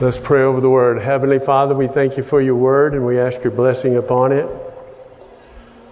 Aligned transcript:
Let's 0.00 0.16
pray 0.16 0.42
over 0.42 0.60
the 0.60 0.70
word. 0.70 1.02
Heavenly 1.02 1.40
Father, 1.40 1.74
we 1.74 1.88
thank 1.88 2.16
you 2.16 2.22
for 2.22 2.40
your 2.40 2.54
word 2.54 2.94
and 2.94 3.04
we 3.04 3.18
ask 3.18 3.42
your 3.42 3.50
blessing 3.50 3.96
upon 3.96 4.30
it. 4.30 4.48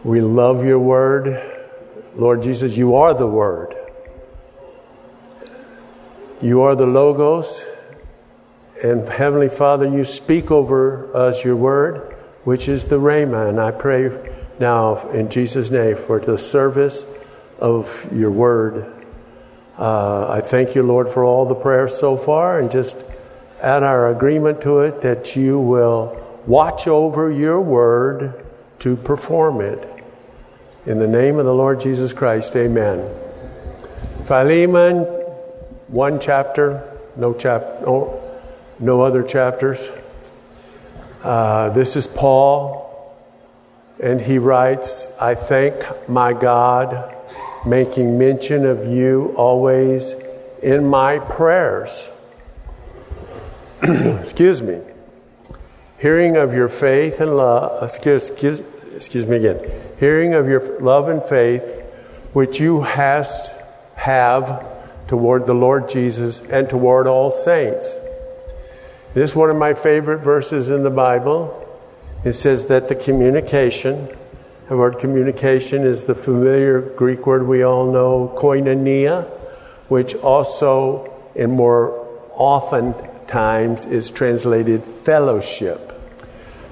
We 0.04 0.20
love 0.20 0.64
your 0.64 0.78
word. 0.78 1.64
Lord 2.14 2.40
Jesus, 2.40 2.76
you 2.76 2.94
are 2.94 3.14
the 3.14 3.26
word. 3.26 3.74
You 6.40 6.60
are 6.62 6.76
the 6.76 6.86
Logos. 6.86 7.60
And 8.80 9.08
Heavenly 9.08 9.48
Father, 9.48 9.88
you 9.88 10.04
speak 10.04 10.52
over 10.52 11.12
us 11.12 11.44
your 11.44 11.56
word, 11.56 12.16
which 12.44 12.68
is 12.68 12.84
the 12.84 13.00
Rhema. 13.00 13.48
And 13.48 13.60
I 13.60 13.72
pray 13.72 14.36
now 14.60 15.08
in 15.08 15.28
Jesus' 15.30 15.68
name 15.68 15.96
for 15.96 16.20
the 16.20 16.38
service 16.38 17.04
of 17.58 18.06
your 18.12 18.30
word. 18.30 19.04
Uh, 19.76 20.30
I 20.30 20.42
thank 20.42 20.76
you, 20.76 20.84
Lord, 20.84 21.08
for 21.08 21.24
all 21.24 21.44
the 21.44 21.56
prayers 21.56 21.98
so 21.98 22.16
far 22.16 22.60
and 22.60 22.70
just 22.70 22.96
add 23.60 23.82
our 23.82 24.10
agreement 24.10 24.60
to 24.62 24.80
it 24.80 25.00
that 25.02 25.36
you 25.36 25.58
will 25.58 26.22
watch 26.46 26.86
over 26.86 27.30
your 27.30 27.60
word 27.60 28.44
to 28.80 28.96
perform 28.96 29.60
it. 29.60 29.92
In 30.84 30.98
the 30.98 31.08
name 31.08 31.38
of 31.38 31.46
the 31.46 31.54
Lord 31.54 31.80
Jesus 31.80 32.12
Christ, 32.12 32.54
amen. 32.54 33.10
Philemon, 34.26 35.02
one 35.88 36.20
chapter, 36.20 36.98
no 37.16 37.32
chap, 37.34 37.82
no, 37.82 38.22
no 38.78 39.00
other 39.00 39.22
chapters. 39.22 39.90
Uh, 41.22 41.70
this 41.70 41.96
is 41.96 42.06
Paul, 42.06 43.16
and 44.00 44.20
he 44.20 44.38
writes, 44.38 45.06
I 45.20 45.34
thank 45.34 46.08
my 46.08 46.32
God, 46.32 47.14
making 47.64 48.18
mention 48.18 48.64
of 48.64 48.86
you 48.86 49.34
always 49.36 50.14
in 50.62 50.86
my 50.86 51.18
prayers 51.18 52.10
excuse 53.82 54.62
me, 54.62 54.80
hearing 55.98 56.36
of 56.38 56.54
your 56.54 56.68
faith 56.68 57.20
and 57.20 57.36
love, 57.36 57.82
excuse, 57.82 58.30
excuse, 58.30 58.62
excuse 58.94 59.26
me 59.26 59.36
again, 59.36 59.70
hearing 60.00 60.32
of 60.32 60.48
your 60.48 60.80
love 60.80 61.08
and 61.10 61.22
faith, 61.22 61.62
which 62.32 62.58
you 62.58 62.80
hast 62.80 63.52
have 63.94 64.64
toward 65.08 65.44
the 65.44 65.52
Lord 65.52 65.90
Jesus 65.90 66.40
and 66.40 66.70
toward 66.70 67.06
all 67.06 67.30
saints. 67.30 67.94
This 69.12 69.30
is 69.30 69.36
one 69.36 69.50
of 69.50 69.56
my 69.56 69.74
favorite 69.74 70.18
verses 70.18 70.70
in 70.70 70.82
the 70.82 70.90
Bible. 70.90 71.62
It 72.24 72.32
says 72.32 72.68
that 72.68 72.88
the 72.88 72.94
communication, 72.94 74.08
the 74.70 74.76
word 74.78 74.98
communication 74.98 75.84
is 75.84 76.06
the 76.06 76.14
familiar 76.14 76.80
Greek 76.80 77.26
word 77.26 77.46
we 77.46 77.62
all 77.62 77.92
know, 77.92 78.34
koinonia, 78.38 79.26
which 79.88 80.14
also, 80.14 81.12
in 81.34 81.50
more 81.50 82.06
often 82.34 82.94
times 83.28 83.84
is 83.84 84.10
translated 84.10 84.84
fellowship. 84.84 85.92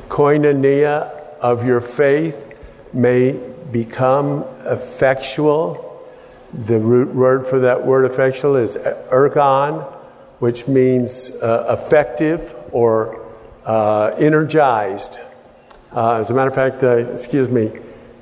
Koinonia 0.08 1.10
of 1.40 1.66
your 1.66 1.80
faith 1.80 2.54
may 2.92 3.32
become 3.72 4.44
effectual. 4.64 5.80
The 6.66 6.78
root 6.78 7.14
word 7.14 7.46
for 7.46 7.58
that 7.60 7.84
word 7.84 8.04
effectual 8.04 8.56
is 8.56 8.76
ergon, 8.76 9.84
which 10.38 10.68
means 10.68 11.30
uh, 11.30 11.76
effective 11.78 12.54
or 12.70 13.26
uh, 13.64 14.14
energized. 14.18 15.18
Uh, 15.92 16.20
as 16.20 16.30
a 16.30 16.34
matter 16.34 16.50
of 16.50 16.54
fact, 16.54 16.82
uh, 16.82 16.96
excuse 16.96 17.48
me, 17.48 17.72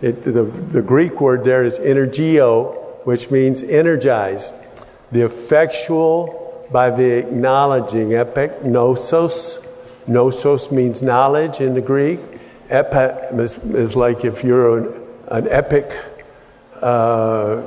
it, 0.01 0.23
the, 0.25 0.43
the 0.43 0.83
Greek 0.83 1.21
word 1.21 1.45
there 1.45 1.65
is 1.65 1.79
energio, 1.79 3.07
which 3.07 3.31
means 3.31 3.63
energized. 3.63 4.55
The 5.11 5.27
effectual 5.27 6.42
by 6.73 6.91
the 6.91 7.19
acknowledging 7.19 8.11
epignosos. 8.11 9.65
Gnosos 10.09 10.73
means 10.73 11.03
knowledge 11.03 11.61
in 11.61 11.75
the 11.75 11.81
Greek. 11.81 12.21
Epi 12.71 13.37
is, 13.43 13.59
is 13.59 13.95
like 13.95 14.25
if 14.25 14.43
you're 14.43 14.79
an, 14.79 15.03
an 15.29 15.49
epic 15.49 15.93
uh, 16.81 17.63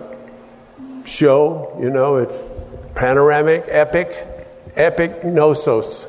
show, 1.05 1.77
you 1.79 1.89
know, 1.89 2.17
it's 2.17 2.37
panoramic, 2.95 3.65
epic, 3.67 4.25
epic 4.75 5.21
gnosos 5.21 6.05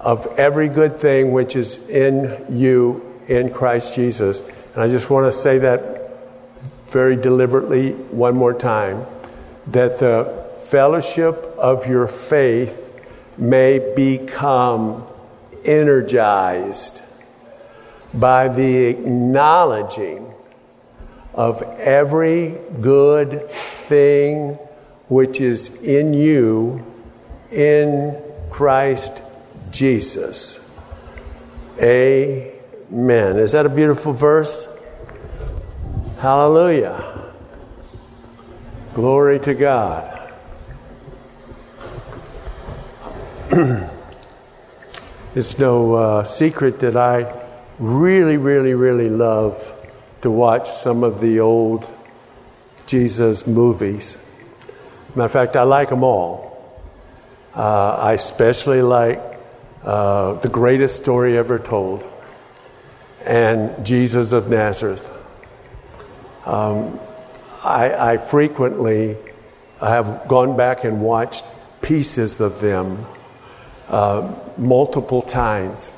of 0.00 0.26
every 0.38 0.68
good 0.68 0.98
thing 0.98 1.32
which 1.32 1.56
is 1.56 1.78
in 1.88 2.44
you 2.50 3.04
in 3.28 3.52
Christ 3.52 3.94
Jesus. 3.94 4.40
And 4.74 4.82
I 4.82 4.88
just 4.88 5.10
want 5.10 5.32
to 5.32 5.38
say 5.38 5.58
that 5.58 6.10
very 6.88 7.16
deliberately 7.16 7.92
one 7.92 8.36
more 8.36 8.54
time 8.54 9.06
that 9.68 9.98
the 9.98 10.47
fellowship 10.70 11.36
of 11.56 11.86
your 11.86 12.06
faith 12.06 12.84
may 13.38 13.78
become 13.94 15.06
energized 15.64 17.02
by 18.12 18.48
the 18.48 18.86
acknowledging 18.86 20.32
of 21.34 21.62
every 21.62 22.54
good 22.80 23.50
thing 23.86 24.54
which 25.08 25.40
is 25.40 25.74
in 25.82 26.12
you 26.12 26.84
in 27.50 28.20
Christ 28.50 29.22
Jesus. 29.70 30.60
Amen. 31.80 33.38
Is 33.38 33.52
that 33.52 33.64
a 33.64 33.70
beautiful 33.70 34.12
verse? 34.12 34.68
Hallelujah. 36.20 37.32
Glory 38.94 39.38
to 39.40 39.54
God. 39.54 40.17
it's 45.34 45.58
no 45.58 45.94
uh, 45.94 46.24
secret 46.24 46.80
that 46.80 46.98
I 46.98 47.46
really, 47.78 48.36
really, 48.36 48.74
really 48.74 49.08
love 49.08 49.72
to 50.20 50.30
watch 50.30 50.68
some 50.70 51.02
of 51.02 51.22
the 51.22 51.40
old 51.40 51.86
Jesus 52.86 53.46
movies. 53.46 54.18
Matter 55.14 55.24
of 55.24 55.32
fact, 55.32 55.56
I 55.56 55.62
like 55.62 55.88
them 55.88 56.04
all. 56.04 56.78
Uh, 57.56 57.96
I 57.98 58.12
especially 58.12 58.82
like 58.82 59.22
uh, 59.82 60.34
The 60.34 60.50
Greatest 60.50 61.00
Story 61.00 61.38
Ever 61.38 61.58
Told 61.58 62.06
and 63.24 63.86
Jesus 63.86 64.32
of 64.32 64.50
Nazareth. 64.50 65.10
Um, 66.44 67.00
I, 67.64 68.12
I 68.12 68.18
frequently 68.18 69.16
have 69.80 70.28
gone 70.28 70.54
back 70.54 70.84
and 70.84 71.00
watched 71.00 71.46
pieces 71.80 72.40
of 72.40 72.60
them 72.60 73.06
uh, 73.88 74.34
multiple 74.56 75.22
times. 75.22 75.90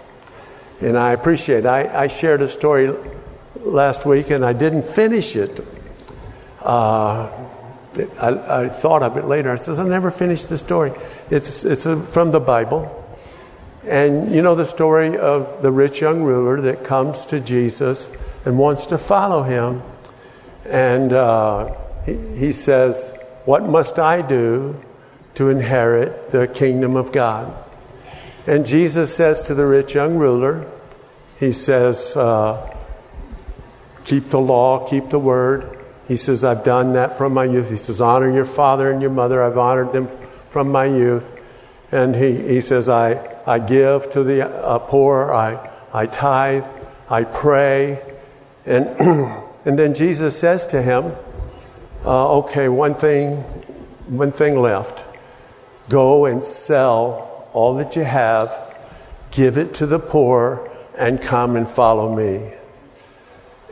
And 0.81 0.97
I 0.97 1.13
appreciate 1.13 1.61
it. 1.61 1.67
I, 1.67 2.05
I, 2.05 2.07
shared 2.07 2.41
a 2.41 2.49
story 2.49 2.95
last 3.57 4.07
week 4.07 4.31
and 4.31 4.45
I 4.45 4.53
didn't 4.53 4.85
finish 4.85 5.37
it. 5.37 5.61
Uh, 6.63 7.29
I, 8.19 8.63
I, 8.63 8.69
thought 8.69 9.03
of 9.03 9.17
it 9.17 9.27
later. 9.27 9.51
I 9.51 9.57
says, 9.57 9.79
I 9.79 9.87
never 9.87 10.11
finished 10.11 10.49
the 10.49 10.57
story. 10.57 10.93
It's, 11.31 11.65
it's 11.65 11.85
a, 11.85 12.01
from 12.01 12.31
the 12.31 12.41
Bible. 12.41 12.97
And 13.85 14.33
you 14.33 14.41
know 14.43 14.55
the 14.55 14.67
story 14.67 15.19
of 15.19 15.63
the 15.63 15.73
rich 15.73 16.01
young 16.01 16.23
ruler 16.23 16.61
that 16.63 16.85
comes 16.85 17.27
to 17.27 17.41
Jesus 17.41 18.11
and 18.45 18.59
wants 18.59 18.87
to 18.87 18.99
follow 18.99 19.43
him. 19.43 19.83
And 20.65 21.13
uh, 21.13 21.75
he, 22.07 22.17
he 22.37 22.53
says, 22.53 23.13
What 23.45 23.65
must 23.65 23.99
I 23.99 24.23
do 24.23 24.81
to 25.35 25.49
inherit 25.49 26.31
the 26.31 26.47
kingdom 26.47 26.97
of 26.97 27.11
God? 27.11 27.53
And 28.47 28.65
Jesus 28.65 29.15
says 29.15 29.43
to 29.45 29.55
the 29.55 29.67
rich 29.67 29.95
young 29.95 30.17
ruler, 30.17 30.67
He 31.39 31.53
says, 31.53 32.17
uh, 32.17 32.77
Keep 34.05 34.31
the 34.31 34.41
law, 34.41 34.89
keep 34.89 35.11
the 35.11 35.19
word. 35.19 35.79
He 36.09 36.17
says, 36.17 36.43
I've 36.43 36.65
done 36.65 36.95
that 36.95 37.19
from 37.19 37.35
my 37.35 37.45
youth. 37.45 37.71
He 37.71 37.77
says, 37.77 38.01
Honor 38.01 38.33
your 38.33 38.47
father 38.47 38.91
and 38.91 39.01
your 39.01 39.11
mother. 39.11 39.43
I've 39.43 39.59
honored 39.59 39.93
them 39.93 40.09
from 40.49 40.73
my 40.73 40.87
youth. 40.87 41.25
And 41.93 42.17
he, 42.17 42.37
he 42.37 42.61
says, 42.61 42.89
I, 42.89 43.39
I 43.47 43.59
give 43.59 44.11
to 44.13 44.25
the 44.25 44.49
uh, 44.49 44.79
poor, 44.79 45.33
I, 45.33 45.71
I 45.93 46.07
tithe, 46.07 46.65
I 47.09 47.25
pray. 47.25 48.03
And, 48.65 48.87
and 49.65 49.79
then 49.79 49.95
Jesus 49.95 50.39
says 50.39 50.67
to 50.69 50.83
him, 50.83 51.15
uh, 52.05 52.39
Okay, 52.39 52.69
one 52.69 52.95
thing, 52.95 53.37
one 54.09 54.33
thing 54.33 54.59
left. 54.59 55.05
Go 55.89 56.27
and 56.27 56.43
sell 56.43 57.30
all 57.53 57.75
that 57.75 57.97
you 57.97 58.05
have, 58.05 58.53
give 59.31 59.59
it 59.59 59.75
to 59.75 59.87
the 59.87 59.99
poor, 59.99 60.71
and 60.97 61.21
come 61.21 61.57
and 61.57 61.69
follow 61.69 62.15
me. 62.15 62.53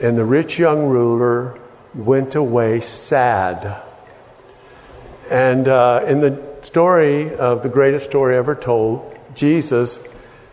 And 0.00 0.16
the 0.16 0.24
rich 0.24 0.58
young 0.58 0.86
ruler 0.88 1.58
went 1.94 2.34
away 2.34 2.80
sad. 2.80 3.82
And 5.30 5.68
uh, 5.68 6.04
in 6.06 6.20
the 6.20 6.42
story 6.62 7.34
of 7.34 7.62
the 7.62 7.68
greatest 7.68 8.06
story 8.06 8.36
ever 8.36 8.54
told, 8.54 9.16
Jesus, 9.34 10.06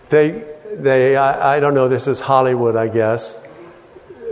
they, 0.10 0.44
they 0.74 1.16
I, 1.16 1.57
I 1.57 1.60
don't 1.60 1.74
know, 1.74 1.88
this 1.88 2.07
is 2.07 2.19
Hollywood, 2.19 2.75
I 2.75 2.88
guess. 2.88 3.42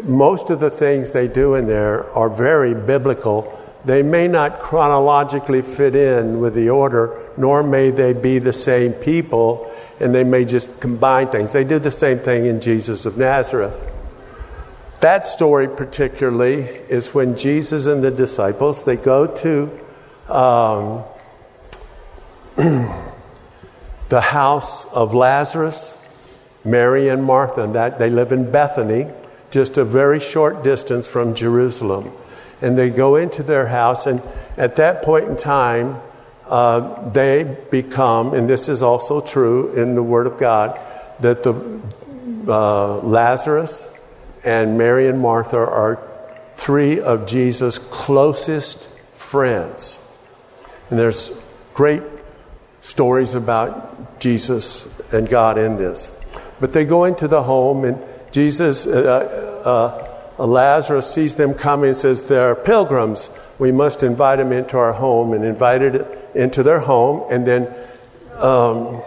Most 0.04 0.50
of 0.50 0.60
the 0.60 0.70
things 0.70 1.12
they 1.12 1.28
do 1.28 1.56
in 1.56 1.68
there 1.68 2.10
are 2.12 2.30
very 2.30 2.74
biblical 2.74 3.60
they 3.86 4.02
may 4.02 4.28
not 4.28 4.60
chronologically 4.60 5.62
fit 5.62 5.96
in 5.96 6.40
with 6.40 6.54
the 6.54 6.70
order, 6.70 7.20
nor 7.38 7.64
may 7.64 7.92
they 7.92 8.14
be 8.14 8.40
the 8.40 8.54
same 8.54 8.94
people. 8.94 9.70
and 10.00 10.14
they 10.14 10.24
may 10.24 10.44
just 10.44 10.82
combine 10.82 11.28
things. 11.30 11.54
They 11.54 11.64
did 11.64 11.84
the 11.84 11.92
same 11.92 12.20
thing 12.20 12.46
in 12.46 12.60
Jesus 12.60 13.06
of 13.06 13.18
Nazareth. 13.18 13.76
That 15.02 15.28
story, 15.28 15.68
particularly, 15.68 16.64
is 16.90 17.14
when 17.14 17.38
Jesus 17.38 17.86
and 17.86 18.04
the 18.04 18.12
disciples 18.12 18.84
they 18.84 18.98
go 18.98 19.28
to 19.28 20.34
um, 20.34 21.04
the 24.10 24.22
house 24.22 24.86
of 24.86 25.14
Lazarus, 25.14 25.96
Mary 26.66 27.08
and 27.10 27.24
Martha. 27.24 27.64
And 27.64 27.76
that 27.76 28.00
they 28.00 28.10
live 28.10 28.32
in 28.32 28.52
Bethany, 28.52 29.08
just 29.52 29.78
a 29.78 29.86
very 29.86 30.20
short 30.20 30.64
distance 30.64 31.06
from 31.06 31.36
Jerusalem. 31.36 32.12
And 32.64 32.76
they 32.76 32.90
go 32.90 33.18
into 33.18 33.44
their 33.44 33.68
house, 33.68 34.08
and 34.08 34.24
at 34.58 34.78
that 34.78 35.04
point 35.04 35.26
in 35.30 35.38
time, 35.38 36.02
uh, 36.48 37.10
they 37.10 37.44
become, 37.70 38.34
and 38.34 38.50
this 38.50 38.70
is 38.70 38.82
also 38.82 39.22
true 39.22 39.74
in 39.74 39.96
the 39.96 40.04
Word 40.04 40.26
of 40.26 40.40
God, 40.40 40.80
that 41.20 41.44
the 41.44 41.54
uh, 42.48 42.98
Lazarus 43.00 43.90
and 44.44 44.78
Mary 44.78 45.08
and 45.08 45.20
Martha 45.20 45.58
are 45.58 46.00
three 46.56 47.00
of 47.00 47.26
Jesus' 47.26 47.78
closest 47.78 48.88
friends. 49.16 50.00
And 50.90 51.00
there's 51.00 51.32
great 51.74 52.04
stories 52.82 53.36
about 53.36 54.20
Jesus 54.20 54.88
and 55.12 55.28
God 55.28 55.58
in 55.58 55.78
this. 55.78 56.16
But 56.60 56.74
they 56.74 56.86
go 56.86 57.06
into 57.06 57.28
the 57.28 57.44
home, 57.44 57.84
and 57.84 58.02
Jesus, 58.32 58.86
uh, 58.86 59.62
uh, 59.64 60.03
Lazarus 60.38 61.12
sees 61.12 61.36
them 61.36 61.54
coming 61.54 61.90
and 61.90 61.98
says, 61.98 62.24
They're 62.24 62.56
pilgrims. 62.56 63.30
We 63.60 63.72
must 63.72 64.04
invite 64.04 64.40
them 64.40 64.52
into 64.52 64.78
our 64.78 64.94
home, 64.94 65.34
and 65.34 65.46
invited 65.46 66.08
into 66.34 66.64
their 66.64 66.80
home. 66.80 67.32
And 67.32 67.46
then, 67.46 67.74
um, 68.38 69.02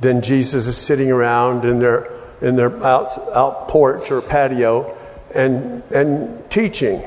then 0.00 0.20
Jesus 0.22 0.66
is 0.66 0.76
sitting 0.76 1.10
around 1.10 1.64
in 1.64 1.78
their, 1.78 2.10
in 2.40 2.56
their 2.56 2.84
out, 2.84 3.16
out 3.34 3.68
porch 3.68 4.10
or 4.10 4.20
patio 4.20 4.96
and, 5.34 5.82
and 5.92 6.50
teaching. 6.50 7.02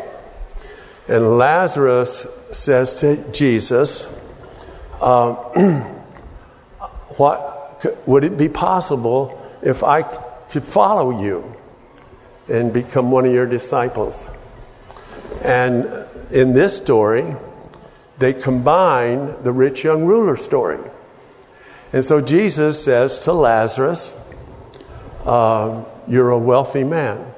And 1.08 1.38
Lazarus 1.38 2.26
says 2.54 2.96
to 2.96 3.18
Jesus, 3.32 4.08
um, 5.02 5.36
what, 7.18 8.08
would 8.08 8.24
it 8.24 8.38
be 8.38 8.48
possible 8.48 9.38
if 9.62 9.84
I 9.84 10.04
could 10.04 10.64
follow 10.64 11.22
you 11.22 11.56
and 12.52 12.74
become 12.74 13.12
one 13.12 13.26
of 13.26 13.34
your 13.34 13.46
disciples? 13.46 14.30
And 15.42 15.86
in 16.32 16.54
this 16.54 16.76
story, 16.76 17.36
they 18.20 18.34
combine 18.34 19.42
the 19.44 19.52
rich 19.52 19.84
young 19.84 20.06
ruler 20.06 20.36
story. 20.36 20.80
And 21.94 22.06
so 22.06 22.22
Jesus 22.22 22.82
says 22.84 23.20
to 23.20 23.34
Lazarus, 23.34 24.14
uh, 25.26 25.84
You're 26.08 26.30
a 26.30 26.38
wealthy 26.38 26.84
man. 26.84 27.34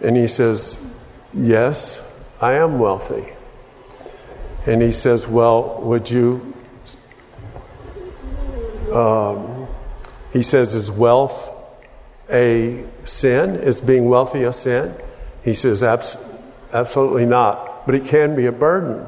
And 0.00 0.16
he 0.16 0.26
says, 0.26 0.78
Yes, 1.32 2.00
I 2.40 2.54
am 2.54 2.78
wealthy. 2.78 3.32
And 4.66 4.80
he 4.80 4.92
says, 4.92 5.26
Well, 5.26 5.80
would 5.82 6.10
you? 6.10 6.54
Um, 8.92 9.68
he 10.32 10.42
says, 10.42 10.74
Is 10.74 10.90
wealth 10.90 11.53
a 12.30 12.84
sin? 13.04 13.56
Is 13.56 13.80
being 13.80 14.08
wealthy 14.08 14.42
a 14.44 14.52
sin? 14.52 14.94
He 15.42 15.54
says, 15.54 15.82
Abs- 15.82 16.16
Absolutely 16.72 17.26
not. 17.26 17.86
But 17.86 17.94
it 17.94 18.06
can 18.06 18.34
be 18.34 18.46
a 18.46 18.52
burden. 18.52 19.06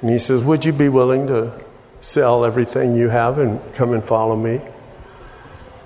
And 0.00 0.10
he 0.10 0.18
says, 0.18 0.42
Would 0.42 0.64
you 0.64 0.72
be 0.72 0.88
willing 0.88 1.26
to 1.28 1.52
sell 2.00 2.44
everything 2.44 2.96
you 2.96 3.08
have 3.08 3.38
and 3.38 3.60
come 3.74 3.92
and 3.92 4.04
follow 4.04 4.36
me? 4.36 4.60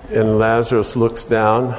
And 0.09 0.39
Lazarus 0.39 0.95
looks 0.95 1.23
down 1.23 1.77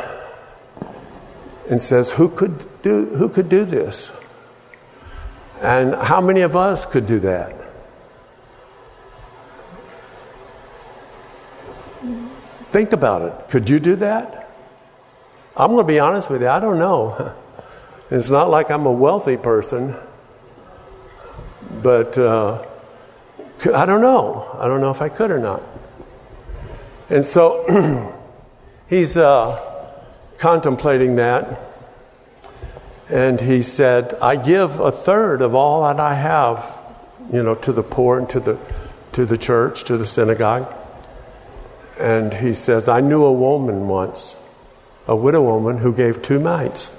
and 1.69 1.81
says, 1.81 2.11
Who 2.11 2.29
could 2.29 2.67
do, 2.83 3.07
who 3.07 3.29
could 3.29 3.49
do 3.49 3.65
this? 3.65 4.13
And 5.61 5.95
how 5.95 6.21
many 6.21 6.43
of 6.43 6.55
us 6.55 6.87
could 6.87 7.07
do 7.07 7.21
that? 7.21 7.58
Think 12.71 12.93
about 12.93 13.23
it. 13.23 13.51
Could 13.51 13.71
you 13.71 13.81
do 13.81 13.97
that? 13.97 14.51
I'm 15.57 15.73
going 15.73 15.85
to 15.85 15.93
be 15.93 15.99
honest 15.99 16.31
with 16.31 16.43
you, 16.43 16.49
I 16.49 16.61
don't 16.61 16.79
know. 16.79 17.35
It's 18.11 18.31
not 18.31 18.49
like 18.49 18.71
I'm 18.71 18.87
a 18.87 18.93
wealthy 18.93 19.37
person, 19.37 19.95
but 21.83 22.17
uh, 22.17 22.65
I 23.75 23.85
don't 23.85 24.01
know. 24.01 24.57
I 24.59 24.67
don't 24.67 24.81
know 24.81 24.91
if 24.91 25.03
I 25.03 25.11
could 25.11 25.31
or 25.31 25.39
not. 25.39 25.63
And 27.11 27.23
so 27.23 28.17
he's 28.89 29.19
uh, 29.19 29.93
contemplating 30.39 31.17
that. 31.17 31.61
And 33.11 33.39
he 33.39 33.61
said, 33.63 34.15
I 34.23 34.37
give 34.37 34.81
a 34.81 34.91
third 34.91 35.43
of 35.43 35.55
all 35.55 35.83
that 35.83 36.01
I 36.01 36.15
have, 36.15 36.81
you 37.31 37.43
know, 37.43 37.57
to 37.57 37.73
the 37.73 37.83
poor 37.83 38.19
and 38.19 38.31
to 38.31 38.41
the, 38.41 38.59
to 39.13 39.27
the 39.27 39.37
church, 39.37 39.85
to 39.85 39.99
the 39.99 40.07
synagogue. 40.07 40.78
And 41.99 42.33
he 42.33 42.55
says, 42.55 42.89
I 42.89 43.01
knew 43.01 43.25
a 43.25 43.33
woman 43.33 43.89
once, 43.89 44.37
a 45.07 45.17
widow 45.17 45.43
woman, 45.43 45.79
who 45.79 45.93
gave 45.93 46.23
two 46.23 46.39
mites. 46.39 46.97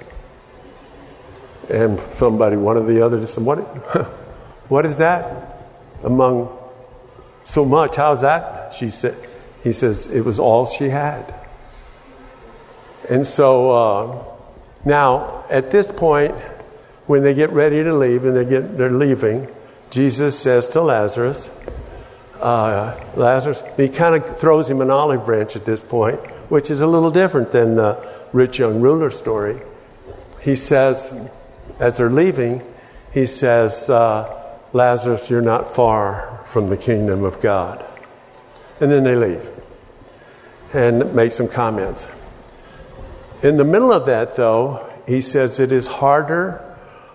And 1.70 2.02
somebody, 2.16 2.58
one 2.58 2.78
of 2.78 2.88
the 2.88 3.06
others, 3.06 3.34
said, 3.34 3.46
What, 3.46 3.60
what 4.70 4.86
is 4.86 4.98
that 4.98 5.58
among 6.04 6.58
so 7.46 7.64
much? 7.64 7.96
How's 7.96 8.22
that? 8.22 8.74
She 8.74 8.90
said, 8.90 9.16
He 9.64 9.72
says, 9.72 10.08
It 10.08 10.22
was 10.22 10.40
all 10.40 10.66
she 10.66 10.90
had. 10.90 11.34
And 13.08 13.26
so, 13.26 13.72
uh, 13.72 14.24
now, 14.86 15.46
at 15.50 15.72
this 15.72 15.90
point, 15.90 16.36
when 17.08 17.24
they 17.24 17.34
get 17.34 17.52
ready 17.52 17.84
to 17.84 17.94
leave 17.94 18.26
and 18.26 18.36
they 18.36 18.46
get, 18.46 18.78
they're 18.78 18.92
leaving, 18.92 19.48
Jesus 19.90 20.38
says 20.38 20.70
to 20.70 20.82
Lazarus, 20.82 21.50
uh, 22.42 23.00
Lazarus, 23.16 23.64
he 23.78 23.90
kind 23.90 24.22
of 24.22 24.40
throws 24.40 24.70
him 24.70 24.82
an 24.82 24.90
olive 24.90 25.26
branch 25.26 25.56
at 25.56 25.66
this 25.66 25.82
point, 25.82 26.20
which 26.50 26.70
is 26.70 26.82
a 26.82 26.88
little 26.88 27.12
different 27.12 27.52
than 27.52 27.76
the 27.76 28.26
rich 28.34 28.60
young 28.60 28.82
ruler 28.82 29.12
story. 29.12 29.62
He 30.42 30.56
says, 30.56 31.14
as 31.80 31.98
they're 31.98 32.10
leaving, 32.10 32.64
he 33.14 33.26
says, 33.26 33.90
uh, 33.90 34.36
Lazarus, 34.74 35.30
you're 35.30 35.42
not 35.42 35.74
far 35.74 36.46
from 36.50 36.70
the 36.70 36.78
kingdom 36.78 37.24
of 37.24 37.42
God. 37.42 37.84
And 38.80 38.92
then 38.92 39.04
they 39.04 39.16
leave 39.16 39.50
and 40.74 41.14
make 41.14 41.32
some 41.32 41.48
comments. 41.48 42.08
In 43.42 43.58
the 43.58 43.64
middle 43.64 43.92
of 43.92 44.06
that, 44.06 44.36
though, 44.36 44.88
he 45.08 45.22
says 45.22 45.60
it 45.60 45.72
is 45.72 45.88
harder 45.88 46.64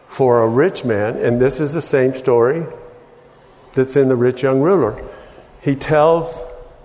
for 0.06 0.42
a 0.42 0.48
rich 0.48 0.84
man, 0.84 1.16
and 1.16 1.40
this 1.40 1.60
is 1.60 1.72
the 1.72 1.82
same 1.82 2.14
story 2.14 2.66
that's 3.74 3.96
in 3.96 4.08
the 4.08 4.16
rich 4.16 4.42
young 4.42 4.60
ruler. 4.60 5.02
He 5.64 5.74
tells 5.74 6.42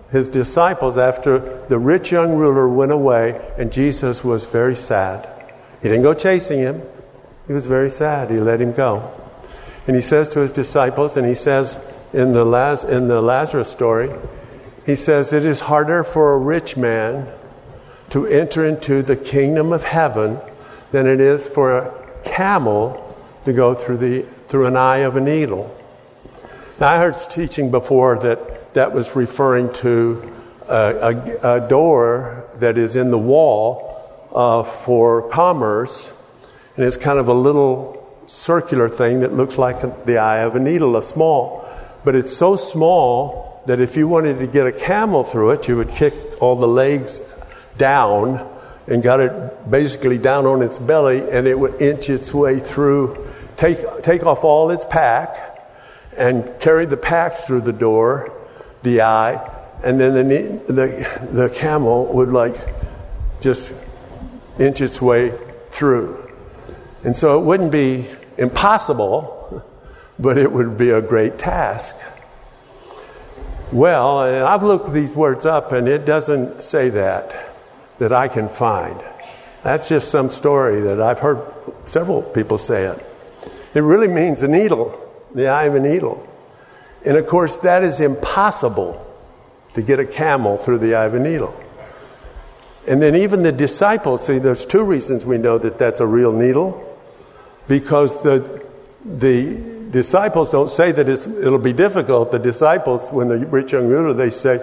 his 0.09 0.29
disciples 0.29 0.97
after 0.97 1.65
the 1.67 1.77
rich 1.77 2.13
young 2.13 2.37
ruler 2.37 2.65
went 2.65 2.93
away, 2.93 3.39
and 3.57 3.73
Jesus 3.73 4.23
was 4.23 4.45
very 4.45 4.77
sad. 4.77 5.27
He 5.81 5.89
didn't 5.89 6.03
go 6.03 6.13
chasing 6.13 6.59
him, 6.59 6.81
he 7.45 7.51
was 7.51 7.65
very 7.65 7.91
sad. 7.91 8.29
He 8.29 8.39
let 8.39 8.61
him 8.61 8.71
go. 8.71 9.11
And 9.85 9.97
he 9.97 10.01
says 10.01 10.29
to 10.29 10.39
his 10.39 10.53
disciples, 10.53 11.17
and 11.17 11.27
he 11.27 11.35
says 11.35 11.77
in 12.13 12.31
the, 12.31 12.45
Laz- 12.45 12.85
in 12.85 13.09
the 13.09 13.21
Lazarus 13.21 13.69
story, 13.69 14.11
he 14.85 14.95
says, 14.95 15.33
It 15.33 15.43
is 15.43 15.59
harder 15.59 16.05
for 16.05 16.33
a 16.33 16.37
rich 16.37 16.77
man 16.77 17.27
to 18.11 18.25
enter 18.27 18.65
into 18.65 19.01
the 19.01 19.17
kingdom 19.17 19.73
of 19.73 19.83
heaven 19.83 20.39
than 20.91 21.05
it 21.05 21.19
is 21.19 21.47
for 21.47 21.77
a 21.77 22.21
camel 22.23 23.17
to 23.43 23.51
go 23.51 23.73
through, 23.73 23.97
the, 23.97 24.21
through 24.47 24.67
an 24.67 24.77
eye 24.77 24.99
of 24.99 25.17
a 25.17 25.21
needle. 25.21 25.75
Now, 26.79 26.89
I 26.89 26.97
heard 26.97 27.15
teaching 27.29 27.71
before 27.71 28.17
that 28.19 28.58
that 28.73 28.93
was 28.93 29.15
referring 29.15 29.73
to 29.73 30.35
a, 30.67 31.15
a, 31.41 31.55
a 31.55 31.67
door 31.67 32.45
that 32.59 32.77
is 32.77 32.95
in 32.95 33.11
the 33.11 33.17
wall 33.17 34.29
uh, 34.33 34.63
for 34.63 35.29
commerce, 35.29 36.11
and 36.75 36.85
it's 36.85 36.97
kind 36.97 37.19
of 37.19 37.27
a 37.27 37.33
little 37.33 37.95
circular 38.27 38.87
thing 38.87 39.21
that 39.21 39.33
looks 39.33 39.57
like 39.57 40.05
the 40.05 40.17
eye 40.17 40.39
of 40.39 40.55
a 40.55 40.59
needle, 40.59 40.95
a 40.95 41.03
small. 41.03 41.67
But 42.03 42.15
it's 42.15 42.35
so 42.35 42.55
small 42.55 43.63
that 43.65 43.79
if 43.79 43.97
you 43.97 44.07
wanted 44.07 44.39
to 44.39 44.47
get 44.47 44.67
a 44.67 44.71
camel 44.71 45.23
through 45.23 45.51
it, 45.51 45.67
you 45.67 45.77
would 45.77 45.89
kick 45.89 46.13
all 46.41 46.55
the 46.55 46.67
legs 46.67 47.19
down 47.77 48.47
and 48.87 49.03
got 49.03 49.19
it 49.19 49.69
basically 49.69 50.17
down 50.17 50.45
on 50.45 50.61
its 50.61 50.79
belly, 50.79 51.19
and 51.29 51.47
it 51.47 51.57
would 51.57 51.81
inch 51.81 52.09
its 52.09 52.33
way 52.33 52.59
through, 52.59 53.27
take, 53.57 53.77
take 54.03 54.23
off 54.25 54.43
all 54.43 54.71
its 54.71 54.85
pack, 54.85 55.45
and 56.17 56.59
carry 56.59 56.85
the 56.85 56.97
packs 56.97 57.41
through 57.41 57.61
the 57.61 57.73
door, 57.73 58.35
the 58.83 59.01
eye, 59.01 59.49
and 59.83 59.99
then 59.99 60.13
the, 60.13 60.73
the, 60.73 61.27
the 61.31 61.49
camel 61.49 62.05
would 62.13 62.29
like 62.29 62.55
just 63.41 63.73
inch 64.57 64.81
its 64.81 65.01
way 65.01 65.33
through. 65.71 66.31
And 67.03 67.15
so 67.15 67.39
it 67.39 67.45
wouldn't 67.45 67.71
be 67.71 68.09
impossible, 68.37 69.63
but 70.19 70.37
it 70.37 70.51
would 70.51 70.77
be 70.77 70.89
a 70.89 71.01
great 71.01 71.37
task. 71.37 71.95
Well, 73.71 74.23
and 74.23 74.43
I've 74.43 74.63
looked 74.63 74.93
these 74.93 75.13
words 75.13 75.45
up 75.45 75.71
and 75.71 75.87
it 75.87 76.05
doesn't 76.05 76.59
say 76.61 76.89
that, 76.89 77.55
that 77.99 78.11
I 78.11 78.27
can 78.27 78.49
find. 78.49 79.01
That's 79.63 79.89
just 79.89 80.09
some 80.09 80.29
story 80.29 80.81
that 80.81 81.01
I've 81.01 81.19
heard 81.19 81.41
several 81.85 82.21
people 82.21 82.57
say 82.57 82.85
it. 82.85 83.05
It 83.73 83.81
really 83.81 84.07
means 84.07 84.41
a 84.41 84.47
needle, 84.47 84.99
the 85.35 85.47
eye 85.47 85.65
of 85.65 85.75
a 85.75 85.79
needle. 85.79 86.25
And 87.05 87.17
of 87.17 87.27
course, 87.27 87.57
that 87.57 87.83
is 87.83 87.99
impossible 87.99 89.05
to 89.73 89.81
get 89.81 89.99
a 89.99 90.05
camel 90.05 90.57
through 90.57 90.79
the 90.79 90.95
eye 90.95 91.05
of 91.05 91.13
a 91.13 91.19
needle. 91.19 91.55
And 92.87 93.01
then 93.01 93.15
even 93.15 93.43
the 93.43 93.51
disciples, 93.51 94.25
see, 94.25 94.39
there's 94.39 94.65
two 94.65 94.83
reasons 94.83 95.25
we 95.25 95.37
know 95.37 95.57
that 95.57 95.77
that's 95.77 95.99
a 95.99 96.07
real 96.07 96.31
needle. 96.31 96.85
Because 97.67 98.21
the, 98.23 98.65
the 99.05 99.55
disciples 99.91 100.49
don't 100.49 100.69
say 100.69 100.91
that 100.91 101.07
it'll 101.07 101.59
be 101.59 101.73
difficult. 101.73 102.31
The 102.31 102.39
disciples, 102.39 103.09
when 103.09 103.27
the 103.27 103.37
rich 103.37 103.73
young 103.73 103.87
ruler, 103.87 104.13
they 104.13 104.31
say, 104.31 104.55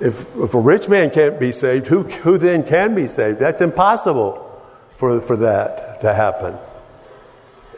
if, 0.00 0.26
if 0.36 0.52
a 0.54 0.60
rich 0.60 0.88
man 0.88 1.10
can't 1.10 1.40
be 1.40 1.52
saved, 1.52 1.86
who, 1.86 2.02
who 2.02 2.36
then 2.36 2.64
can 2.64 2.94
be 2.94 3.06
saved? 3.06 3.38
That's 3.38 3.62
impossible 3.62 4.62
for, 4.98 5.20
for 5.22 5.36
that 5.38 6.02
to 6.02 6.12
happen. 6.12 6.56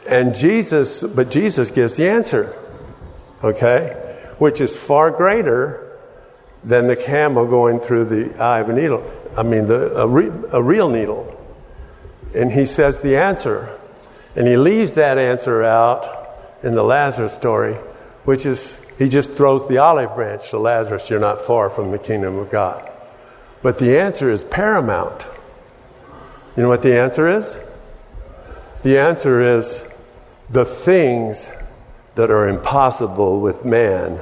And 0.07 0.35
Jesus, 0.35 1.01
but 1.01 1.31
Jesus 1.31 1.71
gives 1.71 1.95
the 1.95 2.09
answer, 2.09 2.53
okay? 3.43 4.33
Which 4.37 4.61
is 4.61 4.75
far 4.75 5.11
greater 5.11 5.99
than 6.63 6.87
the 6.87 6.95
camel 6.95 7.45
going 7.45 7.79
through 7.79 8.05
the 8.05 8.41
eye 8.41 8.59
of 8.59 8.69
a 8.69 8.73
needle. 8.73 9.03
I 9.37 9.43
mean, 9.43 9.67
the, 9.67 9.95
a, 9.97 10.07
re, 10.07 10.31
a 10.51 10.61
real 10.61 10.89
needle. 10.89 11.31
And 12.33 12.51
he 12.51 12.65
says 12.65 13.01
the 13.01 13.17
answer. 13.17 13.77
And 14.35 14.47
he 14.47 14.57
leaves 14.57 14.95
that 14.95 15.17
answer 15.17 15.63
out 15.63 16.29
in 16.63 16.75
the 16.75 16.83
Lazarus 16.83 17.33
story, 17.33 17.75
which 18.25 18.45
is 18.45 18.77
he 18.97 19.09
just 19.09 19.31
throws 19.31 19.67
the 19.67 19.77
olive 19.77 20.15
branch 20.15 20.49
to 20.49 20.57
Lazarus, 20.57 21.09
you're 21.09 21.19
not 21.19 21.41
far 21.41 21.69
from 21.69 21.91
the 21.91 21.99
kingdom 21.99 22.37
of 22.37 22.49
God. 22.49 22.89
But 23.61 23.77
the 23.77 23.99
answer 23.99 24.29
is 24.29 24.41
paramount. 24.41 25.25
You 26.55 26.63
know 26.63 26.69
what 26.69 26.81
the 26.81 26.97
answer 26.97 27.27
is? 27.27 27.57
The 28.83 28.97
answer 28.97 29.57
is 29.57 29.83
the 30.49 30.65
things 30.65 31.49
that 32.15 32.31
are 32.31 32.47
impossible 32.47 33.41
with 33.41 33.65
man 33.65 34.19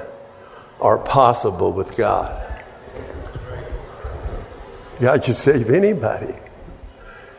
are 0.82 0.98
possible 0.98 1.72
with 1.72 1.96
God. 1.96 2.40
God 5.00 5.24
can 5.24 5.34
save 5.34 5.70
anybody, 5.70 6.34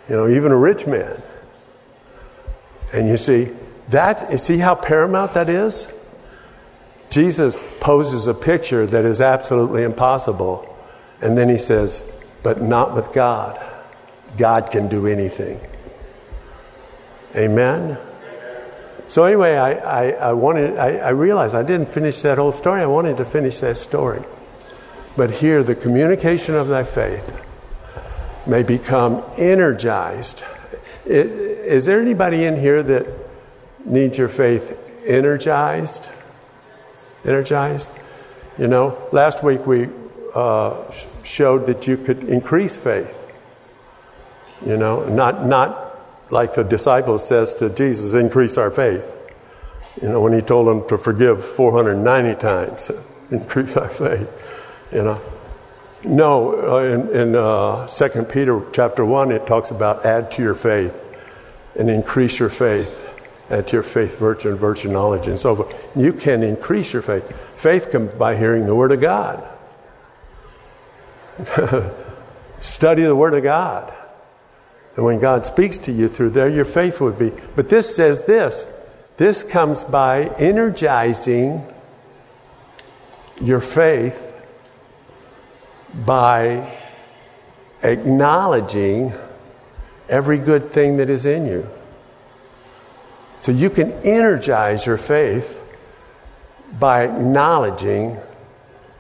you 0.09 0.17
know, 0.17 0.29
even 0.29 0.53
a 0.53 0.57
rich 0.57 0.87
man. 0.87 1.23
And 2.93 3.09
you 3.09 3.17
see, 3.17 3.51
that, 3.89 4.31
you 4.31 4.39
see 4.39 4.59
how 4.59 4.75
paramount 4.75 5.35
that 5.35 5.49
is? 5.49 5.93
Jesus 7.11 7.59
poses 7.81 8.27
a 8.27 8.35
picture 8.35 8.87
that 8.87 9.05
is 9.05 9.21
absolutely 9.21 9.83
impossible. 9.83 10.77
And 11.21 11.37
then 11.37 11.49
he 11.49 11.59
says, 11.59 12.03
but 12.43 12.61
not 12.61 12.95
with 12.95 13.13
God. 13.13 13.61
God 14.37 14.71
can 14.71 14.89
do 14.89 15.07
anything. 15.07 15.61
Amen? 17.37 17.99
So 19.15 19.23
anyway, 19.23 19.55
I, 19.55 19.75
I, 19.75 20.11
I 20.11 20.33
wanted, 20.33 20.77
I, 20.77 20.97
I 20.97 21.11
realized 21.11 21.55
I 21.55 21.63
didn't 21.63 21.89
finish 21.89 22.23
that 22.23 22.37
whole 22.37 22.51
story. 22.51 22.83
I 22.83 22.87
wanted 22.87 23.19
to 23.19 23.25
finish 23.25 23.61
that 23.61 23.77
story. 23.77 24.25
But 25.17 25.31
here, 25.31 25.63
the 25.63 25.77
communication 25.77 26.57
of 26.57 26.67
thy 26.67 26.83
faith 26.83 27.23
may 28.45 28.65
become 28.65 29.23
energized. 29.39 30.43
Is 31.07 31.85
there 31.85 32.01
anybody 32.01 32.43
in 32.43 32.59
here 32.59 32.83
that 32.83 33.07
needs 33.85 34.19
your 34.19 34.29
faith 34.29 34.77
energized? 35.07 36.09
Energized? 37.25 37.89
You 38.59 38.67
know, 38.67 38.99
last 39.13 39.45
week 39.45 39.65
we 39.65 39.91
uh, 40.35 40.91
showed 41.23 41.69
that 41.69 41.87
you 41.87 41.99
could 41.99 42.25
increase 42.25 42.75
faith. 42.75 43.17
You 44.67 44.77
know, 44.77 45.09
not, 45.09 45.47
not 45.47 45.84
like 46.35 46.55
the 46.55 46.65
disciple 46.65 47.19
says 47.21 47.55
to 47.55 47.71
Jesus, 47.71 48.13
increase 48.13 48.59
our 48.59 48.73
faith. 48.73 49.05
You 50.03 50.09
know, 50.09 50.21
when 50.21 50.33
he 50.33 50.41
told 50.41 50.67
them 50.67 50.87
to 50.89 50.99
forgive 50.99 51.45
490 51.45 52.41
times, 52.41 52.91
increase 53.31 53.77
our 53.77 53.89
faith. 53.89 54.29
You 54.93 55.03
know, 55.05 55.23
no, 56.03 56.75
uh, 56.75 56.83
in, 56.83 57.17
in 57.17 57.37
uh, 57.37 57.87
2 57.87 58.25
Peter 58.25 58.61
chapter 58.73 59.05
1, 59.05 59.31
it 59.31 59.47
talks 59.47 59.71
about 59.71 60.05
add 60.05 60.33
to 60.33 60.43
your 60.43 60.57
faith 60.57 60.93
and 61.77 61.89
increase 61.89 62.41
your 62.41 62.51
faith. 62.51 63.01
Add 63.49 63.69
to 63.69 63.75
your 63.75 63.83
faith 63.85 64.19
virtue 64.19 64.49
and 64.51 64.59
virtue 64.59 64.89
knowledge 64.89 65.29
and 65.29 65.39
so 65.39 65.55
forth. 65.55 65.73
You 65.95 66.13
can 66.13 66.43
increase 66.43 66.93
your 66.93 67.03
faith. 67.03 67.33
Faith 67.57 67.93
comes 67.93 68.13
by 68.15 68.37
hearing 68.37 68.67
the 68.67 68.75
Word 68.75 68.91
of 68.91 69.01
God. 69.01 69.47
Study 72.61 73.05
the 73.05 73.15
Word 73.15 73.35
of 73.35 73.45
God. 73.45 73.95
And 74.97 75.05
when 75.05 75.19
God 75.19 75.45
speaks 75.45 75.77
to 75.79 75.93
you 75.93 76.09
through 76.09 76.31
there, 76.31 76.49
your 76.49 76.65
faith 76.65 77.01
would 77.01 77.19
be. 77.19 77.33
But 77.57 77.69
this 77.69 77.95
says 77.95 78.25
this 78.25 78.67
this 79.17 79.43
comes 79.43 79.85
by 79.85 80.25
energizing 80.39 81.67
your 83.41 83.61
faith 83.61 84.21
by 85.95 86.73
acknowledging 87.83 89.13
every 90.09 90.39
good 90.39 90.71
thing 90.71 90.97
that 90.97 91.09
is 91.11 91.27
in 91.27 91.47
you. 91.47 91.69
So 93.41 93.53
you 93.53 93.71
can 93.71 93.93
energize 94.05 94.87
your 94.87 94.97
faith 94.97 95.61
by 96.79 97.05
acknowledging 97.05 98.19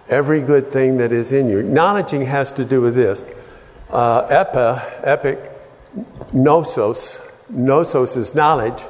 every 0.09 0.41
good 0.43 0.71
thing 0.71 0.99
that 0.99 1.13
is 1.13 1.33
in 1.33 1.49
you. 1.49 1.59
Acknowledging 1.59 2.27
has 2.27 2.53
to 2.53 2.65
do 2.65 2.81
with 2.81 2.95
this. 2.95 3.25
Uh, 3.91 4.27
epi, 4.29 4.83
epic, 5.03 5.54
gnosos. 6.33 7.21
Gnosos 7.53 8.17
is 8.17 8.35
knowledge, 8.35 8.83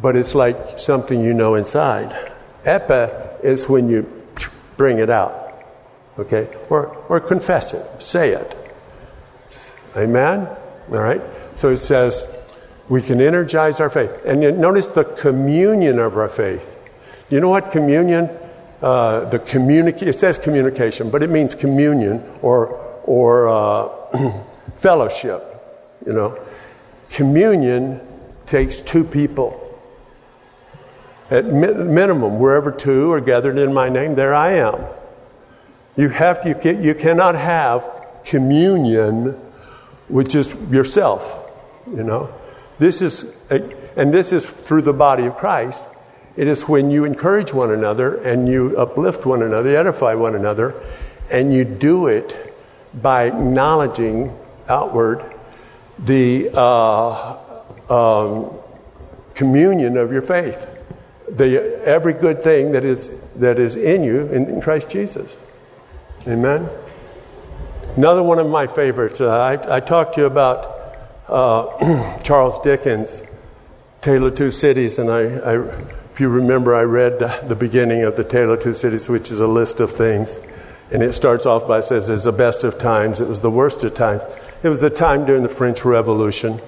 but 0.00 0.16
it's 0.16 0.34
like 0.34 0.78
something 0.78 1.22
you 1.22 1.34
know 1.34 1.54
inside. 1.54 2.32
Epi 2.64 3.12
is 3.46 3.68
when 3.68 3.88
you 3.88 4.10
bring 4.76 4.98
it 4.98 5.10
out. 5.10 5.62
Okay? 6.18 6.48
Or, 6.70 6.88
or 7.08 7.20
confess 7.20 7.74
it, 7.74 8.02
say 8.02 8.30
it. 8.30 8.56
Amen? 9.96 10.46
All 10.90 10.98
right? 10.98 11.22
So 11.54 11.70
it 11.70 11.78
says 11.78 12.26
we 12.88 13.02
can 13.02 13.20
energize 13.20 13.80
our 13.80 13.90
faith. 13.90 14.12
And 14.24 14.40
notice 14.58 14.86
the 14.86 15.04
communion 15.04 15.98
of 15.98 16.16
our 16.16 16.28
faith. 16.28 16.78
You 17.30 17.40
know 17.40 17.48
what 17.48 17.72
communion? 17.72 18.30
Uh, 18.82 19.24
the 19.30 19.38
communica- 19.38 20.02
it 20.02 20.14
says 20.14 20.38
communication, 20.38 21.10
but 21.10 21.22
it 21.22 21.30
means 21.30 21.54
communion 21.54 22.22
or, 22.42 22.68
or 23.04 23.48
uh, 23.48 24.42
fellowship. 24.76 25.55
You 26.06 26.12
know, 26.12 26.38
communion 27.10 28.00
takes 28.46 28.80
two 28.80 29.02
people. 29.02 29.62
At 31.30 31.46
mi- 31.46 31.74
minimum, 31.74 32.38
wherever 32.38 32.70
two 32.70 33.10
are 33.10 33.20
gathered 33.20 33.58
in 33.58 33.74
my 33.74 33.88
name, 33.88 34.14
there 34.14 34.32
I 34.32 34.52
am. 34.52 34.84
You 35.96 36.08
have 36.10 36.42
to, 36.42 36.50
you, 36.50 36.54
can, 36.54 36.82
you 36.84 36.94
cannot 36.94 37.34
have 37.34 38.06
communion 38.24 39.36
with 40.08 40.30
just 40.30 40.56
yourself. 40.70 41.50
You 41.88 42.04
know, 42.04 42.32
this 42.78 43.02
is, 43.02 43.24
a, 43.50 43.62
and 43.96 44.14
this 44.14 44.32
is 44.32 44.46
through 44.46 44.82
the 44.82 44.92
body 44.92 45.26
of 45.26 45.36
Christ. 45.36 45.84
It 46.36 46.46
is 46.46 46.68
when 46.68 46.90
you 46.90 47.04
encourage 47.04 47.52
one 47.52 47.72
another 47.72 48.16
and 48.22 48.46
you 48.46 48.76
uplift 48.76 49.26
one 49.26 49.42
another, 49.42 49.74
edify 49.74 50.14
one 50.14 50.36
another, 50.36 50.80
and 51.30 51.52
you 51.52 51.64
do 51.64 52.06
it 52.06 52.54
by 52.94 53.24
acknowledging 53.24 54.36
outward 54.68 55.35
the 55.98 56.50
uh, 56.54 57.38
um, 57.88 58.50
communion 59.34 59.96
of 59.96 60.12
your 60.12 60.22
faith, 60.22 60.66
the 61.28 61.82
every 61.84 62.12
good 62.12 62.42
thing 62.42 62.72
that 62.72 62.84
is 62.84 63.10
that 63.36 63.58
is 63.58 63.76
in 63.76 64.02
you 64.02 64.26
in, 64.28 64.48
in 64.48 64.60
Christ 64.60 64.88
Jesus. 64.88 65.36
Amen. 66.26 66.68
Another 67.96 68.22
one 68.22 68.38
of 68.38 68.48
my 68.48 68.66
favorites. 68.66 69.20
Uh, 69.20 69.30
I, 69.30 69.76
I, 69.76 69.80
talked 69.80 70.16
to 70.16 70.22
you 70.22 70.26
about 70.26 70.96
uh, 71.28 72.18
Charles 72.22 72.58
Dickens' 72.60 73.22
Tale 74.02 74.26
of 74.26 74.34
Two 74.34 74.50
Cities, 74.50 74.98
and 74.98 75.10
I, 75.10 75.20
I, 75.20 75.54
if 76.12 76.20
you 76.20 76.28
remember, 76.28 76.74
I 76.74 76.82
read 76.82 77.20
the 77.48 77.54
beginning 77.54 78.02
of 78.02 78.16
the 78.16 78.24
Tale 78.24 78.52
of 78.52 78.60
Two 78.60 78.74
Cities, 78.74 79.08
which 79.08 79.30
is 79.30 79.40
a 79.40 79.46
list 79.46 79.80
of 79.80 79.92
things, 79.92 80.38
and 80.90 81.02
it 81.02 81.14
starts 81.14 81.46
off 81.46 81.66
by 81.66 81.80
says 81.80 82.10
it's 82.10 82.24
the 82.24 82.32
best 82.32 82.64
of 82.64 82.78
times, 82.78 83.20
it 83.20 83.28
was 83.28 83.40
the 83.40 83.50
worst 83.50 83.82
of 83.84 83.94
times. 83.94 84.22
It 84.66 84.68
was 84.68 84.80
the 84.80 84.90
time 84.90 85.26
during 85.26 85.44
the 85.44 85.48
French 85.48 85.84
Revolution, 85.84 86.60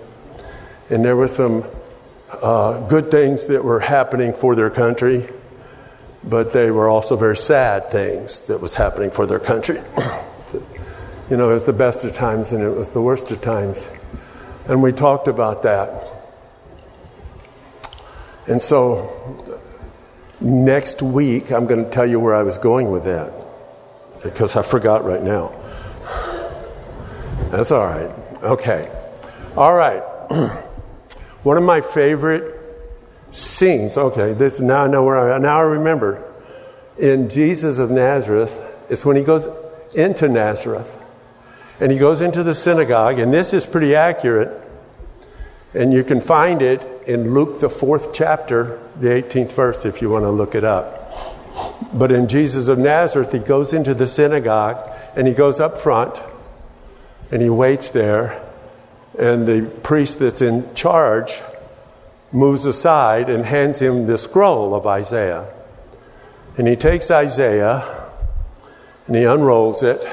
and 0.89 1.05
there 1.05 1.17
were 1.17 1.27
some 1.27 1.65
uh, 2.31 2.79
good 2.87 3.11
things 3.11 3.49
that 3.49 3.65
were 3.65 3.81
happening 3.81 4.33
for 4.33 4.55
their 4.55 4.71
country 4.71 5.29
but 6.25 6.53
they 6.53 6.71
were 6.71 6.89
also 6.89 7.17
very 7.17 7.37
sad 7.37 7.91
things 7.91 8.41
that 8.47 8.61
was 8.61 8.75
happening 8.75 9.11
for 9.11 9.25
their 9.25 9.39
country. 9.39 9.81
you 11.31 11.37
know, 11.37 11.51
it 11.51 11.55
was 11.55 11.65
the 11.65 11.73
best 11.73 12.05
of 12.05 12.13
times 12.13 12.53
and 12.53 12.63
it 12.63 12.71
was 12.71 12.91
the 12.91 13.01
worst 13.01 13.31
of 13.31 13.41
times. 13.41 13.89
And 14.67 14.83
we 14.83 14.93
talked 14.93 15.29
about 15.29 15.63
that. 15.63 15.91
And 18.47 18.61
so 18.61 19.39
Next 20.41 21.03
week, 21.03 21.51
I'm 21.51 21.67
going 21.67 21.85
to 21.85 21.91
tell 21.91 22.07
you 22.07 22.21
where 22.21 22.35
I 22.35 22.45
was 22.45 22.59
going 22.59 22.93
with 22.93 23.05
that 23.05 23.33
because 24.23 24.55
I 24.55 24.63
forgot 24.63 25.05
right 25.05 25.23
now. 25.23 25.53
That's 27.51 27.71
all 27.71 27.87
right. 27.87 28.11
Okay. 28.43 28.91
All 29.57 29.75
right. 29.75 30.03
One 31.43 31.57
of 31.57 31.63
my 31.63 31.81
favorite 31.81 32.59
scenes. 33.31 33.97
Okay, 33.97 34.33
this 34.33 34.61
now 34.61 34.85
I 34.85 34.87
know 34.87 35.05
where 35.05 35.33
I 35.33 35.39
now 35.39 35.59
I 35.59 35.63
remember. 35.63 36.25
In 36.99 37.31
Jesus 37.31 37.79
of 37.79 37.91
Nazareth, 37.91 38.61
it's 38.89 39.05
when 39.05 39.17
he 39.17 39.23
goes 39.23 39.49
into 39.95 40.29
Nazareth. 40.29 40.97
And 41.81 41.93
he 41.93 41.99
goes 41.99 42.21
into 42.23 42.43
the 42.43 42.55
synagogue, 42.55 43.19
and 43.21 43.33
this 43.33 43.53
is 43.53 43.65
pretty 43.65 43.95
accurate. 43.95 44.63
And 45.75 45.93
you 45.93 46.03
can 46.03 46.21
find 46.21 46.61
it 46.61 46.83
in 47.07 47.35
Luke, 47.35 47.61
the 47.61 47.71
fourth 47.71 48.13
chapter, 48.13 48.81
the 48.97 49.09
18th 49.09 49.53
verse, 49.53 49.85
if 49.85 50.03
you 50.03 50.11
want 50.11 50.25
to 50.25 50.31
look 50.31 50.55
it 50.55 50.65
up. 50.65 51.13
But 51.93 52.11
in 52.11 52.27
Jesus 52.27 52.69
of 52.69 52.79
Nazareth, 52.79 53.33
he 53.33 53.39
goes 53.39 53.73
into 53.73 53.95
the 53.95 54.07
synagogue 54.07 54.91
and 55.15 55.27
he 55.27 55.35
goes 55.35 55.61
up 55.61 55.79
front 55.79 56.21
and 57.31 57.43
he 57.43 57.51
waits 57.51 57.91
there. 57.91 58.45
And 59.19 59.47
the 59.47 59.71
priest 59.83 60.19
that's 60.19 60.43
in 60.43 60.75
charge 60.75 61.41
moves 62.33 62.65
aside 62.65 63.29
and 63.29 63.45
hands 63.45 63.81
him 63.81 64.07
the 64.07 64.19
scroll 64.19 64.75
of 64.75 64.87
Isaiah. 64.87 65.53
And 66.57 66.69
he 66.69 66.77
takes 66.77 67.11
Isaiah 67.11 68.07
and 69.07 69.17
he 69.17 69.25
unrolls 69.25 69.83
it 69.83 70.07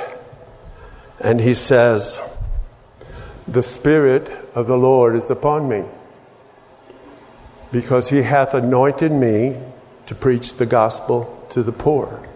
and 1.19 1.39
he 1.39 1.53
says, 1.53 2.19
The 3.47 3.63
Spirit 3.63 4.29
of 4.53 4.67
the 4.67 4.77
Lord 4.77 5.15
is 5.15 5.29
upon 5.29 5.67
me, 5.69 5.83
because 7.71 8.09
he 8.09 8.21
hath 8.21 8.53
anointed 8.53 9.11
me 9.11 9.57
to 10.05 10.15
preach 10.15 10.55
the 10.55 10.65
gospel 10.65 11.45
to 11.49 11.63
the 11.63 11.71
poor, 11.71 12.27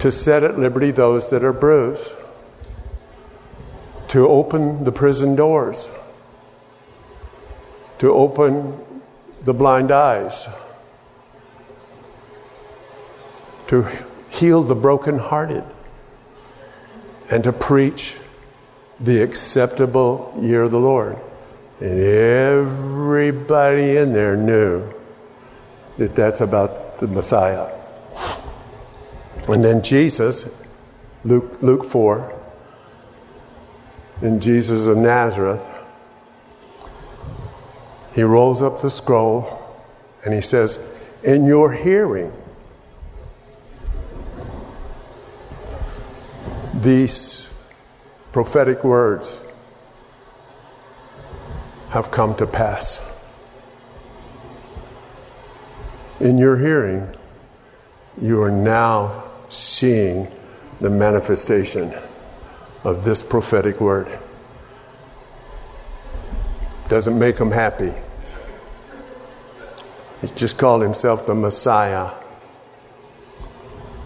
to 0.00 0.10
set 0.10 0.42
at 0.42 0.58
liberty 0.58 0.90
those 0.90 1.30
that 1.30 1.44
are 1.44 1.52
bruised, 1.52 2.12
to 4.12 4.28
open 4.28 4.84
the 4.84 4.92
prison 4.92 5.34
doors, 5.34 5.88
to 7.98 8.12
open 8.12 8.78
the 9.42 9.54
blind 9.54 9.90
eyes, 9.90 10.46
to 13.68 13.88
heal 14.28 14.62
the 14.62 14.74
brokenhearted 14.74 15.64
and 17.30 17.42
to 17.42 17.54
preach 17.54 18.14
the 19.00 19.22
acceptable 19.22 20.38
year 20.42 20.64
of 20.64 20.72
the 20.72 20.78
Lord. 20.78 21.16
And 21.80 21.98
everybody 21.98 23.96
in 23.96 24.12
there 24.12 24.36
knew 24.36 24.92
that 25.96 26.14
that's 26.14 26.42
about 26.42 27.00
the 27.00 27.06
Messiah. 27.06 27.66
And 29.48 29.64
then 29.64 29.82
Jesus, 29.82 30.44
Luke, 31.24 31.62
Luke 31.62 31.86
4, 31.86 32.40
in 34.22 34.40
Jesus 34.40 34.86
of 34.86 34.96
Nazareth, 34.96 35.66
he 38.14 38.22
rolls 38.22 38.62
up 38.62 38.80
the 38.80 38.90
scroll 38.90 39.58
and 40.24 40.32
he 40.32 40.40
says, 40.40 40.78
In 41.24 41.44
your 41.44 41.72
hearing, 41.72 42.32
these 46.72 47.48
prophetic 48.30 48.84
words 48.84 49.40
have 51.90 52.10
come 52.10 52.36
to 52.36 52.46
pass. 52.46 53.04
In 56.20 56.38
your 56.38 56.56
hearing, 56.56 57.16
you 58.20 58.40
are 58.40 58.50
now 58.52 59.24
seeing 59.48 60.28
the 60.80 60.88
manifestation 60.88 61.92
of 62.84 63.04
this 63.04 63.22
prophetic 63.22 63.80
word. 63.80 64.18
Doesn't 66.88 67.18
make 67.18 67.38
him 67.38 67.50
happy. 67.50 67.92
He's 70.20 70.30
just 70.30 70.58
called 70.58 70.82
himself 70.82 71.26
the 71.26 71.34
Messiah. 71.34 72.12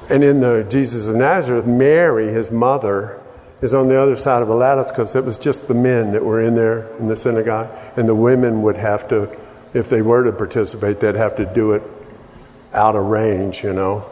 And 0.09 0.23
in 0.23 0.41
the 0.41 0.65
Jesus 0.69 1.09
of 1.09 1.17
Nazareth, 1.17 1.67
Mary, 1.67 2.33
his 2.33 2.51
mother, 2.51 3.21
is 3.61 3.75
on 3.75 3.89
the 3.89 4.01
other 4.01 4.17
side 4.17 4.43
of 4.43 4.49
a 4.49 4.55
lattice 4.55 4.91
because 4.91 5.15
it 5.15 5.25
was 5.25 5.39
just 5.39 5.67
the 5.67 5.75
men 5.75 6.13
that 6.13 6.25
were 6.25 6.41
in 6.41 6.55
there 6.55 6.87
in 6.99 7.09
the 7.09 7.17
synagogue, 7.17 7.71
and 7.97 8.09
the 8.09 8.15
women 8.15 8.63
would 8.63 8.77
have 8.77 9.09
to, 9.09 9.35
if 9.75 9.89
they 9.89 10.03
were 10.03 10.23
to 10.25 10.33
participate, 10.33 11.01
they'd 11.01 11.17
have 11.17 11.37
to 11.37 11.47
do 11.47 11.73
it 11.73 11.83
out 12.73 12.95
of 12.95 13.07
range, 13.07 13.65
you 13.65 13.73
know. 13.73 14.09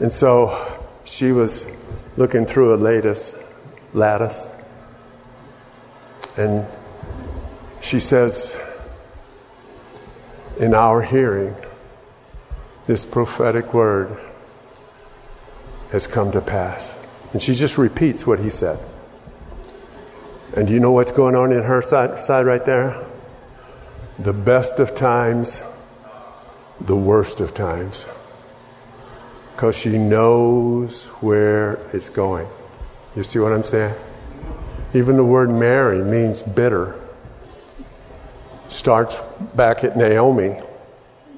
And 0.00 0.12
so 0.12 0.80
she 1.04 1.32
was 1.32 1.70
looking 2.16 2.44
through 2.44 2.74
a 2.74 2.76
lattice, 2.76 3.36
lattice, 3.94 4.46
and 6.36 6.66
she 7.80 8.00
says, 8.00 8.56
in 10.58 10.74
our 10.74 11.02
hearing, 11.02 11.54
this 12.86 13.04
prophetic 13.04 13.72
word 13.72 14.18
has 15.90 16.06
come 16.06 16.32
to 16.32 16.40
pass. 16.40 16.94
And 17.32 17.40
she 17.40 17.54
just 17.54 17.78
repeats 17.78 18.26
what 18.26 18.40
he 18.40 18.50
said. 18.50 18.78
And 20.56 20.68
you 20.68 20.80
know 20.80 20.92
what's 20.92 21.12
going 21.12 21.34
on 21.34 21.52
in 21.52 21.62
her 21.62 21.82
side, 21.82 22.22
side 22.22 22.46
right 22.46 22.64
there? 22.64 23.04
The 24.18 24.32
best 24.32 24.78
of 24.78 24.94
times, 24.94 25.60
the 26.80 26.96
worst 26.96 27.40
of 27.40 27.54
times. 27.54 28.06
Because 29.52 29.76
she 29.76 29.98
knows 29.98 31.06
where 31.20 31.74
it's 31.92 32.08
going. 32.08 32.46
You 33.16 33.22
see 33.22 33.38
what 33.38 33.52
I'm 33.52 33.62
saying? 33.62 33.94
Even 34.92 35.16
the 35.16 35.24
word 35.24 35.50
Mary 35.50 36.02
means 36.02 36.42
bitter. 36.42 37.00
Starts 38.68 39.16
back 39.54 39.84
at 39.84 39.96
Naomi 39.96 40.60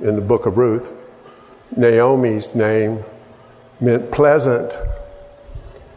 in 0.01 0.17
the 0.17 0.23
book 0.23 0.47
of 0.47 0.57
Ruth. 0.57 0.93
Naomi's 1.77 2.55
name 2.55 3.05
meant 3.81 4.11
pleasant. 4.11 4.77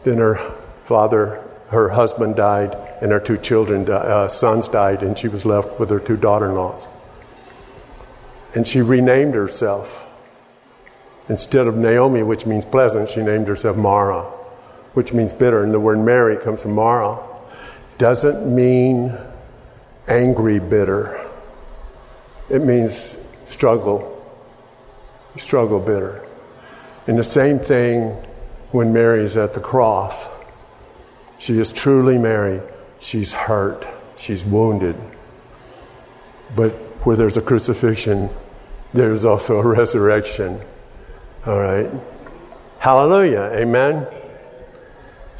Then 0.04 0.18
her 0.18 0.54
father, 0.84 1.42
her 1.68 1.90
husband 1.90 2.36
died, 2.36 2.74
and 3.00 3.12
her 3.12 3.20
two 3.20 3.38
children, 3.38 3.88
uh, 3.88 4.28
sons 4.28 4.68
died, 4.68 5.02
and 5.02 5.18
she 5.18 5.28
was 5.28 5.46
left 5.46 5.78
with 5.78 5.88
her 5.88 6.00
two 6.00 6.16
daughter 6.16 6.50
in 6.50 6.54
laws. 6.54 6.86
And 8.54 8.66
she 8.66 8.82
renamed 8.82 9.34
herself. 9.34 10.04
Instead 11.28 11.66
of 11.66 11.76
Naomi, 11.76 12.22
which 12.22 12.44
means 12.44 12.66
pleasant, 12.66 13.08
she 13.08 13.22
named 13.22 13.46
herself 13.46 13.76
Mara, 13.76 14.26
which 14.94 15.12
means 15.12 15.32
bitter. 15.32 15.62
And 15.64 15.72
the 15.72 15.80
word 15.80 15.98
Mary 15.98 16.36
comes 16.36 16.62
from 16.62 16.72
Mara. 16.72 17.18
Doesn't 17.98 18.52
mean 18.52 19.16
angry 20.08 20.58
bitter, 20.58 21.20
it 22.48 22.62
means 22.62 23.16
struggle, 23.46 24.24
struggle 25.38 25.78
bitter. 25.78 26.26
And 27.06 27.18
the 27.18 27.24
same 27.24 27.58
thing 27.58 28.10
when 28.72 28.92
Mary 28.92 29.24
is 29.24 29.36
at 29.36 29.54
the 29.54 29.60
cross. 29.60 30.28
She 31.38 31.58
is 31.58 31.72
truly 31.72 32.18
Mary. 32.18 32.60
She's 33.00 33.32
hurt. 33.32 33.86
She's 34.16 34.44
wounded. 34.44 34.96
But 36.54 36.72
where 37.04 37.16
there's 37.16 37.36
a 37.36 37.40
crucifixion, 37.40 38.28
there's 38.92 39.24
also 39.24 39.58
a 39.58 39.66
resurrection. 39.76 40.60
All 41.46 41.58
right? 41.58 41.90
Hallelujah. 42.78 43.50
Amen. 43.54 44.06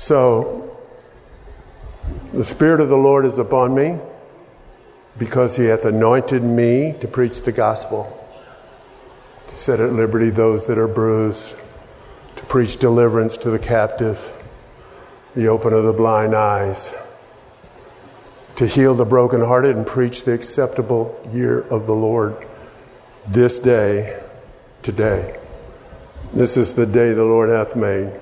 So, 0.00 0.78
the 2.32 2.42
Spirit 2.42 2.80
of 2.80 2.88
the 2.88 2.96
Lord 2.96 3.26
is 3.26 3.38
upon 3.38 3.74
me 3.74 3.98
because 5.18 5.56
He 5.56 5.66
hath 5.66 5.84
anointed 5.84 6.42
me 6.42 6.94
to 7.02 7.06
preach 7.06 7.42
the 7.42 7.52
gospel 7.52 8.16
to 9.48 9.54
set 9.58 9.78
at 9.78 9.92
liberty 9.92 10.30
those 10.30 10.64
that 10.68 10.78
are 10.78 10.88
bruised, 10.88 11.54
to 12.36 12.42
preach 12.46 12.78
deliverance 12.78 13.36
to 13.36 13.50
the 13.50 13.58
captive, 13.58 14.32
the 15.36 15.48
open 15.48 15.74
of 15.74 15.84
the 15.84 15.92
blind 15.92 16.34
eyes, 16.34 16.94
to 18.56 18.66
heal 18.66 18.94
the 18.94 19.04
brokenhearted 19.04 19.76
and 19.76 19.86
preach 19.86 20.24
the 20.24 20.32
acceptable 20.32 21.20
year 21.30 21.60
of 21.60 21.84
the 21.84 21.94
Lord 21.94 22.34
this 23.28 23.58
day, 23.58 24.18
today. 24.82 25.38
This 26.32 26.56
is 26.56 26.72
the 26.72 26.86
day 26.86 27.12
the 27.12 27.22
Lord 27.22 27.50
hath 27.50 27.76
made. 27.76 28.18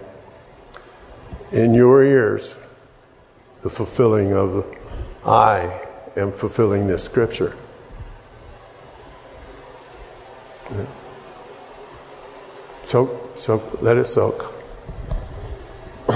In 1.53 1.73
your 1.73 2.03
ears, 2.05 2.55
the 3.63 3.71
fulfilling 3.71 4.33
of 4.35 4.67
I 5.25 5.87
am 6.17 6.33
fulfilling 6.33 6.87
this 6.87 7.05
scripture. 7.05 7.57
Soak, 12.85 13.39
soak, 13.39 13.83
let 13.83 13.97
it 13.97 14.07
soak. 14.07 14.55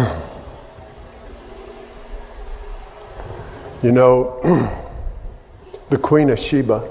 you 3.82 3.92
know, 3.92 4.40
the 5.90 5.98
Queen 5.98 6.30
of 6.30 6.38
Sheba, 6.38 6.88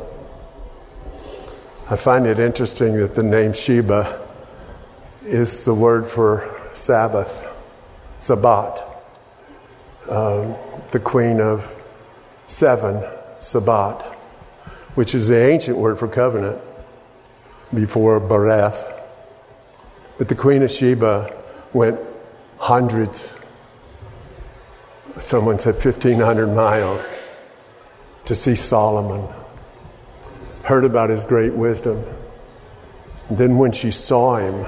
I 1.90 1.96
find 1.96 2.26
it 2.26 2.40
interesting 2.40 2.98
that 2.98 3.16
the 3.16 3.24
name 3.24 3.54
Sheba 3.54 4.28
is 5.26 5.66
the 5.66 5.74
word 5.74 6.08
for 6.08 6.60
Sabbath, 6.74 7.44
Sabbat, 8.22 8.84
um, 10.08 10.54
the 10.92 11.00
queen 11.00 11.42
of 11.42 11.68
seven, 12.46 13.04
Sabbat, 13.40 14.04
which 14.94 15.16
is 15.16 15.28
the 15.28 15.40
ancient 15.40 15.76
word 15.76 15.98
for 15.98 16.08
covenant 16.08 16.62
before 17.74 18.20
Bereth. 18.20 18.80
But 20.20 20.28
the 20.28 20.36
queen 20.36 20.62
of 20.62 20.70
Sheba 20.70 21.36
went 21.74 22.00
hundreds, 22.60 23.34
someone 25.22 25.58
said 25.58 25.74
1,500 25.84 26.46
miles 26.46 27.12
to 28.26 28.36
see 28.36 28.54
Solomon, 28.54 29.28
heard 30.62 30.86
about 30.86 31.10
his 31.10 31.24
great 31.24 31.54
wisdom. 31.54 32.06
And 33.30 33.38
then 33.40 33.58
when 33.58 33.72
she 33.72 33.90
saw 33.90 34.36
him, 34.36 34.68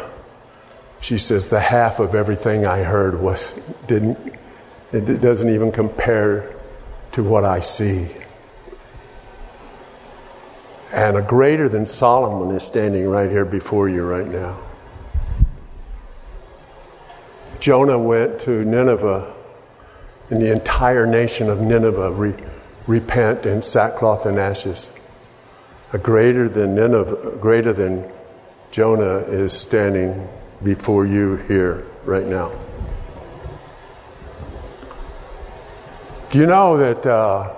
she 1.04 1.18
says, 1.18 1.50
the 1.50 1.60
half 1.60 2.00
of 2.00 2.16
everything 2.16 2.66
I 2.66 2.84
heard 2.84 3.20
was, 3.20 3.54
didn't, 3.88 4.18
it 4.94 5.20
doesn't 5.20 5.50
even 5.50 5.70
compare 5.70 6.56
to 7.12 7.22
what 7.22 7.44
I 7.44 7.60
see. 7.60 8.08
And 10.94 11.18
a 11.18 11.22
greater 11.22 11.68
than 11.68 11.86
Solomon 11.86 12.56
is 12.56 12.64
standing 12.64 13.06
right 13.10 13.30
here 13.30 13.44
before 13.44 13.90
you 13.90 14.04
right 14.04 14.28
now. 14.28 14.58
Jonah 17.60 18.00
went 18.00 18.40
to 18.42 18.64
Nineveh, 18.64 19.34
and 20.30 20.42
the 20.42 20.54
entire 20.54 21.06
nation 21.06 21.50
of 21.50 21.60
Nineveh 21.60 22.12
re- 22.12 22.36
repent 22.88 23.46
in 23.46 23.62
sackcloth 23.62 24.26
and 24.26 24.40
ashes. 24.40 24.90
A 25.92 25.98
greater 25.98 26.48
than 26.48 26.76
Nineveh, 26.76 27.38
greater 27.42 27.74
than 27.74 28.10
Jonah 28.72 29.18
is 29.18 29.52
standing 29.52 30.30
before 30.64 31.06
you 31.06 31.36
here 31.48 31.86
right 32.06 32.26
now. 32.26 32.52
Do 36.32 36.40
you 36.40 36.46
know 36.46 36.78
that 36.78 37.06
uh, 37.06 37.54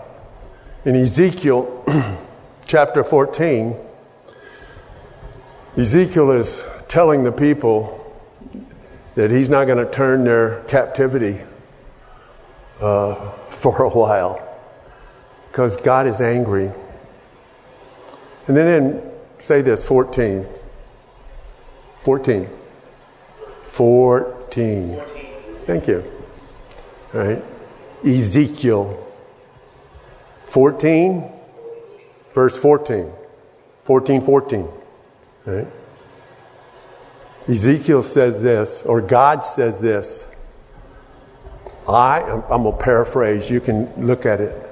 in 0.84 0.96
Ezekiel 0.96 1.84
chapter 2.66 3.04
14, 3.04 3.76
Ezekiel 5.78 6.32
is 6.32 6.62
telling 6.88 7.24
the 7.24 7.32
people 7.32 8.02
that 9.16 9.32
he's 9.32 9.50
not 9.50 9.66
going 9.66 9.86
to 9.86 9.92
turn 9.92 10.24
their 10.24 10.62
captivity 10.64 11.40
uh, 12.82 13.32
for 13.50 13.84
a 13.84 13.90
while 13.90 14.42
because 15.48 15.78
God 15.78 16.06
is 16.06 16.20
angry. 16.20 16.70
And 18.48 18.58
then 18.58 18.84
in, 18.84 19.12
say 19.40 19.62
this 19.62 19.86
14. 19.86 20.46
14. 22.02 22.50
14. 23.76 25.02
Thank 25.66 25.88
you. 25.90 26.10
All 27.14 27.20
right. 27.20 27.44
Ezekiel 28.06 29.06
14, 30.48 31.30
verse 32.34 32.56
14. 32.56 33.12
14, 33.84 34.26
14. 34.26 34.68
Right? 35.46 35.68
Ezekiel 37.50 38.02
says 38.02 38.42
this, 38.42 38.82
or 38.84 39.02
God 39.02 39.44
says 39.44 39.82
this. 39.82 40.26
I, 41.86 42.22
I'm, 42.22 42.44
I'm 42.50 42.64
going 42.64 42.78
to 42.78 42.82
paraphrase, 42.82 43.50
you 43.50 43.60
can 43.60 43.94
look 44.08 44.26
at 44.26 44.40
it. 44.40 44.70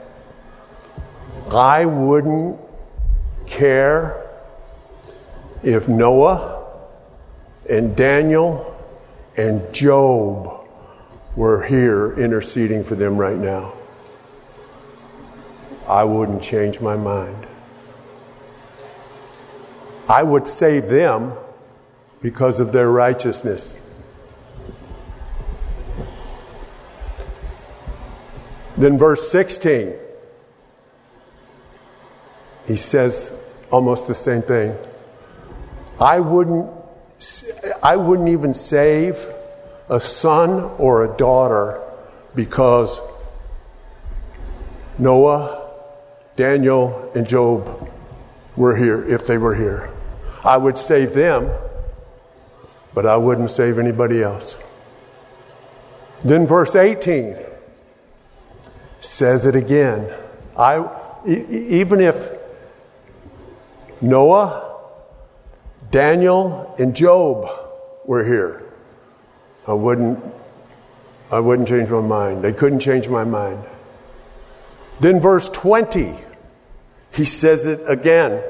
I 1.52 1.84
wouldn't 1.84 2.58
care 3.48 4.26
if 5.62 5.90
Noah 5.90 6.70
and 7.70 7.98
Daniel 7.98 8.73
and 9.36 9.74
Job 9.74 10.68
were 11.36 11.64
here 11.64 12.14
interceding 12.20 12.84
for 12.84 12.96
them 12.96 13.18
right 13.18 13.38
now. 13.38 13.74
I 15.88 16.04
wouldn't 16.04 16.42
change 16.42 16.80
my 16.80 16.96
mind. 16.96 17.48
I 20.08 20.24
would 20.24 20.48
save 20.48 20.90
them 20.90 21.34
because 22.22 22.60
of 22.60 22.72
their 22.72 22.90
righteousness. 22.90 23.76
Then, 28.78 28.98
verse 28.98 29.30
16, 29.30 29.94
he 32.66 32.76
says 32.76 33.32
almost 33.72 34.08
the 34.08 34.16
same 34.16 34.42
thing. 34.42 34.76
I 36.00 36.20
wouldn't, 36.20 36.70
I 37.82 37.96
wouldn't 37.96 38.30
even 38.30 38.54
save 38.54 39.26
a 39.90 40.00
son 40.00 40.64
or 40.78 41.06
a 41.06 41.18
daughter 41.18 41.82
because 42.36 43.00
Noah, 44.98 45.70
Daniel, 46.36 47.12
and 47.16 47.28
Job 47.28 47.90
were 48.56 48.76
here 48.76 49.04
if 49.04 49.26
they 49.26 49.38
were 49.38 49.56
here. 49.56 49.90
I 50.44 50.58
would 50.58 50.78
save 50.78 51.14
them 51.14 51.50
but 52.94 53.06
I 53.06 53.18
wouldn't 53.18 53.52
save 53.52 53.80
anybody 53.80 54.22
else. 54.22 54.56
Then 56.24 56.46
verse 56.46 56.76
18 56.76 57.36
says 59.00 59.46
it 59.46 59.56
again. 59.56 60.14
I, 60.56 60.88
even 61.26 62.00
if 62.00 62.32
Noah, 64.00 64.73
Daniel, 65.94 66.74
and 66.80 66.96
Job 66.96 67.48
were 68.04 68.26
here, 68.26 68.64
I 69.68 69.74
wouldn't, 69.74 70.20
I 71.30 71.40
wouldn't 71.40 71.68
change 71.68 71.88
my 71.88 72.02
mind. 72.02 72.44
They 72.44 72.52
couldn't 72.52 72.80
change 72.80 73.08
my 73.08 73.24
mind. 73.24 73.64
Then 75.00 75.20
verse 75.20 75.50
20, 75.50 76.16
he 77.14 77.26
says 77.26 77.68
it 77.68 77.84
again. 77.88 78.44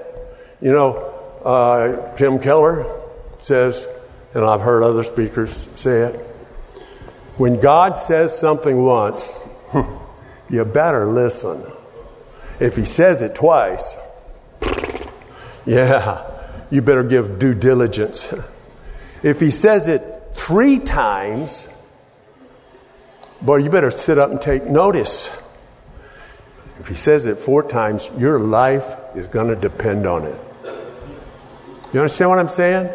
You 0.61 0.71
know, 0.71 0.95
uh, 1.43 2.15
Tim 2.15 2.39
Keller 2.39 3.01
says, 3.39 3.89
and 4.33 4.45
I've 4.45 4.61
heard 4.61 4.81
other 4.81 5.03
speakers 5.03 5.67
say 5.75 6.03
it. 6.03 6.15
When 7.35 7.59
God 7.59 7.97
says 7.97 8.39
something 8.39 8.81
once, 8.81 9.33
you 10.49 10.63
better 10.63 11.11
listen. 11.11 11.61
If 12.61 12.77
He 12.77 12.85
says 12.85 13.21
it 13.21 13.35
twice, 13.35 13.97
yeah, 15.65 16.32
you 16.69 16.81
better 16.81 17.03
give 17.03 17.39
due 17.39 17.53
diligence. 17.53 18.33
If 19.23 19.39
He 19.39 19.51
says 19.51 19.87
it 19.87 20.03
three 20.33 20.79
times, 20.79 21.69
boy, 23.41 23.57
you 23.57 23.69
better 23.69 23.89
sit 23.89 24.19
up 24.19 24.31
and 24.31 24.41
take 24.41 24.65
notice. 24.65 25.29
If 26.81 26.89
He 26.89 26.95
says 26.95 27.25
it 27.25 27.39
four 27.39 27.63
times, 27.63 28.11
your 28.17 28.37
life 28.37 28.83
is 29.15 29.27
going 29.27 29.47
to 29.47 29.55
depend 29.55 30.05
on 30.05 30.25
it. 30.25 30.39
You 31.93 31.99
understand 31.99 32.31
what 32.31 32.39
I'm 32.39 32.49
saying? 32.49 32.89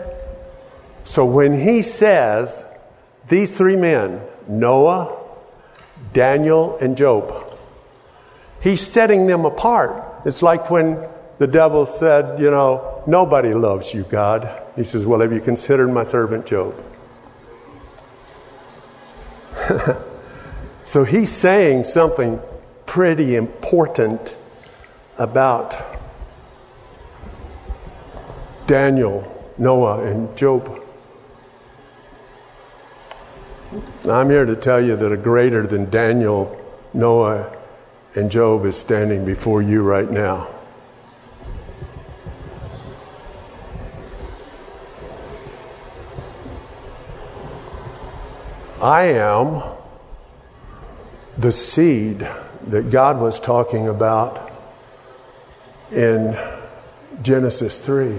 So 1.04 1.24
when 1.24 1.59
he 1.59 1.83
says, 1.83 2.64
these 3.28 3.57
three 3.57 3.76
men, 3.76 4.20
Noah, 4.48 5.16
Daniel, 6.12 6.76
and 6.78 6.96
Job, 6.96 7.57
he's 8.61 8.87
setting 8.87 9.26
them 9.26 9.44
apart. 9.44 10.04
It's 10.26 10.42
like 10.42 10.68
when 10.68 11.09
the 11.38 11.46
devil 11.46 11.87
said, 11.87 12.40
You 12.40 12.51
know, 12.51 13.03
nobody 13.07 13.55
loves 13.55 13.94
you, 13.94 14.03
God. 14.05 14.62
He 14.77 14.85
says, 14.85 15.07
Well, 15.07 15.20
have 15.20 15.33
you 15.33 15.40
considered 15.40 15.88
my 15.88 16.05
servant 16.05 16.46
Job? 16.46 16.85
so 20.85 21.05
he's 21.05 21.33
saying 21.33 21.85
something 21.85 22.40
pretty 22.87 23.37
important 23.37 24.35
about 25.16 25.77
Daniel, 28.66 29.53
Noah, 29.57 30.05
and 30.05 30.37
Job. 30.37 30.83
I'm 34.09 34.31
here 34.31 34.46
to 34.46 34.57
tell 34.57 34.85
you 34.85 34.96
that 34.96 35.12
a 35.12 35.16
greater 35.16 35.66
than 35.66 35.90
Daniel, 35.90 36.55
Noah, 36.94 37.55
and 38.14 38.31
Job 38.31 38.64
is 38.64 38.77
standing 38.77 39.24
before 39.24 39.61
you 39.61 39.83
right 39.83 40.11
now. 40.11 40.48
I 48.80 49.04
am 49.04 49.62
the 51.36 51.52
seed 51.52 52.28
that 52.68 52.90
God 52.90 53.20
was 53.20 53.40
talking 53.40 53.88
about 53.88 54.52
in 55.90 56.38
Genesis 57.22 57.78
3 57.78 58.18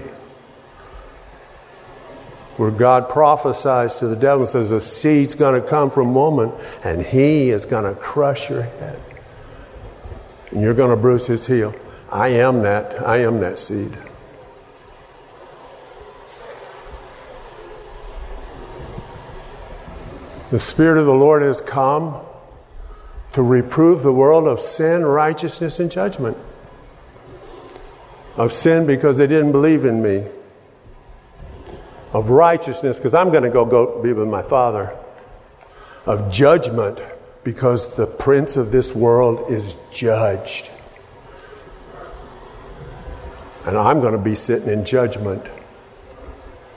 where 2.60 2.70
God 2.70 3.08
prophesies 3.08 3.96
to 3.96 4.06
the 4.06 4.16
devil 4.16 4.40
and 4.40 4.48
says, 4.50 4.70
A 4.70 4.82
seed's 4.82 5.34
going 5.34 5.58
to 5.58 5.66
come 5.66 5.90
from 5.90 6.14
woman, 6.14 6.52
and 6.84 7.00
he 7.00 7.48
is 7.48 7.64
going 7.64 7.84
to 7.84 7.98
crush 7.98 8.50
your 8.50 8.60
head. 8.60 9.00
And 10.50 10.60
you're 10.60 10.74
going 10.74 10.90
to 10.90 10.96
bruise 10.96 11.26
his 11.26 11.46
heel. 11.46 11.74
I 12.12 12.28
am 12.28 12.62
that. 12.64 13.00
I 13.08 13.18
am 13.22 13.40
that 13.40 13.58
seed. 13.58 13.96
The 20.50 20.60
Spirit 20.60 20.98
of 20.98 21.06
the 21.06 21.14
Lord 21.14 21.42
has 21.42 21.60
come 21.60 22.20
to 23.32 23.42
reprove 23.42 24.02
the 24.02 24.12
world 24.12 24.48
of 24.48 24.60
sin, 24.60 25.04
righteousness, 25.04 25.78
and 25.78 25.90
judgment. 25.90 26.36
Of 28.36 28.52
sin 28.52 28.86
because 28.86 29.16
they 29.16 29.28
didn't 29.28 29.52
believe 29.52 29.84
in 29.84 30.02
me. 30.02 30.26
Of 32.12 32.30
righteousness 32.30 32.96
because 32.96 33.14
I'm 33.14 33.30
going 33.30 33.44
to 33.44 33.50
go, 33.50 33.64
go 33.64 34.02
be 34.02 34.12
with 34.12 34.26
my 34.26 34.42
Father. 34.42 34.96
Of 36.04 36.32
judgment 36.32 36.98
because 37.44 37.94
the 37.94 38.06
prince 38.06 38.56
of 38.56 38.72
this 38.72 38.92
world 38.92 39.52
is 39.52 39.76
judged. 39.92 40.70
And 43.66 43.78
I'm 43.78 44.00
going 44.00 44.14
to 44.14 44.18
be 44.18 44.34
sitting 44.34 44.68
in 44.68 44.84
judgment 44.84 45.46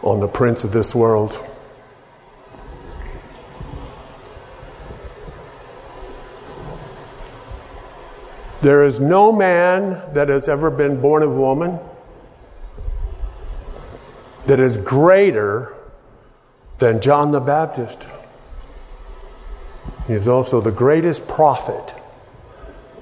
on 0.04 0.20
the 0.20 0.28
prince 0.28 0.64
of 0.64 0.72
this 0.72 0.94
world. 0.94 1.40
There 8.64 8.86
is 8.86 9.02
no 9.02 9.34
man 9.34 10.02
that 10.14 10.30
has 10.30 10.48
ever 10.48 10.72
been 10.72 11.02
born 11.02 11.22
of 11.22 11.32
woman 11.32 11.82
that 14.46 14.58
is 14.58 14.78
greater 14.78 15.76
than 16.78 17.02
John 17.02 17.32
the 17.32 17.42
Baptist. 17.42 18.08
He 20.08 20.14
is 20.14 20.30
also 20.30 20.62
the 20.62 20.72
greatest 20.72 21.28
prophet 21.28 21.94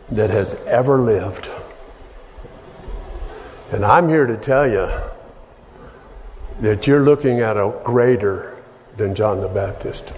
that 0.09 0.31
has 0.31 0.55
ever 0.65 0.97
lived. 0.99 1.47
And 3.71 3.85
I'm 3.85 4.09
here 4.09 4.25
to 4.25 4.37
tell 4.37 4.67
you 4.67 4.89
that 6.61 6.87
you're 6.87 7.03
looking 7.03 7.39
at 7.41 7.55
a 7.55 7.71
greater 7.83 8.57
than 8.97 9.13
John 9.13 9.41
the 9.41 9.47
Baptist. 9.47 10.11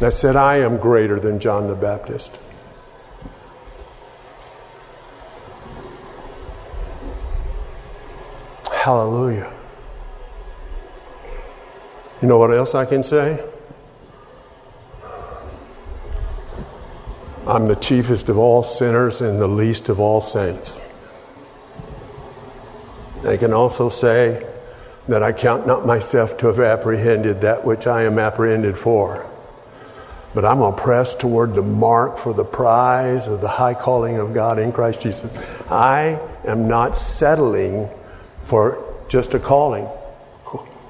I 0.00 0.10
said, 0.10 0.36
I 0.36 0.58
am 0.58 0.76
greater 0.76 1.18
than 1.18 1.40
John 1.40 1.66
the 1.66 1.74
Baptist. 1.74 2.38
Hallelujah. 8.70 9.52
You 12.22 12.28
know 12.28 12.38
what 12.38 12.52
else 12.52 12.76
I 12.76 12.84
can 12.84 13.02
say? 13.02 13.44
I'm 17.46 17.66
the 17.66 17.76
chiefest 17.76 18.28
of 18.28 18.38
all 18.38 18.62
sinners 18.62 19.20
and 19.20 19.40
the 19.40 19.48
least 19.48 19.88
of 19.88 19.98
all 19.98 20.20
saints. 20.20 20.78
I 23.24 23.36
can 23.36 23.52
also 23.52 23.88
say 23.88 24.46
that 25.08 25.22
I 25.22 25.32
count 25.32 25.66
not 25.66 25.84
myself 25.84 26.36
to 26.38 26.46
have 26.46 26.60
apprehended 26.60 27.40
that 27.40 27.64
which 27.64 27.86
I 27.86 28.04
am 28.04 28.18
apprehended 28.18 28.78
for. 28.78 29.28
But 30.34 30.44
I'm 30.44 30.58
going 30.58 30.74
to 30.74 30.80
press 30.80 31.14
toward 31.14 31.54
the 31.54 31.62
mark 31.62 32.18
for 32.18 32.34
the 32.34 32.44
prize 32.44 33.28
of 33.28 33.40
the 33.40 33.48
high 33.48 33.74
calling 33.74 34.18
of 34.18 34.34
God 34.34 34.58
in 34.58 34.72
Christ 34.72 35.00
Jesus. 35.00 35.30
I 35.70 36.20
am 36.44 36.68
not 36.68 36.96
settling 36.96 37.88
for 38.42 38.84
just 39.08 39.34
a 39.34 39.38
calling. 39.38 39.88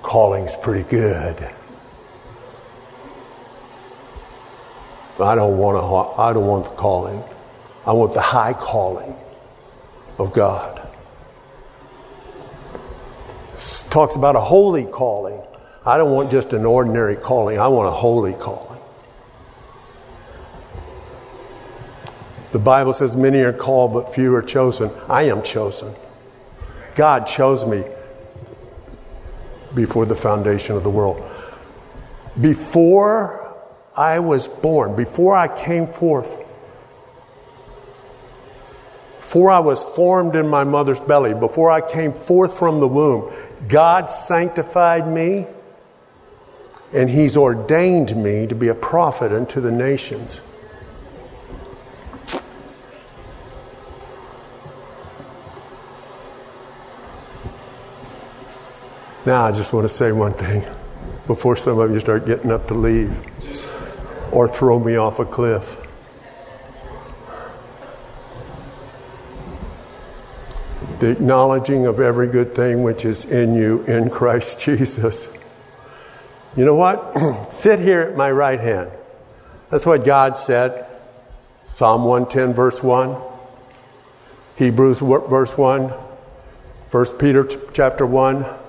Calling's 0.02 0.56
pretty 0.56 0.88
good. 0.88 1.50
I 5.20 5.34
don't 5.34 5.58
want 5.58 5.76
a, 5.76 6.20
I 6.20 6.32
don't 6.32 6.46
want 6.46 6.64
the 6.64 6.70
calling. 6.70 7.22
I 7.84 7.92
want 7.92 8.14
the 8.14 8.20
high 8.20 8.52
calling 8.52 9.16
of 10.18 10.32
God. 10.32 10.88
Talks 13.90 14.14
about 14.14 14.36
a 14.36 14.40
holy 14.40 14.84
calling. 14.84 15.40
I 15.84 15.96
don't 15.96 16.12
want 16.12 16.30
just 16.30 16.52
an 16.52 16.64
ordinary 16.64 17.16
calling. 17.16 17.58
I 17.58 17.68
want 17.68 17.88
a 17.88 17.92
holy 17.92 18.34
calling. 18.34 18.67
The 22.52 22.58
Bible 22.58 22.92
says 22.92 23.16
many 23.16 23.40
are 23.40 23.52
called, 23.52 23.92
but 23.92 24.14
few 24.14 24.34
are 24.34 24.42
chosen. 24.42 24.90
I 25.08 25.24
am 25.24 25.42
chosen. 25.42 25.94
God 26.94 27.26
chose 27.26 27.66
me 27.66 27.84
before 29.74 30.06
the 30.06 30.16
foundation 30.16 30.76
of 30.76 30.82
the 30.82 30.90
world. 30.90 31.22
Before 32.40 33.54
I 33.96 34.20
was 34.20 34.48
born, 34.48 34.96
before 34.96 35.36
I 35.36 35.48
came 35.48 35.86
forth, 35.86 36.36
before 39.20 39.50
I 39.50 39.58
was 39.58 39.82
formed 39.82 40.34
in 40.36 40.48
my 40.48 40.64
mother's 40.64 41.00
belly, 41.00 41.34
before 41.34 41.70
I 41.70 41.82
came 41.82 42.14
forth 42.14 42.58
from 42.58 42.80
the 42.80 42.88
womb, 42.88 43.30
God 43.68 44.06
sanctified 44.06 45.06
me 45.06 45.46
and 46.94 47.10
He's 47.10 47.36
ordained 47.36 48.16
me 48.16 48.46
to 48.46 48.54
be 48.54 48.68
a 48.68 48.74
prophet 48.74 49.32
unto 49.32 49.60
the 49.60 49.70
nations. 49.70 50.40
Now, 59.28 59.44
I 59.44 59.52
just 59.52 59.74
want 59.74 59.86
to 59.86 59.94
say 59.94 60.10
one 60.10 60.32
thing 60.32 60.64
before 61.26 61.54
some 61.54 61.78
of 61.80 61.90
you 61.90 62.00
start 62.00 62.24
getting 62.24 62.50
up 62.50 62.66
to 62.68 62.72
leave 62.72 63.14
or 64.32 64.48
throw 64.48 64.78
me 64.78 64.96
off 64.96 65.18
a 65.18 65.26
cliff. 65.26 65.76
The 71.00 71.10
acknowledging 71.10 71.84
of 71.84 72.00
every 72.00 72.28
good 72.28 72.54
thing 72.54 72.82
which 72.82 73.04
is 73.04 73.26
in 73.26 73.54
you 73.54 73.82
in 73.82 74.08
Christ 74.08 74.60
Jesus. 74.64 75.30
You 76.56 76.64
know 76.64 76.74
what? 76.74 77.52
Sit 77.52 77.80
here 77.80 78.00
at 78.00 78.16
my 78.16 78.30
right 78.30 78.58
hand. 78.58 78.90
That's 79.68 79.84
what 79.84 80.06
God 80.06 80.38
said. 80.38 80.86
Psalm 81.74 82.04
110, 82.04 82.54
verse 82.54 82.82
1. 82.82 83.14
Hebrews 84.56 85.00
verse 85.00 85.50
1. 85.50 85.90
1 85.90 87.06
Peter 87.18 87.46
chapter 87.74 88.06
1. 88.06 88.67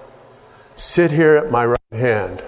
Sit 0.80 1.12
here 1.12 1.36
at 1.36 1.52
my 1.52 1.66
right 1.66 1.80
hand 1.92 2.42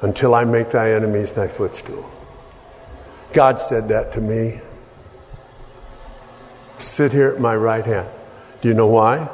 until 0.00 0.34
I 0.34 0.44
make 0.44 0.70
thy 0.70 0.94
enemies 0.94 1.34
thy 1.34 1.48
footstool. 1.48 2.10
God 3.34 3.60
said 3.60 3.88
that 3.88 4.12
to 4.12 4.22
me. 4.22 4.58
Sit 6.78 7.12
here 7.12 7.28
at 7.28 7.38
my 7.38 7.54
right 7.54 7.84
hand. 7.84 8.08
Do 8.62 8.68
you 8.68 8.74
know 8.74 8.86
why? 8.86 9.28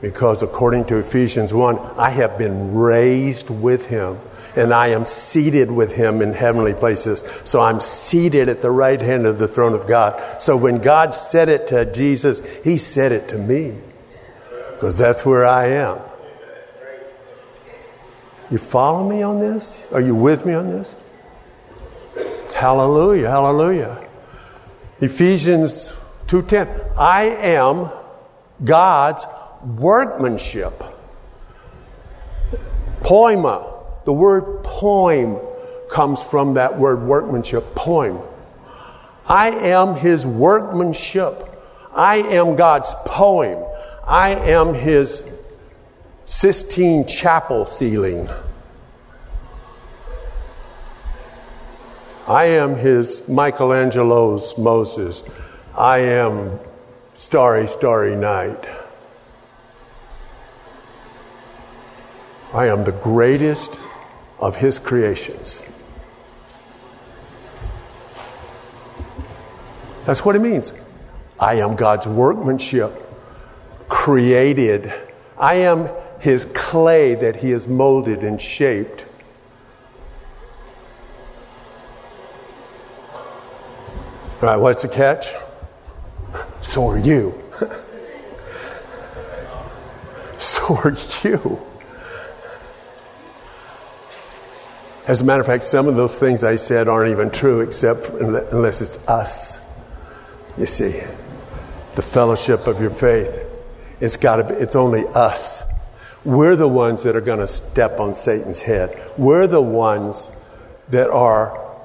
Because 0.00 0.42
according 0.42 0.86
to 0.86 0.96
Ephesians 0.96 1.52
1, 1.52 1.76
I 1.98 2.08
have 2.08 2.38
been 2.38 2.74
raised 2.74 3.50
with 3.50 3.84
him 3.84 4.18
and 4.56 4.72
I 4.72 4.86
am 4.86 5.04
seated 5.04 5.70
with 5.70 5.92
him 5.92 6.22
in 6.22 6.32
heavenly 6.32 6.72
places. 6.72 7.22
So 7.44 7.60
I'm 7.60 7.78
seated 7.78 8.48
at 8.48 8.62
the 8.62 8.70
right 8.70 9.02
hand 9.02 9.26
of 9.26 9.38
the 9.38 9.48
throne 9.48 9.74
of 9.74 9.86
God. 9.86 10.40
So 10.40 10.56
when 10.56 10.78
God 10.78 11.12
said 11.12 11.50
it 11.50 11.66
to 11.66 11.92
Jesus, 11.92 12.40
he 12.64 12.78
said 12.78 13.12
it 13.12 13.28
to 13.28 13.36
me 13.36 13.76
because 14.72 14.96
that's 14.96 15.26
where 15.26 15.44
I 15.44 15.66
am. 15.72 16.07
You 18.50 18.58
follow 18.58 19.08
me 19.08 19.22
on 19.22 19.40
this? 19.40 19.82
Are 19.92 20.00
you 20.00 20.14
with 20.14 20.46
me 20.46 20.54
on 20.54 20.68
this? 20.70 20.94
Hallelujah, 22.54 23.28
hallelujah. 23.28 23.98
Ephesians 25.00 25.92
2:10. 26.26 26.68
I 26.96 27.24
am 27.24 27.90
God's 28.64 29.26
workmanship. 29.76 30.82
Poema. 33.02 33.62
The 34.04 34.12
word 34.12 34.64
poem 34.64 35.38
comes 35.90 36.22
from 36.22 36.54
that 36.54 36.78
word 36.78 37.02
workmanship, 37.02 37.74
poem. 37.74 38.18
I 39.26 39.50
am 39.50 39.94
his 39.94 40.24
workmanship. 40.24 41.44
I 41.94 42.16
am 42.16 42.56
God's 42.56 42.94
poem. 43.04 43.58
I 44.06 44.30
am 44.30 44.72
his 44.72 45.22
Sistine 46.28 47.06
Chapel 47.06 47.64
ceiling. 47.64 48.28
I 52.26 52.44
am 52.44 52.76
his 52.76 53.26
Michelangelo's 53.26 54.56
Moses. 54.58 55.24
I 55.74 56.00
am 56.00 56.60
Starry, 57.14 57.66
Starry 57.66 58.14
Night. 58.14 58.68
I 62.52 62.66
am 62.66 62.84
the 62.84 62.92
greatest 62.92 63.80
of 64.38 64.54
his 64.54 64.78
creations. 64.78 65.62
That's 70.04 70.22
what 70.26 70.36
it 70.36 70.40
means. 70.40 70.74
I 71.40 71.54
am 71.54 71.74
God's 71.74 72.06
workmanship, 72.06 72.92
created. 73.88 74.92
I 75.38 75.54
am 75.54 75.88
his 76.20 76.46
clay 76.54 77.14
that 77.14 77.36
he 77.36 77.50
has 77.50 77.68
molded 77.68 78.24
and 78.24 78.40
shaped. 78.40 79.04
All 83.14 84.48
right, 84.48 84.56
what's 84.56 84.82
the 84.82 84.88
catch? 84.88 85.34
So 86.60 86.88
are 86.88 86.98
you. 86.98 87.34
so 90.38 90.76
are 90.76 90.96
you. 91.24 91.60
As 95.08 95.22
a 95.22 95.24
matter 95.24 95.40
of 95.40 95.46
fact, 95.46 95.64
some 95.64 95.88
of 95.88 95.96
those 95.96 96.18
things 96.18 96.44
I 96.44 96.56
said 96.56 96.86
aren't 96.86 97.10
even 97.10 97.30
true 97.30 97.60
except 97.60 98.10
unless 98.10 98.80
it's 98.80 98.98
us. 99.08 99.58
You 100.58 100.66
see, 100.66 101.00
the 101.94 102.02
fellowship 102.02 102.66
of 102.66 102.80
your 102.80 102.90
faith. 102.90 103.40
It's 104.00 104.16
got 104.16 104.36
to 104.36 104.44
be, 104.44 104.54
it's 104.54 104.76
only 104.76 105.06
us. 105.08 105.64
We're 106.24 106.56
the 106.56 106.68
ones 106.68 107.02
that 107.04 107.16
are 107.16 107.20
going 107.20 107.38
to 107.38 107.48
step 107.48 108.00
on 108.00 108.14
Satan's 108.14 108.60
head. 108.60 109.12
We're 109.16 109.46
the 109.46 109.62
ones 109.62 110.30
that 110.90 111.10
are 111.10 111.76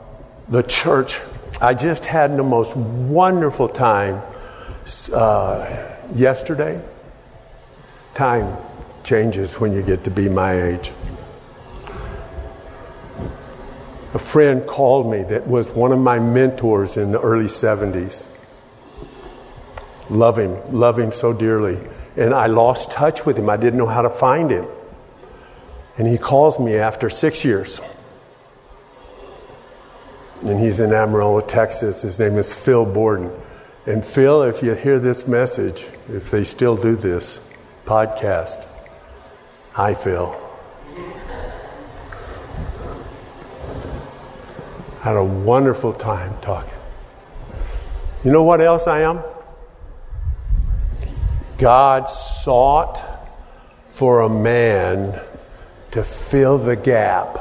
the 0.49 0.63
church. 0.63 1.19
I 1.61 1.73
just 1.73 2.05
had 2.05 2.35
the 2.37 2.43
most 2.43 2.75
wonderful 2.75 3.69
time 3.69 4.21
uh, 5.13 5.87
yesterday. 6.15 6.81
Time 8.15 8.57
changes 9.03 9.59
when 9.59 9.73
you 9.73 9.81
get 9.81 10.03
to 10.05 10.11
be 10.11 10.29
my 10.29 10.61
age. 10.61 10.91
a 14.13 14.19
friend 14.19 14.65
called 14.67 15.09
me 15.09 15.23
that 15.23 15.47
was 15.47 15.67
one 15.69 15.91
of 15.91 15.99
my 15.99 16.19
mentors 16.19 16.97
in 16.97 17.11
the 17.11 17.19
early 17.19 17.45
70s. 17.45 18.27
Love 20.09 20.37
him, 20.37 20.55
love 20.71 20.99
him 20.99 21.11
so 21.11 21.33
dearly. 21.33 21.79
And 22.15 22.33
I 22.33 22.47
lost 22.47 22.91
touch 22.91 23.25
with 23.25 23.37
him. 23.37 23.49
I 23.49 23.57
didn't 23.57 23.79
know 23.79 23.87
how 23.87 24.01
to 24.01 24.09
find 24.09 24.51
him. 24.51 24.67
And 25.97 26.07
he 26.07 26.17
calls 26.17 26.59
me 26.59 26.75
after 26.75 27.09
six 27.09 27.43
years. 27.43 27.81
And 30.41 30.59
he's 30.59 30.79
in 30.79 30.91
Amarillo, 30.91 31.39
Texas. 31.39 32.01
His 32.01 32.19
name 32.19 32.37
is 32.37 32.53
Phil 32.53 32.85
Borden. 32.85 33.31
And 33.85 34.05
Phil, 34.05 34.43
if 34.43 34.61
you 34.63 34.73
hear 34.75 34.99
this 34.99 35.27
message, 35.27 35.85
if 36.09 36.31
they 36.31 36.43
still 36.43 36.75
do 36.75 36.95
this 36.95 37.41
podcast, 37.85 38.65
hi, 39.71 39.93
Phil. 39.93 40.39
Had 45.01 45.17
a 45.17 45.23
wonderful 45.23 45.93
time 45.93 46.33
talking. 46.41 46.77
You 48.23 48.31
know 48.31 48.43
what 48.43 48.61
else 48.61 48.87
I 48.87 49.01
am? 49.01 49.21
God 51.63 52.09
sought 52.09 53.01
for 53.87 54.19
a 54.19 54.27
man 54.27 55.17
to 55.91 56.03
fill 56.03 56.57
the 56.57 56.75
gap. 56.75 57.39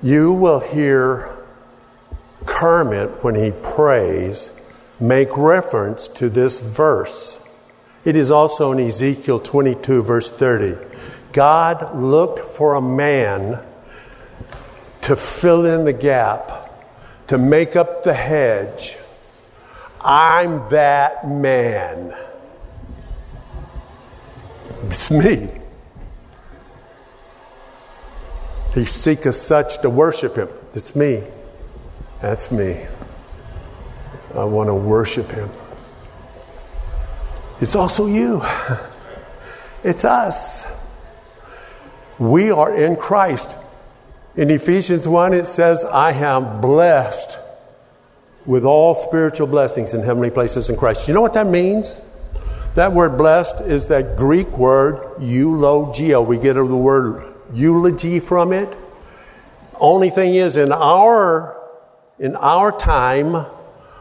You 0.00 0.32
will 0.32 0.60
hear 0.60 1.36
Kermit, 2.46 3.24
when 3.24 3.34
he 3.34 3.50
prays, 3.50 4.52
make 5.00 5.36
reference 5.36 6.06
to 6.06 6.28
this 6.28 6.60
verse. 6.60 7.42
It 8.04 8.14
is 8.14 8.30
also 8.30 8.70
in 8.70 8.78
Ezekiel 8.78 9.40
22, 9.40 10.04
verse 10.04 10.30
30. 10.30 10.78
God 11.32 11.98
looked 11.98 12.38
for 12.38 12.74
a 12.74 12.80
man 12.80 13.58
to 15.02 15.16
fill 15.16 15.66
in 15.66 15.84
the 15.84 15.92
gap 15.92 16.70
to 17.26 17.36
make 17.36 17.74
up 17.74 18.04
the 18.04 18.14
hedge. 18.14 18.96
I'm 20.00 20.68
that 20.68 21.28
man. 21.28 22.14
It's 24.90 25.10
me. 25.10 25.50
He 28.74 28.84
seeketh 28.84 29.36
such 29.36 29.78
to 29.82 29.90
worship 29.90 30.36
him. 30.36 30.48
It's 30.74 30.96
me. 30.96 31.22
That's 32.20 32.50
me. 32.50 32.84
I 34.34 34.44
want 34.44 34.68
to 34.68 34.74
worship 34.74 35.30
him. 35.30 35.48
It's 37.60 37.74
also 37.74 38.06
you. 38.06 38.42
It's 39.84 40.02
us. 40.02 40.64
We 42.18 42.50
are 42.50 42.74
in 42.74 42.96
Christ. 42.96 43.54
In 44.34 44.50
Ephesians 44.50 45.06
1, 45.06 45.34
it 45.34 45.46
says, 45.46 45.84
I 45.84 46.12
am 46.12 46.62
blessed 46.62 47.38
with 48.46 48.64
all 48.64 48.94
spiritual 48.94 49.46
blessings 49.46 49.92
in 49.92 50.00
heavenly 50.00 50.30
places 50.30 50.70
in 50.70 50.76
Christ. 50.76 51.06
You 51.06 51.12
know 51.12 51.20
what 51.20 51.34
that 51.34 51.46
means? 51.46 52.00
That 52.74 52.92
word 52.92 53.16
blessed 53.16 53.60
is 53.60 53.86
that 53.88 54.16
Greek 54.16 54.58
word 54.58 54.96
eulogio. 55.20 56.26
We 56.26 56.38
get 56.38 56.54
the 56.54 56.64
word 56.64 57.34
eulogy 57.52 58.18
from 58.18 58.52
it. 58.52 58.76
Only 59.78 60.10
thing 60.10 60.34
is, 60.34 60.56
in 60.56 60.72
our, 60.72 61.56
in 62.18 62.34
our 62.34 62.76
time, 62.76 63.46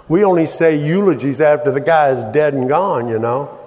we 0.07 0.23
only 0.23 0.47
say 0.47 0.83
eulogies 0.83 1.39
after 1.39 1.71
the 1.71 1.81
guy 1.81 2.09
is 2.09 2.33
dead 2.33 2.55
and 2.55 2.67
gone, 2.67 3.09
you 3.09 3.19
know. 3.19 3.59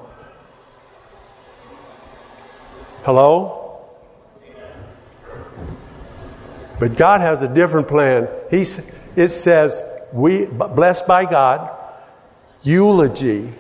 Hello? 3.05 3.85
But 6.81 6.97
God 6.97 7.21
has 7.21 7.43
a 7.43 7.49
different 7.49 7.87
plan. 7.87 8.29
He's, 8.51 8.81
it 9.15 9.29
says, 9.29 9.83
we, 10.13 10.47
blessed 10.47 11.07
by 11.07 11.25
God, 11.25 11.71
eulogy. 12.63 13.53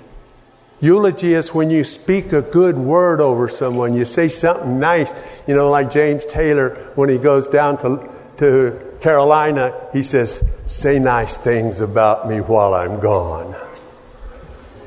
Eulogy 0.80 1.34
is 1.34 1.54
when 1.54 1.70
you 1.70 1.84
speak 1.84 2.32
a 2.32 2.42
good 2.42 2.76
word 2.76 3.20
over 3.20 3.48
someone. 3.48 3.94
You 3.94 4.04
say 4.04 4.28
something 4.28 4.78
nice. 4.78 5.12
You 5.46 5.54
know, 5.54 5.70
like 5.70 5.90
James 5.90 6.26
Taylor, 6.26 6.90
when 6.94 7.08
he 7.08 7.18
goes 7.18 7.48
down 7.48 7.78
to, 7.78 8.10
to 8.38 8.98
Carolina, 9.00 9.88
he 9.92 10.02
says, 10.02 10.44
Say 10.66 10.98
nice 10.98 11.36
things 11.36 11.80
about 11.80 12.28
me 12.28 12.40
while 12.40 12.74
I'm 12.74 13.00
gone. 13.00 13.56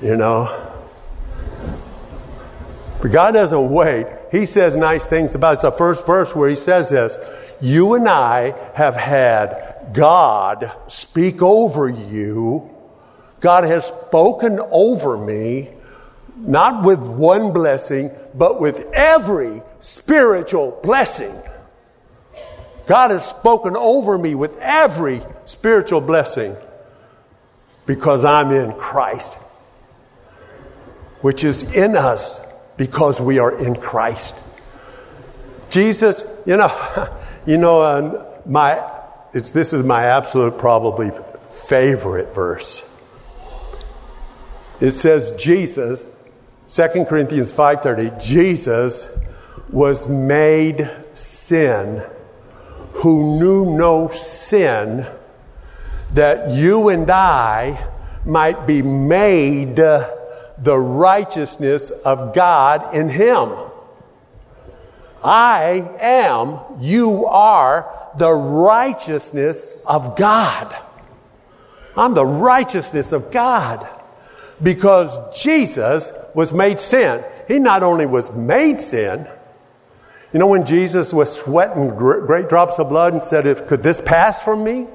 You 0.01 0.15
know? 0.15 0.67
But 3.01 3.11
God 3.11 3.31
doesn't 3.33 3.71
wait. 3.71 4.07
He 4.31 4.45
says 4.45 4.75
nice 4.75 5.05
things 5.05 5.35
about 5.35 5.53
It's 5.53 5.61
the 5.63 5.71
first 5.71 6.05
verse 6.05 6.35
where 6.35 6.49
he 6.49 6.55
says 6.55 6.89
this 6.89 7.17
you 7.61 7.95
and 7.95 8.07
I 8.07 8.55
have 8.73 8.95
had 8.95 9.89
God 9.93 10.71
speak 10.87 11.41
over 11.41 11.89
you. 11.89 12.69
God 13.41 13.63
has 13.63 13.85
spoken 13.85 14.59
over 14.71 15.17
me, 15.17 15.69
not 16.39 16.83
with 16.83 16.99
one 16.99 17.51
blessing, 17.51 18.11
but 18.33 18.59
with 18.59 18.91
every 18.93 19.61
spiritual 19.79 20.79
blessing. 20.83 21.33
God 22.87 23.11
has 23.11 23.27
spoken 23.27 23.75
over 23.77 24.17
me 24.17 24.35
with 24.35 24.57
every 24.59 25.21
spiritual 25.45 26.01
blessing 26.01 26.55
because 27.85 28.25
I'm 28.25 28.51
in 28.51 28.73
Christ, 28.73 29.33
which 31.21 31.43
is 31.43 31.63
in 31.63 31.95
us 31.95 32.39
because 32.77 33.19
we 33.19 33.39
are 33.39 33.57
in 33.57 33.75
Christ. 33.75 34.35
Jesus, 35.69 36.23
you 36.45 36.57
know, 36.57 37.15
You 37.49 37.57
know, 37.57 37.81
uh, 37.81 38.25
my, 38.45 38.83
this 39.33 39.73
is 39.73 39.83
my 39.83 40.03
absolute 40.03 40.57
probably 40.57 41.11
favorite 41.67 42.33
verse. 42.33 42.87
It 44.79 44.91
says 44.91 45.31
Jesus, 45.31 46.05
2 46.69 47.05
Corinthians 47.05 47.51
5:30, 47.51 48.11
Jesus 48.19 49.09
was 49.71 50.07
made 50.07 50.87
sin 51.13 52.03
who 52.93 53.39
knew 53.39 53.65
no 53.75 54.09
sin 54.09 55.07
that 56.13 56.51
you 56.51 56.89
and 56.89 57.09
I 57.09 57.87
might 58.23 58.67
be 58.67 58.83
made 58.83 59.77
the 59.77 60.77
righteousness 60.77 61.89
of 61.89 62.35
God 62.35 62.93
in 62.93 63.09
him. 63.09 63.49
I 65.23 65.89
am, 65.99 66.59
you 66.79 67.25
are 67.25 67.87
the 68.15 68.31
righteousness 68.31 69.65
of 69.87 70.15
God. 70.15 70.75
I'm 71.97 72.13
the 72.13 72.25
righteousness 72.25 73.11
of 73.11 73.31
God 73.31 73.87
because 74.61 75.17
Jesus 75.41 76.11
was 76.33 76.53
made 76.53 76.79
sin. 76.79 77.23
He 77.47 77.59
not 77.59 77.83
only 77.83 78.05
was 78.05 78.31
made 78.31 78.81
sin, 78.81 79.27
you 80.33 80.39
know, 80.39 80.47
when 80.47 80.65
Jesus 80.65 81.11
was 81.11 81.35
sweating 81.35 81.89
great 81.89 82.49
drops 82.49 82.77
of 82.77 82.89
blood 82.89 83.13
and 83.13 83.21
said, 83.21 83.47
if, 83.47 83.67
Could 83.67 83.81
this 83.81 83.99
pass 83.99 84.41
from 84.41 84.63
me? 84.63 84.87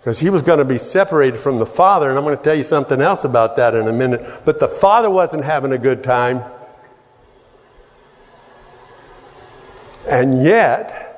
Because 0.00 0.18
he 0.18 0.30
was 0.30 0.42
going 0.42 0.58
to 0.58 0.64
be 0.64 0.78
separated 0.78 1.40
from 1.40 1.58
the 1.58 1.66
Father, 1.66 2.08
and 2.08 2.18
I'm 2.18 2.24
going 2.24 2.36
to 2.36 2.42
tell 2.42 2.54
you 2.54 2.64
something 2.64 3.00
else 3.00 3.24
about 3.24 3.56
that 3.56 3.74
in 3.74 3.86
a 3.86 3.92
minute. 3.92 4.42
But 4.44 4.58
the 4.58 4.68
Father 4.68 5.10
wasn't 5.10 5.44
having 5.44 5.72
a 5.72 5.78
good 5.78 6.02
time. 6.02 6.42
And 10.08 10.42
yet, 10.42 11.08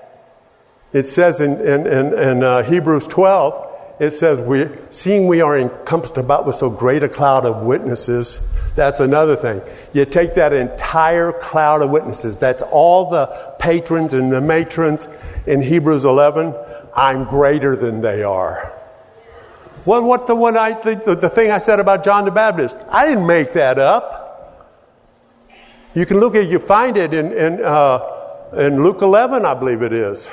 it 0.92 1.06
says 1.06 1.40
in, 1.40 1.60
in, 1.60 1.86
in, 1.86 2.18
in 2.18 2.42
uh, 2.42 2.62
Hebrews 2.64 3.06
12, 3.06 3.69
it 4.00 4.12
says, 4.12 4.38
we, 4.38 4.66
seeing 4.88 5.26
we 5.26 5.42
are 5.42 5.58
encompassed 5.58 6.16
about 6.16 6.46
with 6.46 6.56
so 6.56 6.70
great 6.70 7.02
a 7.02 7.08
cloud 7.08 7.44
of 7.44 7.62
witnesses, 7.62 8.40
that's 8.74 8.98
another 8.98 9.36
thing. 9.36 9.60
You 9.92 10.06
take 10.06 10.34
that 10.36 10.54
entire 10.54 11.32
cloud 11.32 11.82
of 11.82 11.90
witnesses, 11.90 12.38
that's 12.38 12.62
all 12.62 13.10
the 13.10 13.26
patrons 13.58 14.14
and 14.14 14.32
the 14.32 14.40
matrons 14.40 15.06
in 15.46 15.60
Hebrews 15.60 16.06
11, 16.06 16.54
I'm 16.96 17.24
greater 17.24 17.76
than 17.76 18.00
they 18.00 18.22
are. 18.22 18.72
Well, 19.84 20.02
what 20.02 20.26
the 20.26 20.34
one 20.34 20.56
I 20.56 20.72
the, 20.80 21.14
the 21.14 21.28
thing 21.28 21.50
I 21.50 21.58
said 21.58 21.78
about 21.78 22.02
John 22.02 22.24
the 22.24 22.30
Baptist, 22.30 22.78
I 22.88 23.06
didn't 23.06 23.26
make 23.26 23.52
that 23.52 23.78
up. 23.78 24.72
You 25.94 26.06
can 26.06 26.20
look 26.20 26.34
at, 26.34 26.48
you 26.48 26.58
find 26.58 26.96
it 26.96 27.12
in, 27.12 27.32
in 27.32 27.62
uh, 27.62 28.20
in 28.52 28.82
Luke 28.82 29.02
11, 29.02 29.44
I 29.44 29.54
believe 29.54 29.82
it 29.82 29.92
is. 29.92 30.28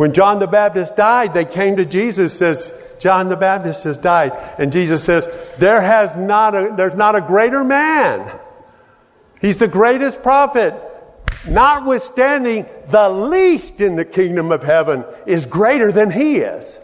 When 0.00 0.14
John 0.14 0.38
the 0.38 0.46
Baptist 0.46 0.96
died, 0.96 1.34
they 1.34 1.44
came 1.44 1.76
to 1.76 1.84
Jesus, 1.84 2.32
says, 2.32 2.72
John 3.00 3.28
the 3.28 3.36
Baptist 3.36 3.84
has 3.84 3.98
died. 3.98 4.32
And 4.56 4.72
Jesus 4.72 5.04
says, 5.04 5.28
there 5.58 5.82
has 5.82 6.16
not 6.16 6.54
a, 6.54 6.72
there's 6.74 6.94
not 6.94 7.16
a 7.16 7.20
greater 7.20 7.62
man. 7.62 8.34
He's 9.42 9.58
the 9.58 9.68
greatest 9.68 10.22
prophet. 10.22 10.72
Notwithstanding, 11.46 12.64
the 12.86 13.10
least 13.10 13.82
in 13.82 13.96
the 13.96 14.06
kingdom 14.06 14.52
of 14.52 14.62
heaven 14.62 15.04
is 15.26 15.44
greater 15.44 15.92
than 15.92 16.10
he 16.10 16.36
is. 16.36 16.78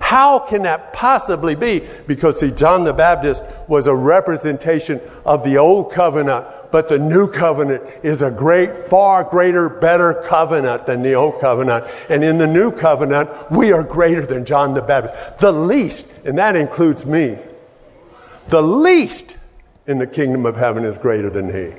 How 0.00 0.40
can 0.40 0.62
that 0.62 0.92
possibly 0.92 1.54
be? 1.54 1.86
Because, 2.08 2.40
see, 2.40 2.50
John 2.50 2.82
the 2.82 2.92
Baptist 2.92 3.44
was 3.68 3.86
a 3.86 3.94
representation 3.94 5.00
of 5.24 5.44
the 5.44 5.58
old 5.58 5.92
covenant, 5.92 6.44
but 6.70 6.88
the 6.88 6.98
new 6.98 7.26
covenant 7.30 7.82
is 8.02 8.22
a 8.22 8.30
great, 8.30 8.76
far 8.84 9.24
greater, 9.24 9.68
better 9.68 10.22
covenant 10.26 10.86
than 10.86 11.02
the 11.02 11.14
old 11.14 11.40
covenant. 11.40 11.84
And 12.08 12.22
in 12.22 12.38
the 12.38 12.46
new 12.46 12.70
covenant, 12.70 13.30
we 13.50 13.72
are 13.72 13.82
greater 13.82 14.24
than 14.24 14.44
John 14.44 14.74
the 14.74 14.82
Baptist. 14.82 15.38
The 15.38 15.52
least, 15.52 16.06
and 16.24 16.36
that 16.38 16.56
includes 16.56 17.06
me, 17.06 17.38
the 18.48 18.62
least 18.62 19.36
in 19.86 19.98
the 19.98 20.06
kingdom 20.06 20.46
of 20.46 20.56
heaven 20.56 20.84
is 20.84 20.98
greater 20.98 21.30
than 21.30 21.52
he. 21.52 21.74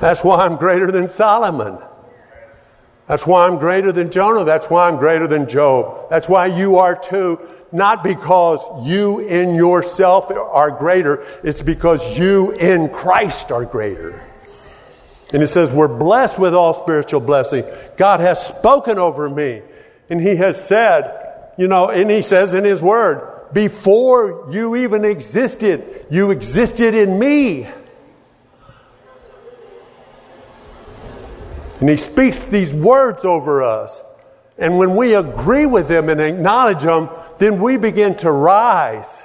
That's 0.00 0.24
why 0.24 0.44
I'm 0.44 0.56
greater 0.56 0.90
than 0.90 1.06
Solomon. 1.06 1.78
That's 3.06 3.26
why 3.26 3.46
I'm 3.46 3.58
greater 3.58 3.92
than 3.92 4.10
Jonah. 4.10 4.44
That's 4.44 4.66
why 4.70 4.88
I'm 4.88 4.96
greater 4.96 5.26
than 5.26 5.48
Job. 5.48 6.08
That's 6.08 6.28
why 6.28 6.46
you 6.46 6.78
are 6.78 6.96
too. 6.96 7.38
Not 7.72 8.04
because 8.04 8.86
you 8.86 9.20
in 9.20 9.54
yourself 9.54 10.30
are 10.30 10.70
greater, 10.70 11.26
it's 11.42 11.62
because 11.62 12.18
you 12.18 12.52
in 12.52 12.90
Christ 12.90 13.50
are 13.50 13.64
greater. 13.64 14.22
And 15.32 15.42
it 15.42 15.48
says, 15.48 15.70
We're 15.70 15.88
blessed 15.88 16.38
with 16.38 16.54
all 16.54 16.74
spiritual 16.74 17.20
blessing. 17.20 17.64
God 17.96 18.20
has 18.20 18.46
spoken 18.46 18.98
over 18.98 19.28
me. 19.28 19.62
And 20.10 20.20
He 20.20 20.36
has 20.36 20.62
said, 20.62 21.18
you 21.56 21.68
know, 21.68 21.88
and 21.88 22.10
He 22.10 22.20
says 22.20 22.52
in 22.52 22.64
His 22.64 22.82
Word, 22.82 23.32
before 23.52 24.48
you 24.50 24.76
even 24.76 25.04
existed, 25.04 26.06
you 26.10 26.30
existed 26.30 26.94
in 26.94 27.18
me. 27.18 27.68
And 31.80 31.90
he 31.90 31.96
speaks 31.96 32.38
these 32.44 32.72
words 32.72 33.24
over 33.24 33.62
us. 33.62 34.00
And 34.62 34.78
when 34.78 34.94
we 34.94 35.16
agree 35.16 35.66
with 35.66 35.88
them 35.88 36.08
and 36.08 36.20
acknowledge 36.20 36.82
them, 36.82 37.10
then 37.38 37.60
we 37.60 37.76
begin 37.78 38.14
to 38.18 38.30
rise. 38.30 39.20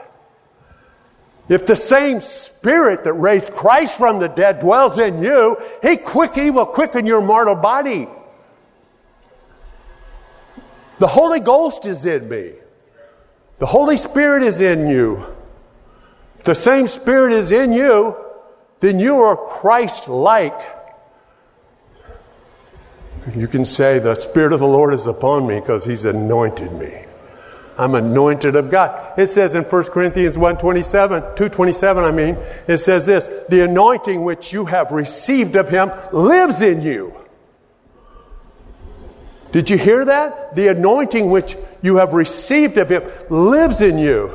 If 1.48 1.68
the 1.68 1.76
same 1.76 2.22
spirit 2.22 3.04
that 3.04 3.14
raised 3.14 3.54
Christ 3.54 4.00
from 4.00 4.18
the 4.18 4.30
dead 4.30 4.62
dwells 4.62 4.98
in 4.98 5.22
you, 5.22 5.56
he 5.84 5.96
quick 5.96 6.34
he 6.34 6.50
will 6.50 6.66
quicken 6.66 7.06
your 7.06 7.22
mortal 7.22 7.54
body. 7.54 8.08
The 10.98 11.08
Holy 11.08 11.40
Ghost 11.40 11.86
is 11.86 12.08
in 12.08 12.28
me. 12.28 12.54
The 13.60 13.68
Holy 13.68 13.98
Spirit 13.98 14.42
is 14.42 14.60
in 14.60 14.90
you. 14.90 15.24
If 16.40 16.46
the 16.46 16.56
same 16.56 16.88
Spirit 16.88 17.34
is 17.34 17.52
in 17.52 17.74
you, 17.74 18.18
then 18.80 19.00
you 19.00 19.22
are 19.22 19.38
Christ 19.38 20.08
like. 20.08 20.76
You 23.36 23.47
can 23.47 23.65
say, 23.65 23.99
The 23.99 24.15
Spirit 24.15 24.53
of 24.53 24.59
the 24.59 24.67
Lord 24.67 24.93
is 24.93 25.05
upon 25.05 25.47
me 25.47 25.59
because 25.59 25.84
He's 25.84 26.05
anointed 26.05 26.71
me. 26.73 27.05
I'm 27.78 27.93
anointed 27.93 28.55
of 28.55 28.71
God. 28.71 29.19
It 29.19 29.28
says 29.28 29.53
in 29.53 29.63
1 29.63 29.84
Corinthians 29.86 30.38
127, 30.38 31.21
227, 31.21 32.03
I 32.03 32.11
mean, 32.11 32.38
it 32.67 32.80
says 32.80 33.05
this, 33.05 33.30
the 33.49 33.63
anointing 33.63 34.23
which 34.23 34.51
you 34.51 34.65
have 34.65 34.91
received 34.91 35.55
of 35.55 35.69
him 35.69 35.91
lives 36.11 36.61
in 36.63 36.82
you. 36.82 37.13
Did 39.51 39.69
you 39.69 39.78
hear 39.78 40.05
that? 40.05 40.55
The 40.55 40.69
anointing 40.69 41.30
which 41.30 41.55
you 41.84 41.97
have 41.97 42.13
received 42.13 42.78
of 42.78 42.89
him 42.89 43.03
lives 43.30 43.80
in 43.80 43.99
you. 43.99 44.34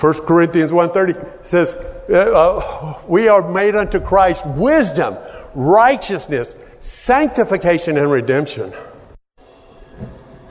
1 0.00 0.14
Corinthians 0.26 0.70
1.30 0.70 1.46
says, 1.46 1.74
uh, 2.10 2.12
uh, 2.12 3.00
we 3.06 3.28
are 3.28 3.48
made 3.50 3.76
unto 3.76 4.00
Christ 4.00 4.46
wisdom, 4.46 5.16
righteousness, 5.54 6.56
sanctification, 6.80 7.96
and 7.96 8.10
redemption. 8.10 8.72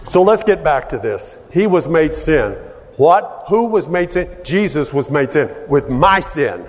So 0.10 0.24
let's 0.24 0.44
get 0.44 0.64
back 0.64 0.90
to 0.90 0.98
this. 0.98 1.36
He 1.52 1.68
was 1.68 1.88
made 1.88 2.16
sin. 2.16 2.54
What? 2.96 3.46
Who 3.50 3.68
was 3.68 3.88
made 3.88 4.12
sin? 4.12 4.30
Jesus 4.44 4.94
was 4.94 5.10
made 5.10 5.32
sin 5.32 5.54
with 5.68 5.90
my 5.90 6.20
sin. 6.22 6.68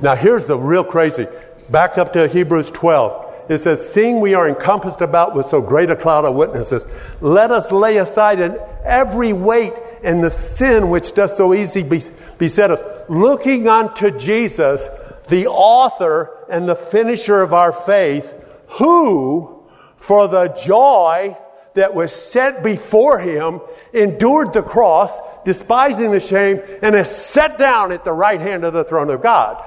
Now 0.00 0.14
here's 0.14 0.46
the 0.46 0.58
real 0.58 0.84
crazy. 0.84 1.26
Back 1.70 1.98
up 1.98 2.12
to 2.14 2.28
Hebrews 2.28 2.70
12. 2.70 3.50
It 3.50 3.58
says, 3.58 3.92
Seeing 3.92 4.20
we 4.20 4.34
are 4.34 4.48
encompassed 4.48 5.00
about 5.00 5.34
with 5.34 5.46
so 5.46 5.60
great 5.60 5.90
a 5.90 5.96
cloud 5.96 6.24
of 6.24 6.34
witnesses, 6.34 6.84
let 7.20 7.50
us 7.50 7.72
lay 7.72 7.98
aside 7.98 8.40
in 8.40 8.58
every 8.84 9.32
weight 9.32 9.72
and 10.02 10.22
the 10.22 10.30
sin 10.30 10.90
which 10.90 11.14
does 11.14 11.36
so 11.36 11.54
easily 11.54 12.02
beset 12.38 12.70
us, 12.70 12.80
looking 13.08 13.68
unto 13.68 14.16
Jesus, 14.16 14.86
the 15.28 15.46
author 15.46 16.37
and 16.50 16.68
the 16.68 16.76
finisher 16.76 17.40
of 17.42 17.52
our 17.52 17.72
faith, 17.72 18.34
who, 18.68 19.64
for 19.96 20.28
the 20.28 20.48
joy 20.48 21.36
that 21.74 21.94
was 21.94 22.12
set 22.12 22.62
before 22.62 23.18
him, 23.18 23.60
endured 23.92 24.52
the 24.52 24.62
cross, 24.62 25.18
despising 25.44 26.10
the 26.10 26.20
shame, 26.20 26.60
and 26.82 26.94
is 26.94 27.10
set 27.10 27.58
down 27.58 27.92
at 27.92 28.04
the 28.04 28.12
right 28.12 28.40
hand 28.40 28.64
of 28.64 28.72
the 28.72 28.84
throne 28.84 29.10
of 29.10 29.22
God. 29.22 29.62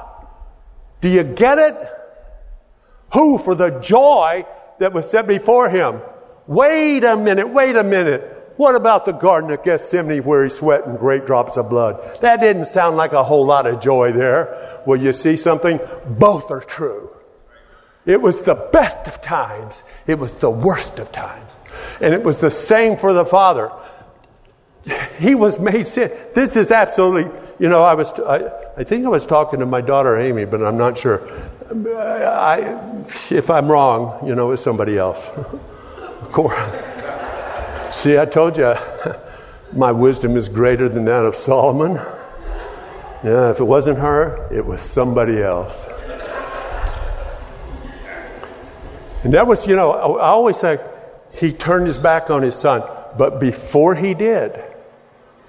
Do 1.02 1.10
you 1.10 1.24
get 1.24 1.58
it? 1.58 1.76
Who, 3.14 3.38
for 3.38 3.56
the 3.56 3.80
joy 3.80 4.46
that 4.82 4.94
was 4.94 5.10
set 5.10 5.28
before 5.28 5.70
him. 5.70 6.02
Wait 6.48 7.04
a 7.04 7.16
minute, 7.16 7.48
wait 7.48 7.76
a 7.76 7.84
minute. 7.84 8.54
What 8.58 8.76
about 8.76 9.06
the 9.06 9.12
Garden 9.12 9.52
of 9.52 9.64
Gethsemane 9.64 10.24
where 10.24 10.44
he 10.44 10.50
sweat 10.50 10.86
and 10.86 10.98
great 10.98 11.26
drops 11.26 11.56
of 11.56 11.70
blood? 11.70 12.20
That 12.22 12.42
didn't 12.42 12.66
sound 12.66 12.98
like 12.98 13.14
a 13.14 13.24
whole 13.24 13.46
lot 13.46 13.68
of 13.68 13.80
joy 13.80 14.12
there. 14.12 14.61
Well, 14.86 15.00
you 15.00 15.14
see 15.14 15.38
something? 15.38 15.80
Both 16.08 16.52
are 16.52 16.62
true. 16.62 17.10
It 18.06 18.22
was 18.22 18.42
the 18.42 18.56
best 18.56 19.08
of 19.08 19.22
times, 19.22 19.84
it 20.08 20.18
was 20.18 20.32
the 20.34 20.50
worst 20.50 21.00
of 21.00 21.12
times. 21.12 21.52
And 22.00 22.14
it 22.14 22.24
was 22.24 22.42
the 22.42 22.50
same 22.50 22.98
for 22.98 23.14
the 23.14 23.26
Father. 23.26 23.72
He 25.20 25.36
was 25.36 25.60
made 25.60 25.86
sin. 25.86 26.12
This 26.34 26.56
is 26.56 26.72
absolutely, 26.72 27.32
you 27.60 27.70
know, 27.70 27.84
I 27.84 27.94
was, 27.94 28.12
I, 28.14 28.52
I 28.76 28.84
think 28.84 29.06
I 29.06 29.10
was 29.10 29.28
talking 29.28 29.60
to 29.60 29.68
my 29.68 29.82
daughter 29.82 30.18
Amy, 30.18 30.46
but 30.46 30.64
I'm 30.64 30.78
not 30.78 30.98
sure. 30.98 31.22
I, 31.70 32.78
if 33.30 33.50
I'm 33.50 33.72
wrong, 33.72 34.28
you 34.28 34.34
know, 34.34 34.52
it's 34.52 34.64
somebody 34.64 34.98
else. 34.98 35.28
of 35.28 36.32
course. 36.32 36.58
See, 37.96 38.18
I 38.18 38.26
told 38.26 38.58
you, 38.58 38.74
my 39.74 39.92
wisdom 39.92 40.36
is 40.36 40.50
greater 40.50 40.90
than 40.90 41.06
that 41.06 41.24
of 41.24 41.36
Solomon. 41.36 42.02
Yeah, 43.24 43.52
if 43.52 43.60
it 43.60 43.64
wasn't 43.64 44.00
her, 44.00 44.52
it 44.52 44.66
was 44.66 44.82
somebody 44.82 45.44
else. 45.44 45.86
And 49.24 49.36
that 49.36 49.46
was, 49.46 49.68
you 49.68 49.76
know, 49.76 49.92
I 49.92 50.30
always 50.30 50.58
say 50.58 50.80
he 51.34 51.54
turned 51.54 51.86
his 51.86 52.00
back 52.00 52.32
on 52.32 52.42
his 52.42 52.56
son. 52.56 52.82
But 53.18 53.40
before 53.40 53.94
he 53.94 54.16
did, 54.16 54.64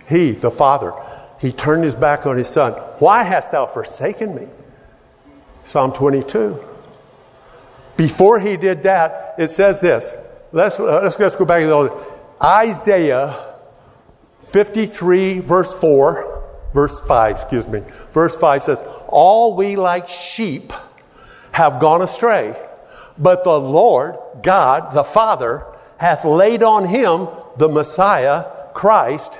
he, 0.06 0.32
the 0.32 0.50
father, 0.50 0.92
he 1.38 1.50
turned 1.50 1.84
his 1.84 1.94
back 1.94 2.26
on 2.26 2.36
his 2.36 2.48
son. 2.48 2.72
Why 2.98 3.22
hast 3.22 3.52
thou 3.52 3.64
forsaken 3.66 4.34
me? 4.34 4.48
Psalm 5.64 5.92
22. 5.94 6.62
Before 7.96 8.38
he 8.38 8.58
did 8.58 8.82
that, 8.82 9.36
it 9.38 9.48
says 9.48 9.80
this. 9.80 10.12
Let's, 10.52 10.78
uh, 10.78 11.00
let's, 11.04 11.18
let's 11.18 11.36
go 11.36 11.46
back 11.46 11.62
to 11.62 11.66
the 11.66 11.72
old. 11.72 12.04
Isaiah 12.42 13.54
53, 14.40 15.38
verse 15.38 15.72
4 15.72 16.31
verse 16.72 16.98
5, 17.00 17.36
excuse 17.36 17.68
me. 17.68 17.82
Verse 18.12 18.34
5 18.36 18.64
says, 18.64 18.82
All 19.08 19.56
we 19.56 19.76
like 19.76 20.08
sheep 20.08 20.72
have 21.52 21.80
gone 21.80 22.02
astray, 22.02 22.56
but 23.18 23.44
the 23.44 23.58
Lord, 23.58 24.16
God, 24.42 24.94
the 24.94 25.04
Father, 25.04 25.64
hath 25.98 26.24
laid 26.24 26.62
on 26.62 26.86
him, 26.86 27.28
the 27.56 27.68
Messiah, 27.68 28.46
Christ, 28.74 29.38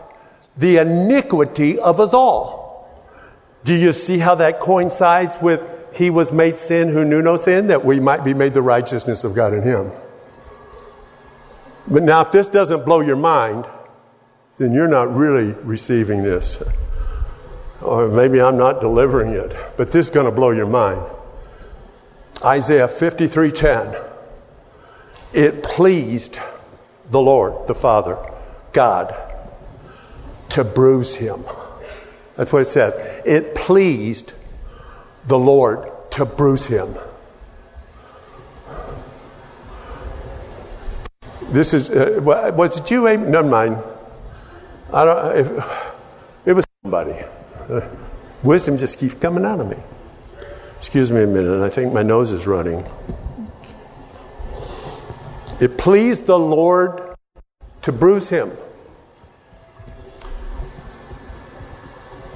the 0.57 0.77
iniquity 0.77 1.79
of 1.79 1.99
us 2.01 2.13
all. 2.13 2.89
Do 3.65 3.75
you 3.75 3.93
see 3.93 4.19
how 4.19 4.35
that 4.37 4.61
coincides 4.61 5.37
with 5.41 5.63
he 5.93 6.11
was 6.11 6.33
made 6.33 6.59
sin 6.59 6.89
who 6.89 7.05
knew 7.05 7.23
no 7.23 7.37
sin, 7.37 7.69
that 7.69 7.85
we 7.85 8.01
might 8.01 8.25
be 8.25 8.35
made 8.35 8.55
the 8.55 8.63
righteousness 8.63 9.25
of 9.25 9.35
God 9.35 9.53
in 9.55 9.63
him? 9.63 9.93
But 11.87 12.03
now, 12.03 12.23
if 12.23 12.31
this 12.31 12.49
doesn't 12.49 12.85
blow 12.85 13.01
your 13.01 13.17
mind, 13.17 13.67
then 14.59 14.73
you're 14.73 14.89
not 14.89 15.15
really 15.15 15.53
receiving 15.65 16.23
this 16.23 16.63
or 17.83 18.09
maybe 18.09 18.41
I'm 18.41 18.57
not 18.57 18.81
delivering 18.81 19.31
it, 19.31 19.57
but 19.77 19.93
this 19.93 20.07
is 20.07 20.13
going 20.13 20.27
to 20.27 20.33
blow 20.33 20.51
your 20.51 20.67
mind. 20.67 21.03
Isaiah 22.45 22.89
53:10. 22.89 24.11
It 25.33 25.63
pleased 25.63 26.39
the 27.11 27.21
Lord, 27.21 27.67
the 27.67 27.75
Father, 27.75 28.19
God, 28.73 29.15
to 30.51 30.65
bruise 30.65 31.15
him. 31.15 31.45
That's 32.37 32.53
what 32.53 32.63
it 32.63 32.69
says. 32.69 32.95
It 33.25 33.55
pleased 33.55 34.33
the 35.27 35.39
Lord 35.39 35.91
to 36.13 36.27
bruise 36.27 36.67
him. 36.67 36.95
This 41.51 41.75
is, 41.75 41.91
uh, 41.91 42.21
was 42.23 42.79
it 42.79 42.91
you, 42.91 43.07
Amy? 43.09 43.29
Never 43.29 43.49
mind. 43.49 43.77
I 44.93 45.05
don't, 45.05 45.37
it, 45.37 45.65
it 46.47 46.53
was 46.55 46.65
somebody. 46.83 47.25
Uh, 47.73 47.89
wisdom 48.43 48.77
just 48.77 48.99
keeps 48.99 49.15
coming 49.15 49.47
out 49.47 49.59
of 49.59 49.67
me. 49.67 49.79
Excuse 50.77 51.11
me 51.11 51.23
a 51.23 51.27
minute, 51.27 51.63
I 51.63 51.71
think 51.71 51.91
my 51.91 52.03
nose 52.03 52.31
is 52.31 52.47
running. 52.47 52.85
It 55.59 55.79
pleased 55.79 56.27
the 56.27 56.39
Lord 56.39 57.17
to 57.81 57.91
bruise 57.93 58.29
him. 58.29 58.53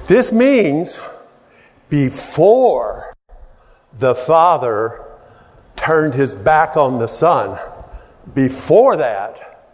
This 0.07 0.31
means 0.31 0.99
before 1.89 3.13
the 3.99 4.15
Father 4.15 5.05
turned 5.75 6.15
his 6.15 6.33
back 6.33 6.75
on 6.77 6.97
the 6.97 7.07
Son, 7.07 7.59
before 8.33 8.95
that, 8.97 9.67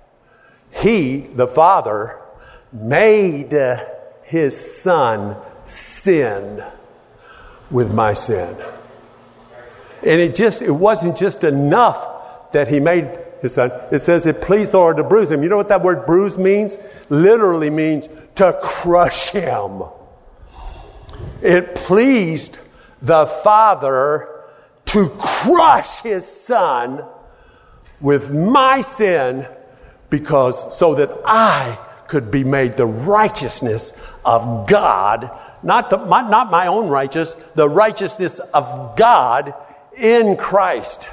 he, 0.72 1.20
the 1.20 1.48
Father, 1.48 2.20
made 2.74 3.54
his 4.24 4.82
Son 4.82 5.38
sin 5.66 6.64
with 7.72 7.94
my 7.94 8.14
sin. 8.14 8.56
And 10.06 10.20
it 10.20 10.36
just, 10.36 10.62
it 10.62 10.72
wasn't 10.72 11.18
just 11.18 11.44
enough 11.44 12.52
that 12.52 12.68
he 12.68 12.80
made 12.80 13.20
his 13.42 13.54
son. 13.54 13.72
It 13.92 14.00
says 14.00 14.26
it 14.26 14.42
pleased 14.42 14.74
the 14.74 14.78
Lord 14.78 14.98
to 14.98 15.04
bruise 15.04 15.32
him. 15.32 15.44
You 15.44 15.50
know 15.50 15.58
what 15.58 15.70
that 15.70 15.84
word 15.84 16.06
bruise 16.06 16.38
means? 16.38 16.78
Literally 17.10 17.70
means 17.70 18.08
to 18.36 18.58
crush 18.62 19.30
him. 19.30 19.84
It 21.42 21.76
pleased 21.76 22.58
the 23.02 23.28
Father 23.28 24.30
to 24.86 25.10
crush 25.18 26.02
his 26.02 26.26
son 26.26 27.04
with 28.00 28.32
my 28.32 28.82
sin 28.82 29.48
because 30.10 30.78
so 30.78 30.96
that 30.96 31.12
I 31.26 31.78
could 32.08 32.30
be 32.30 32.44
made 32.44 32.78
the 32.78 32.86
righteousness 32.86 33.94
of 34.24 34.68
God, 34.68 35.32
not, 35.64 35.90
the, 35.90 35.98
my, 35.98 36.30
not 36.30 36.52
my 36.52 36.68
own 36.68 36.90
righteousness, 36.90 37.44
the 37.56 37.70
righteousness 37.70 38.40
of 38.40 38.96
God 38.98 39.54
in 39.96 40.36
Christ. 40.36 41.10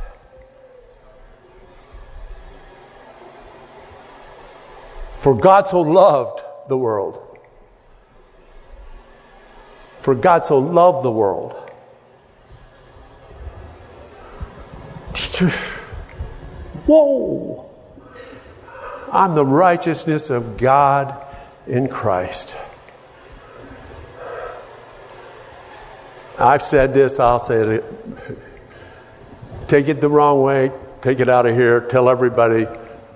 For 5.19 5.35
God 5.35 5.69
so 5.69 5.83
loved 5.83 6.41
the 6.69 6.77
world. 6.77 7.39
For 10.01 10.15
God 10.15 10.47
so 10.47 10.59
loved 10.59 11.05
the 11.05 11.11
world. 11.11 11.55
Whoa! 16.87 17.71
I'm 19.13 19.35
the 19.35 19.45
righteousness 19.45 20.31
of 20.31 20.57
God 20.57 21.15
in 21.67 21.89
Christ. 21.89 22.57
I've 26.41 26.63
said 26.63 26.95
this, 26.95 27.21
I'll 27.21 27.39
say 27.39 27.77
it. 27.77 27.85
Take 29.69 29.89
it 29.89 30.01
the 30.01 30.09
wrong 30.09 30.43
way, 30.43 30.73
take 31.03 31.21
it 31.21 31.29
out 31.29 31.47
of 31.47 31.55
here, 31.55 31.83
tell 31.83 32.09
everybody 32.09 32.67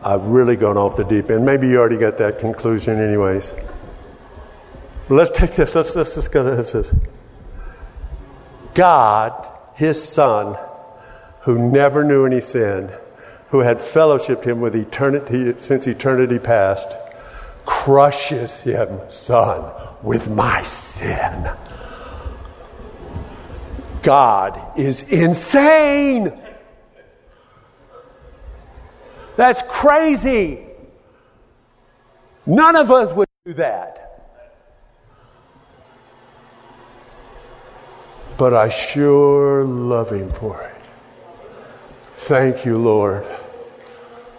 I've 0.02 0.24
really 0.26 0.56
gone 0.56 0.76
off 0.76 0.96
the 0.96 1.04
deep 1.04 1.30
end. 1.30 1.46
Maybe 1.46 1.68
you 1.68 1.78
already 1.78 1.96
got 1.96 2.18
that 2.18 2.38
conclusion, 2.38 3.00
anyways. 3.00 3.54
But 5.08 5.14
let's 5.14 5.30
take 5.30 5.54
this. 5.56 5.74
Let's, 5.74 5.96
let's 5.96 6.14
just 6.14 6.30
go 6.30 6.44
to 6.44 6.62
this. 6.62 6.92
God, 8.74 9.48
His 9.74 10.02
Son, 10.06 10.58
who 11.40 11.58
never 11.70 12.04
knew 12.04 12.26
any 12.26 12.42
sin, 12.42 12.90
who 13.48 13.60
had 13.60 13.78
fellowshipped 13.78 14.44
Him 14.44 14.60
with 14.60 14.76
eternity 14.76 15.54
since 15.60 15.86
eternity 15.86 16.38
past, 16.38 16.88
crushes 17.64 18.60
Him, 18.60 19.00
Son, 19.08 19.72
with 20.02 20.28
my 20.28 20.62
sin. 20.64 21.50
God 24.04 24.78
is 24.78 25.02
insane. 25.02 26.32
That's 29.36 29.62
crazy. 29.62 30.64
None 32.46 32.76
of 32.76 32.90
us 32.90 33.12
would 33.16 33.28
do 33.46 33.54
that. 33.54 34.00
But 38.36 38.52
I 38.52 38.68
sure 38.68 39.64
love 39.64 40.12
him 40.12 40.30
for 40.32 40.62
it. 40.62 40.74
Thank 42.16 42.64
you, 42.66 42.78
Lord, 42.78 43.26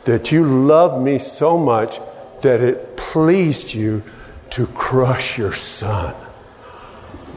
that 0.03 0.31
you 0.31 0.45
love 0.45 1.01
me 1.01 1.17
so 1.17 1.57
much 1.57 1.99
that 2.41 2.61
it 2.61 2.95
pleased 2.97 3.73
you 3.73 4.03
to 4.51 4.67
crush 4.67 5.37
your 5.37 5.53
son. 5.53 6.15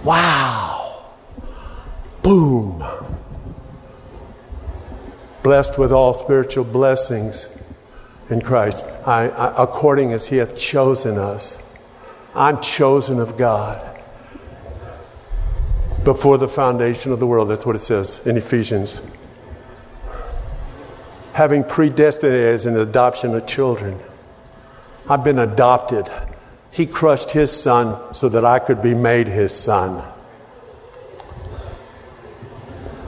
Wow. 0.04 0.67
Boom 2.28 2.84
blessed 5.48 5.78
with 5.78 5.90
all 5.92 6.12
spiritual 6.12 6.62
blessings 6.62 7.48
in 8.28 8.42
Christ, 8.42 8.84
I, 9.06 9.30
I, 9.30 9.62
according 9.62 10.12
as 10.12 10.26
He 10.26 10.36
hath 10.36 10.58
chosen 10.58 11.16
us. 11.16 11.58
I'm 12.34 12.60
chosen 12.60 13.18
of 13.18 13.38
God 13.38 13.98
before 16.04 16.36
the 16.36 16.48
foundation 16.48 17.12
of 17.12 17.18
the 17.18 17.26
world. 17.26 17.48
That's 17.48 17.64
what 17.64 17.76
it 17.76 17.80
says 17.80 18.20
in 18.26 18.36
Ephesians. 18.36 19.00
Having 21.32 21.64
predestinated 21.64 22.54
as 22.54 22.66
an 22.66 22.76
adoption 22.76 23.34
of 23.34 23.46
children. 23.46 23.98
I've 25.08 25.24
been 25.24 25.38
adopted. 25.38 26.10
He 26.70 26.84
crushed 26.84 27.30
his 27.30 27.50
son 27.50 28.14
so 28.14 28.28
that 28.28 28.44
I 28.44 28.58
could 28.58 28.82
be 28.82 28.94
made 28.94 29.28
his 29.28 29.54
son. 29.54 30.04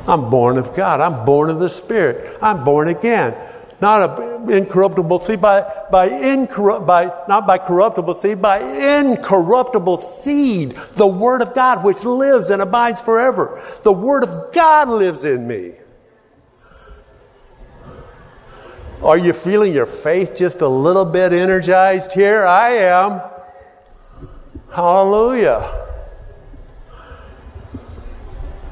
I'm 0.07 0.31
born 0.31 0.59
of 0.59 0.75
God. 0.75 1.01
I'm 1.01 1.25
born 1.25 1.51
of 1.51 1.59
the 1.59 1.69
Spirit. 1.69 2.39
I'm 2.43 2.65
born 2.65 2.89
again. 2.89 3.35
Not 3.81 4.19
a 4.19 4.31
incorruptible 4.51 5.21
seed, 5.21 5.41
by, 5.41 5.63
by, 5.91 6.07
incorrupt, 6.09 6.87
by 6.87 7.05
not 7.29 7.47
by 7.47 7.57
corruptible 7.57 8.15
seed, 8.15 8.43
by 8.43 8.61
incorruptible 8.61 9.99
seed. 9.99 10.77
The 10.93 11.07
Word 11.07 11.41
of 11.41 11.55
God 11.55 11.83
which 11.83 12.05
lives 12.05 12.51
and 12.51 12.61
abides 12.61 13.01
forever. 13.01 13.63
The 13.83 13.93
Word 13.93 14.25
of 14.25 14.53
God 14.53 14.89
lives 14.89 15.25
in 15.25 15.47
me. 15.47 15.75
Are 19.03 19.17
you 19.17 19.33
feeling 19.33 19.73
your 19.73 19.87
faith 19.87 20.37
just 20.37 20.61
a 20.61 20.69
little 20.69 21.07
bit 21.07 21.33
energized 21.33 22.13
here? 22.13 22.45
I 22.45 22.71
am. 22.73 23.23
Hallelujah. 24.71 25.90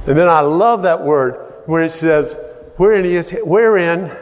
And 0.07 0.19
then 0.19 0.29
I 0.29 0.41
love 0.41 0.83
that 0.83 1.03
word 1.03 1.35
where 1.67 1.83
it 1.83 1.93
says, 1.93 2.35
wherein 2.77 3.05
he, 3.05 3.17
is, 3.17 3.31
wherein 3.45 4.17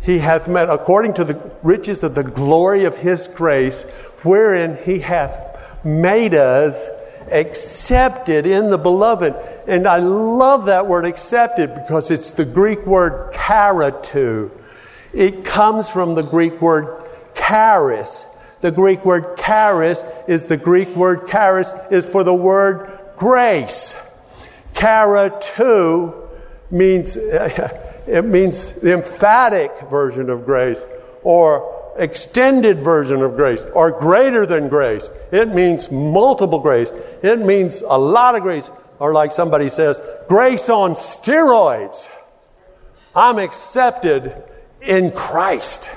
he 0.00 0.18
hath 0.18 0.48
met, 0.48 0.70
according 0.70 1.14
to 1.14 1.24
the 1.24 1.52
riches 1.62 2.02
of 2.02 2.14
the 2.14 2.22
glory 2.22 2.84
of 2.84 2.96
his 2.96 3.28
grace, 3.28 3.82
wherein 4.22 4.78
he 4.84 5.00
hath 5.00 5.84
made 5.84 6.34
us 6.34 6.88
accepted 7.30 8.46
in 8.46 8.70
the 8.70 8.78
beloved. 8.78 9.34
And 9.66 9.86
I 9.86 9.98
love 9.98 10.66
that 10.66 10.86
word 10.86 11.06
accepted 11.06 11.74
because 11.74 12.10
it's 12.10 12.30
the 12.30 12.44
Greek 12.44 12.86
word 12.86 13.32
charitou. 13.32 14.50
It 15.12 15.44
comes 15.44 15.88
from 15.88 16.14
the 16.14 16.22
Greek 16.22 16.60
word 16.60 17.04
charis. 17.34 18.24
The 18.60 18.70
Greek 18.70 19.04
word 19.04 19.36
charis 19.38 20.02
is 20.26 20.46
the 20.46 20.56
Greek 20.56 20.88
word 20.96 21.28
charis 21.28 21.70
is 21.90 22.06
for 22.06 22.24
the 22.24 22.34
word 22.34 22.98
grace. 23.16 23.94
Charitou 24.76 26.28
means 26.70 27.16
it 27.16 28.24
means 28.24 28.72
the 28.72 28.92
emphatic 28.92 29.72
version 29.90 30.30
of 30.30 30.44
grace 30.44 30.80
or 31.22 31.94
extended 31.98 32.80
version 32.80 33.22
of 33.22 33.36
grace 33.36 33.62
or 33.74 33.90
greater 33.90 34.44
than 34.46 34.68
grace. 34.68 35.08
It 35.32 35.48
means 35.48 35.90
multiple 35.90 36.58
grace. 36.58 36.90
It 37.22 37.38
means 37.38 37.80
a 37.80 37.98
lot 37.98 38.34
of 38.34 38.42
grace 38.42 38.70
or 38.98 39.12
like 39.12 39.32
somebody 39.32 39.68
says, 39.68 40.00
grace 40.28 40.68
on 40.68 40.94
steroids. 40.94 42.08
I'm 43.14 43.38
accepted 43.38 44.34
in 44.80 45.10
Christ. 45.10 45.90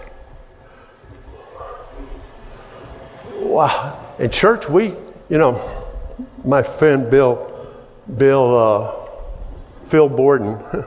Wow. 3.35 4.15
In 4.19 4.31
church, 4.31 4.67
we, 4.67 4.87
you 5.29 5.37
know, 5.37 5.87
my 6.43 6.63
friend 6.63 7.09
Bill 7.09 7.48
Bill 8.17 8.57
uh, 8.57 9.09
Phil 9.87 10.09
Borden. 10.09 10.57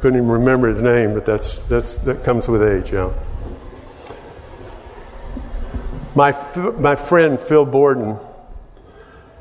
Couldn't 0.00 0.18
even 0.18 0.28
remember 0.28 0.72
his 0.72 0.82
name, 0.82 1.14
but 1.14 1.26
that's, 1.26 1.58
that's, 1.60 1.94
that 1.96 2.22
comes 2.22 2.46
with 2.46 2.62
age, 2.62 2.92
yeah. 2.92 3.12
My, 6.14 6.36
my 6.78 6.94
friend 6.94 7.38
Phil 7.38 7.64
Borden 7.64 8.18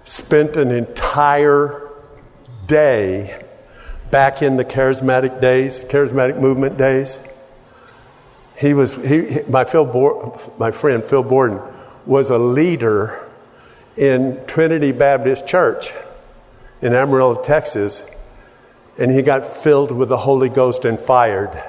spent 0.03 0.57
an 0.57 0.71
entire 0.71 1.89
day 2.65 3.43
back 4.09 4.41
in 4.41 4.57
the 4.57 4.65
charismatic 4.65 5.41
days, 5.41 5.79
charismatic 5.79 6.39
movement 6.39 6.77
days. 6.77 7.19
he 8.57 8.73
was 8.73 8.93
he, 8.93 9.41
my 9.47 9.63
Phil 9.63 9.85
Bo- 9.85 10.39
my 10.57 10.71
friend 10.71 11.03
Phil 11.03 11.23
Borden 11.23 11.59
was 12.05 12.29
a 12.29 12.37
leader 12.37 13.27
in 13.95 14.39
Trinity 14.47 14.91
Baptist 14.91 15.45
Church 15.47 15.91
in 16.81 16.93
Amarillo, 16.93 17.41
Texas, 17.41 18.03
and 18.97 19.11
he 19.11 19.21
got 19.21 19.45
filled 19.45 19.91
with 19.91 20.09
the 20.09 20.17
Holy 20.17 20.49
Ghost 20.49 20.85
and 20.85 20.99
fired. 20.99 21.63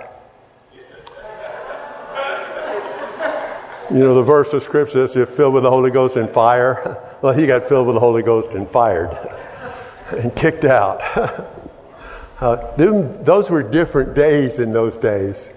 You 3.90 4.00
know, 4.00 4.14
the 4.14 4.22
verse 4.22 4.52
of 4.52 4.62
Scripture 4.62 5.06
says, 5.06 5.16
if 5.16 5.30
filled 5.30 5.54
with 5.54 5.62
the 5.62 5.70
Holy 5.70 5.90
Ghost 5.90 6.16
and 6.16 6.28
fire, 6.28 7.02
well, 7.22 7.32
he 7.32 7.46
got 7.46 7.68
filled 7.68 7.86
with 7.86 7.94
the 7.94 8.00
Holy 8.00 8.22
Ghost 8.22 8.50
and 8.50 8.68
fired 8.68 9.10
and 10.10 10.34
kicked 10.36 10.66
out. 10.66 11.00
uh, 12.40 12.76
them, 12.76 13.24
those 13.24 13.48
were 13.48 13.62
different 13.62 14.14
days 14.14 14.58
in 14.58 14.72
those 14.72 14.98
days. 14.98 15.48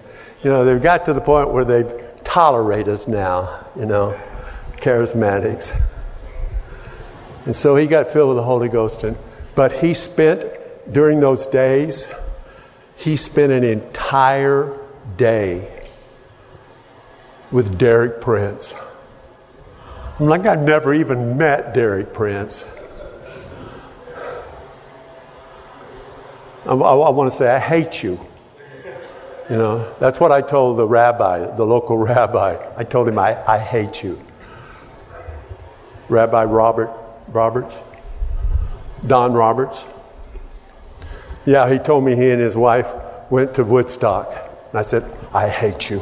You 0.42 0.48
know, 0.48 0.64
they've 0.64 0.80
got 0.80 1.04
to 1.06 1.12
the 1.12 1.20
point 1.20 1.52
where 1.52 1.64
they 1.64 1.84
tolerate 2.24 2.88
us 2.88 3.06
now, 3.06 3.66
you 3.76 3.84
know, 3.84 4.18
charismatics. 4.76 5.78
And 7.44 7.54
so 7.54 7.76
he 7.76 7.86
got 7.86 8.12
filled 8.12 8.28
with 8.28 8.38
the 8.38 8.44
Holy 8.44 8.68
Ghost. 8.68 9.04
And, 9.04 9.16
but 9.54 9.72
he 9.72 9.94
spent, 9.94 10.44
during 10.90 11.20
those 11.20 11.46
days, 11.46 12.06
he 12.96 13.16
spent 13.16 13.52
an 13.52 13.64
entire 13.64 14.78
day 15.16 15.88
with 17.50 17.78
Derek 17.78 18.20
Prince. 18.20 18.74
I'm 20.18 20.26
like, 20.26 20.46
I've 20.46 20.62
never 20.62 20.94
even 20.94 21.36
met 21.36 21.74
Derek 21.74 22.12
Prince. 22.12 22.64
I, 26.64 26.70
I, 26.70 26.74
I 26.74 27.10
want 27.10 27.30
to 27.30 27.36
say, 27.36 27.48
I 27.48 27.58
hate 27.58 28.02
you. 28.02 28.20
You 29.50 29.56
know, 29.56 29.94
that's 29.98 30.20
what 30.20 30.32
I 30.32 30.40
told 30.40 30.78
the 30.78 30.86
rabbi, 30.86 31.56
the 31.56 31.64
local 31.66 31.98
rabbi. 31.98 32.56
I 32.76 32.84
told 32.84 33.08
him, 33.08 33.18
I, 33.18 33.36
I 33.46 33.58
hate 33.58 34.02
you. 34.02 34.20
Rabbi 36.08 36.44
Robert 36.44 36.90
Roberts, 37.28 37.76
Don 39.06 39.32
Roberts. 39.32 39.84
Yeah, 41.44 41.70
he 41.70 41.78
told 41.78 42.04
me 42.04 42.14
he 42.14 42.30
and 42.30 42.40
his 42.40 42.54
wife 42.54 42.86
went 43.30 43.54
to 43.54 43.64
Woodstock. 43.64 44.32
And 44.70 44.78
I 44.78 44.82
said, 44.82 45.04
I 45.32 45.48
hate 45.48 45.90
you. 45.90 46.00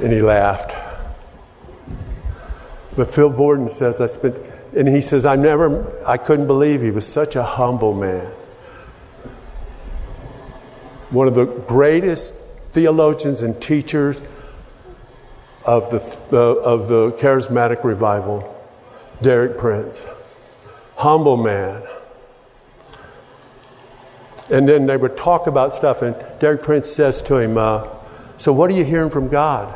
and 0.00 0.12
he 0.12 0.20
laughed. 0.20 0.74
But 2.96 3.10
Phil 3.10 3.30
Borden 3.30 3.70
says, 3.70 4.00
I 4.00 4.06
spent, 4.08 4.36
and 4.76 4.88
he 4.88 5.00
says, 5.00 5.24
I 5.24 5.36
never, 5.36 6.04
I 6.04 6.16
couldn't 6.16 6.46
believe 6.46 6.82
he 6.82 6.90
was 6.90 7.06
such 7.06 7.36
a 7.36 7.42
humble 7.42 7.94
man 7.94 8.30
one 11.10 11.26
of 11.26 11.34
the 11.34 11.46
greatest 11.46 12.34
theologians 12.72 13.42
and 13.42 13.60
teachers 13.60 14.20
of 15.64 15.90
the, 15.90 16.36
of 16.36 16.88
the 16.88 17.12
charismatic 17.12 17.84
revival, 17.84 18.54
Derek 19.22 19.56
Prince. 19.58 20.02
Humble 20.98 21.36
man. 21.36 21.80
And 24.50 24.68
then 24.68 24.86
they 24.86 24.96
would 24.96 25.16
talk 25.16 25.46
about 25.46 25.72
stuff, 25.72 26.02
and 26.02 26.16
Derek 26.40 26.64
Prince 26.64 26.90
says 26.90 27.22
to 27.22 27.36
him, 27.36 27.56
uh, 27.56 27.86
So, 28.36 28.52
what 28.52 28.68
are 28.68 28.74
you 28.74 28.84
hearing 28.84 29.08
from 29.08 29.28
God? 29.28 29.72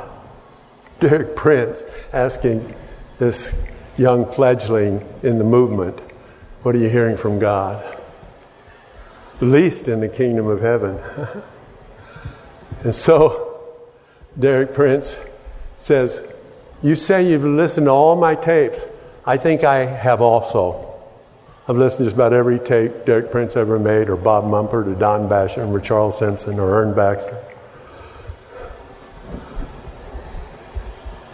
Derek 0.99 1.37
Prince 1.37 1.85
asking 2.13 2.75
this 3.21 3.55
young 3.97 4.27
fledgling 4.27 5.07
in 5.23 5.39
the 5.39 5.45
movement, 5.45 6.01
What 6.65 6.75
are 6.75 6.79
you 6.79 6.89
hearing 6.89 7.17
from 7.17 7.39
God? 7.39 8.01
The 9.39 9.47
least 9.47 9.87
in 9.87 10.01
the 10.01 10.09
kingdom 10.09 10.49
of 10.49 10.61
heaven. 10.61 10.99
and 12.83 12.93
so, 12.93 13.61
Derek 14.37 14.75
Prince 14.75 15.17
says, 15.79 16.21
You 16.83 16.97
say 16.97 17.31
you've 17.31 17.45
listened 17.45 17.87
to 17.87 17.93
all 17.93 18.17
my 18.17 18.35
tapes. 18.35 18.81
I 19.25 19.37
think 19.37 19.63
I 19.63 19.85
have 19.85 20.21
also. 20.21 20.92
I've 21.69 21.77
listened 21.77 21.99
to 21.99 22.05
just 22.05 22.17
about 22.17 22.33
every 22.33 22.59
tape 22.59 23.05
Derek 23.05 23.31
Prince 23.31 23.57
ever 23.57 23.79
made, 23.79 24.09
or 24.09 24.17
Bob 24.17 24.45
Mumford, 24.45 24.89
or 24.89 24.95
Don 24.95 25.29
Basham, 25.29 25.71
or 25.71 25.81
Charles 25.81 26.19
Simpson, 26.19 26.59
or 26.59 26.83
Ern 26.83 26.95
Baxter. 26.95 27.39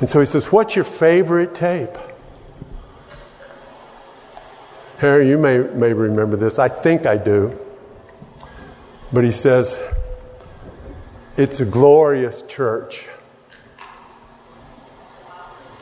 And 0.00 0.08
so 0.08 0.20
he 0.20 0.26
says, 0.26 0.52
What's 0.52 0.76
your 0.76 0.84
favorite 0.84 1.54
tape? 1.54 1.96
Harry, 4.98 5.28
you 5.28 5.38
may, 5.38 5.58
may 5.58 5.92
remember 5.92 6.36
this. 6.36 6.58
I 6.58 6.68
think 6.68 7.06
I 7.06 7.16
do. 7.16 7.56
But 9.12 9.24
he 9.24 9.32
says, 9.32 9.80
it's 11.36 11.60
a 11.60 11.64
glorious 11.64 12.42
church. 12.42 13.06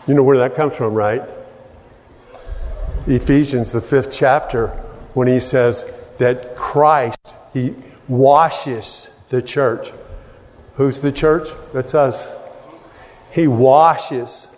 You 0.06 0.14
know 0.14 0.22
where 0.22 0.36
that 0.38 0.54
comes 0.54 0.74
from, 0.74 0.92
right? 0.92 1.22
Ephesians, 3.06 3.70
the 3.70 3.80
fifth 3.80 4.10
chapter, 4.10 4.68
when 5.14 5.28
he 5.28 5.38
says 5.38 5.84
that 6.18 6.56
Christ, 6.56 7.34
he 7.52 7.74
washes 8.08 9.08
the 9.28 9.40
church. 9.40 9.92
Who's 10.74 11.00
the 11.00 11.12
church? 11.12 11.48
That's 11.72 11.94
us. 11.94 12.34
He 13.30 13.46
washes 13.46 14.48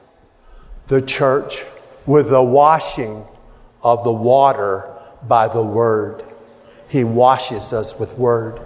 the 0.86 1.02
church 1.02 1.64
with 2.06 2.30
the 2.30 2.42
washing 2.42 3.24
of 3.82 4.02
the 4.02 4.12
water 4.12 4.94
by 5.26 5.48
the 5.48 5.62
word. 5.62 6.24
He 6.88 7.04
washes 7.04 7.72
us 7.72 7.98
with 7.98 8.16
word. 8.16 8.60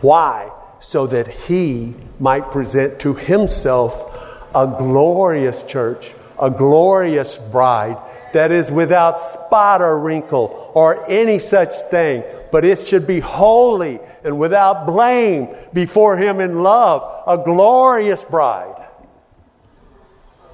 Why? 0.00 0.50
So 0.80 1.06
that 1.06 1.28
he 1.28 1.94
might 2.18 2.50
present 2.50 2.98
to 3.00 3.14
himself 3.14 4.12
a 4.54 4.66
glorious 4.66 5.62
church, 5.62 6.12
a 6.40 6.50
glorious 6.50 7.38
bride 7.38 7.96
that 8.32 8.52
is 8.52 8.70
without 8.70 9.18
spot 9.18 9.82
or 9.82 9.98
wrinkle 9.98 10.70
or 10.74 11.08
any 11.10 11.38
such 11.38 11.74
thing, 11.90 12.22
but 12.52 12.64
it 12.64 12.86
should 12.86 13.06
be 13.06 13.20
holy 13.20 14.00
and 14.24 14.38
without 14.38 14.86
blame 14.86 15.48
before 15.72 16.16
him 16.16 16.40
in 16.40 16.62
love, 16.62 17.24
a 17.26 17.42
glorious 17.42 18.24
bride. 18.24 18.76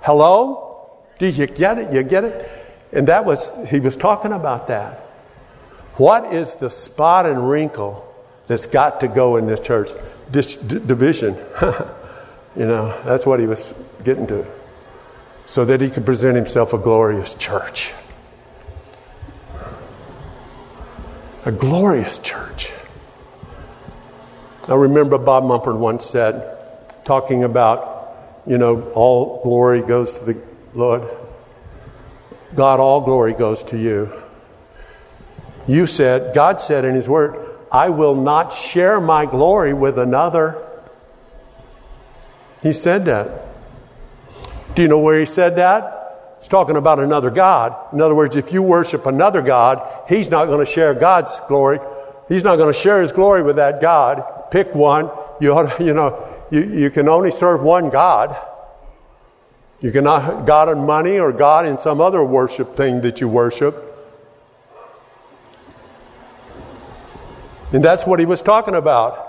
Hello? 0.00 1.02
Do 1.18 1.26
you 1.26 1.46
get 1.46 1.78
it? 1.78 1.92
You 1.92 2.02
get 2.02 2.24
it? 2.24 2.50
And 2.92 3.08
that 3.08 3.24
was, 3.24 3.50
he 3.68 3.80
was 3.80 3.96
talking 3.96 4.32
about 4.32 4.68
that. 4.68 5.00
What 5.96 6.32
is 6.32 6.54
the 6.56 6.70
spot 6.70 7.26
and 7.26 7.48
wrinkle 7.48 8.06
that's 8.46 8.66
got 8.66 9.00
to 9.00 9.08
go 9.08 9.36
in 9.36 9.46
this 9.46 9.60
church? 9.60 9.90
D- 10.30 10.40
division. 10.40 11.34
you 12.56 12.66
know, 12.66 13.00
that's 13.04 13.26
what 13.26 13.40
he 13.40 13.46
was 13.46 13.74
getting 14.04 14.26
to. 14.26 14.46
So 15.47 15.64
that 15.64 15.80
he 15.80 15.90
could 15.90 16.05
present 16.05 16.36
himself 16.36 16.72
a 16.72 16.78
glorious 16.78 17.34
church. 17.34 17.92
A 21.44 21.53
glorious 21.53 22.18
church. 22.18 22.72
I 24.68 24.74
remember 24.74 25.16
Bob 25.16 25.44
Mumford 25.44 25.76
once 25.76 26.05
said, 26.05 26.64
talking 27.05 27.44
about, 27.44 28.42
you 28.47 28.59
know, 28.59 28.90
all 28.90 29.40
glory 29.44 29.80
goes 29.80 30.12
to 30.12 30.24
the 30.24 30.36
Lord. 30.74 31.09
God, 32.57 32.80
all 32.80 33.01
glory 33.01 33.32
goes 33.32 33.62
to 33.64 33.78
you. 33.78 34.12
You 35.68 35.86
said, 35.86 36.34
God 36.34 36.61
said 36.61 36.84
in 36.84 36.94
His 36.97 37.09
Word, 37.09 37.36
I 37.70 37.90
will 37.90 38.14
not 38.14 38.53
share 38.53 39.01
my 39.01 39.26
glory 39.26 39.72
with 39.72 39.99
another. 39.99 40.61
He 42.62 42.72
said 42.72 43.05
that. 43.05 43.30
Do 44.76 44.82
you 44.82 44.88
know 44.88 45.00
where 45.00 45.18
He 45.18 45.26
said 45.26 45.56
that? 45.56 46.36
He's 46.38 46.48
talking 46.48 46.76
about 46.76 47.00
another 47.00 47.30
God. 47.30 47.74
In 47.94 48.00
other 48.00 48.14
words, 48.14 48.36
if 48.36 48.52
you 48.52 48.62
worship 48.62 49.06
another 49.06 49.40
God, 49.40 50.04
He's 50.08 50.30
not 50.30 50.46
going 50.46 50.64
to 50.64 50.70
share 50.70 50.94
God's 50.94 51.32
glory. 51.48 51.80
He's 52.28 52.44
not 52.44 52.56
going 52.56 52.72
to 52.72 52.78
share 52.78 53.00
His 53.00 53.10
glory 53.10 53.42
with 53.42 53.56
that 53.56 53.80
God. 53.80 54.22
Pick 54.50 54.74
one. 54.74 55.10
You, 55.40 55.54
ought 55.54 55.80
you 55.80 55.94
know, 55.94 56.46
you, 56.50 56.62
you 56.62 56.90
can 56.90 57.08
only 57.08 57.32
serve 57.32 57.62
one 57.62 57.88
God. 57.88 58.36
You 59.80 59.92
cannot 59.92 60.46
God 60.46 60.68
in 60.68 60.84
money 60.84 61.18
or 61.18 61.32
God 61.32 61.66
in 61.66 61.78
some 61.78 62.00
other 62.00 62.22
worship 62.22 62.76
thing 62.76 63.00
that 63.00 63.20
you 63.20 63.28
worship. 63.28 63.82
And 67.72 67.84
that's 67.84 68.06
what 68.06 68.20
he 68.20 68.26
was 68.26 68.42
talking 68.42 68.74
about. 68.74 69.22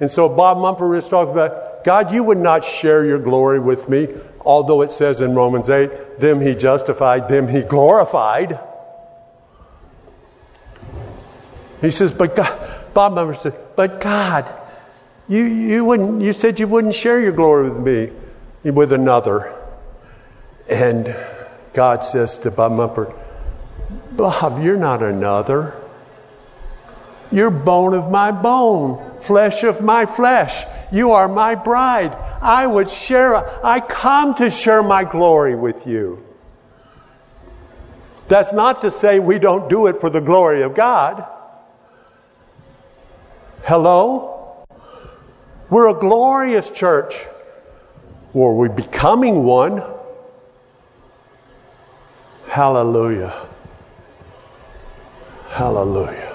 And 0.00 0.10
so 0.10 0.28
Bob 0.28 0.58
Mumford 0.58 0.90
was 0.90 1.08
talking 1.08 1.32
about, 1.32 1.73
God, 1.84 2.12
you 2.12 2.24
would 2.24 2.38
not 2.38 2.64
share 2.64 3.04
your 3.04 3.18
glory 3.18 3.58
with 3.58 3.88
me, 3.88 4.08
although 4.40 4.80
it 4.82 4.90
says 4.90 5.20
in 5.20 5.34
Romans 5.34 5.68
8, 5.68 6.18
them 6.18 6.40
he 6.40 6.54
justified, 6.54 7.28
them 7.28 7.46
he 7.46 7.60
glorified. 7.60 8.58
He 11.82 11.90
says, 11.90 12.10
but 12.10 12.34
God, 12.34 12.94
Bob 12.94 13.12
Mumford 13.12 13.42
said, 13.42 13.54
but 13.76 14.00
God, 14.00 14.50
you, 15.28 15.44
you, 15.44 15.84
wouldn't, 15.84 16.22
you 16.22 16.32
said 16.32 16.58
you 16.58 16.66
wouldn't 16.66 16.94
share 16.94 17.20
your 17.20 17.32
glory 17.32 17.68
with 17.68 17.78
me, 17.78 18.70
with 18.70 18.92
another. 18.92 19.54
And 20.68 21.14
God 21.74 22.04
says 22.04 22.38
to 22.38 22.50
Bob 22.50 22.72
Mumford, 22.72 23.12
Bob, 24.12 24.62
you're 24.62 24.78
not 24.78 25.02
another. 25.02 25.74
You're 27.34 27.50
bone 27.50 27.94
of 27.94 28.12
my 28.12 28.30
bone, 28.30 29.18
flesh 29.18 29.64
of 29.64 29.80
my 29.80 30.06
flesh. 30.06 30.64
You 30.92 31.10
are 31.10 31.26
my 31.26 31.56
bride. 31.56 32.12
I 32.40 32.64
would 32.64 32.88
share, 32.88 33.34
I 33.66 33.80
come 33.80 34.36
to 34.36 34.50
share 34.50 34.84
my 34.84 35.02
glory 35.02 35.56
with 35.56 35.84
you. 35.84 36.24
That's 38.28 38.52
not 38.52 38.82
to 38.82 38.92
say 38.92 39.18
we 39.18 39.40
don't 39.40 39.68
do 39.68 39.88
it 39.88 40.00
for 40.00 40.10
the 40.10 40.20
glory 40.20 40.62
of 40.62 40.76
God. 40.76 41.26
Hello? 43.64 44.64
We're 45.70 45.88
a 45.88 45.94
glorious 45.94 46.70
church. 46.70 47.16
Or 48.32 48.56
we're 48.56 48.68
becoming 48.68 49.42
one. 49.42 49.82
Hallelujah. 52.46 53.48
Hallelujah. 55.48 56.33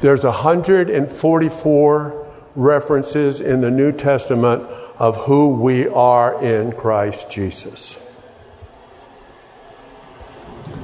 There's 0.00 0.24
144 0.24 2.26
references 2.54 3.40
in 3.40 3.60
the 3.60 3.70
New 3.70 3.92
Testament 3.92 4.62
of 4.98 5.16
who 5.16 5.48
we 5.48 5.88
are 5.88 6.42
in 6.42 6.72
Christ 6.72 7.30
Jesus. 7.30 8.02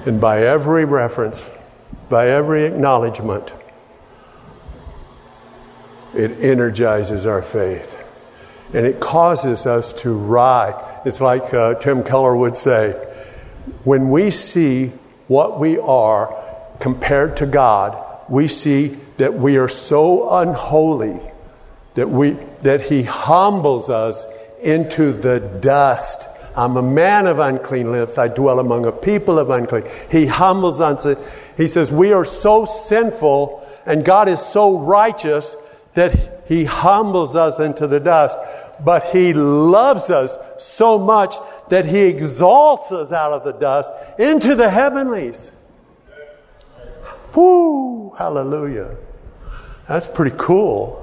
And 0.06 0.20
by 0.20 0.44
every 0.44 0.84
reference, 0.84 1.48
by 2.08 2.28
every 2.28 2.64
acknowledgement, 2.64 3.52
it 6.14 6.32
energizes 6.40 7.26
our 7.26 7.42
faith. 7.42 7.96
And 8.74 8.86
it 8.86 9.00
causes 9.00 9.66
us 9.66 9.92
to 9.94 10.14
rise. 10.14 10.74
It's 11.04 11.20
like 11.20 11.52
uh, 11.52 11.74
Tim 11.74 12.02
Keller 12.02 12.34
would 12.34 12.56
say 12.56 12.92
when 13.84 14.10
we 14.10 14.30
see 14.30 14.92
what 15.28 15.60
we 15.60 15.78
are 15.78 16.36
compared 16.80 17.36
to 17.38 17.46
God, 17.46 18.11
we 18.32 18.48
see 18.48 18.96
that 19.18 19.34
we 19.34 19.58
are 19.58 19.68
so 19.68 20.38
unholy 20.38 21.20
that, 21.96 22.08
we, 22.08 22.30
that 22.62 22.80
He 22.80 23.02
humbles 23.02 23.90
us 23.90 24.24
into 24.62 25.12
the 25.12 25.38
dust. 25.38 26.26
I'm 26.56 26.78
a 26.78 26.82
man 26.82 27.26
of 27.26 27.38
unclean 27.40 27.92
lips. 27.92 28.16
I 28.16 28.28
dwell 28.28 28.58
among 28.58 28.86
a 28.86 28.92
people 28.92 29.38
of 29.38 29.50
unclean. 29.50 29.84
He 30.10 30.24
humbles 30.24 30.80
us. 30.80 31.14
He 31.58 31.68
says, 31.68 31.92
We 31.92 32.14
are 32.14 32.24
so 32.24 32.64
sinful 32.64 33.68
and 33.84 34.02
God 34.02 34.30
is 34.30 34.40
so 34.40 34.78
righteous 34.78 35.54
that 35.92 36.44
He 36.48 36.64
humbles 36.64 37.36
us 37.36 37.58
into 37.58 37.86
the 37.86 38.00
dust. 38.00 38.38
But 38.82 39.10
He 39.10 39.34
loves 39.34 40.08
us 40.08 40.38
so 40.56 40.98
much 40.98 41.34
that 41.68 41.84
He 41.84 42.04
exalts 42.04 42.92
us 42.92 43.12
out 43.12 43.32
of 43.32 43.44
the 43.44 43.52
dust 43.52 43.92
into 44.18 44.54
the 44.54 44.70
heavenlies. 44.70 45.50
Whoo! 47.34 48.14
Hallelujah. 48.18 48.96
That's 49.88 50.06
pretty 50.06 50.36
cool. 50.38 50.98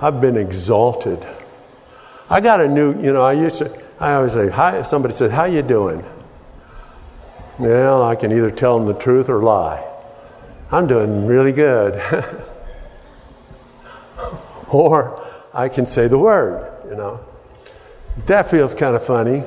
I've 0.00 0.20
been 0.20 0.36
exalted. 0.36 1.24
I 2.28 2.40
got 2.40 2.60
a 2.60 2.68
new, 2.68 3.00
you 3.00 3.12
know, 3.12 3.22
I 3.22 3.32
used 3.32 3.58
to, 3.58 3.82
I 4.00 4.14
always 4.14 4.32
say, 4.32 4.48
hi, 4.48 4.82
somebody 4.82 5.14
says, 5.14 5.30
how 5.30 5.44
you 5.44 5.62
doing? 5.62 6.04
Well, 7.58 8.02
I 8.02 8.16
can 8.16 8.32
either 8.32 8.50
tell 8.50 8.78
them 8.78 8.88
the 8.88 8.98
truth 8.98 9.28
or 9.28 9.42
lie. 9.42 9.86
I'm 10.70 10.86
doing 10.86 11.26
really 11.26 11.52
good. 11.52 11.94
or 14.68 15.24
I 15.52 15.68
can 15.68 15.86
say 15.86 16.08
the 16.08 16.18
word, 16.18 16.88
you 16.88 16.96
know. 16.96 17.20
That 18.26 18.50
feels 18.50 18.74
kind 18.74 18.96
of 18.96 19.06
funny. 19.06 19.44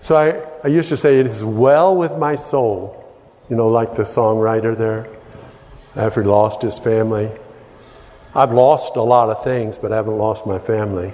So 0.00 0.16
I, 0.16 0.42
I 0.64 0.68
used 0.68 0.88
to 0.88 0.96
say, 0.96 1.20
it 1.20 1.26
is 1.26 1.44
well 1.44 1.96
with 1.96 2.16
my 2.16 2.36
soul. 2.36 3.07
You 3.48 3.56
know, 3.56 3.68
like 3.68 3.96
the 3.96 4.02
songwriter 4.02 4.76
there, 4.76 5.08
after 5.96 6.22
he 6.22 6.28
lost 6.28 6.62
his 6.62 6.78
family. 6.78 7.30
I've 8.34 8.52
lost 8.52 8.96
a 8.96 9.02
lot 9.02 9.30
of 9.30 9.42
things, 9.42 9.78
but 9.78 9.92
I 9.92 9.96
haven't 9.96 10.18
lost 10.18 10.46
my 10.46 10.58
family. 10.58 11.12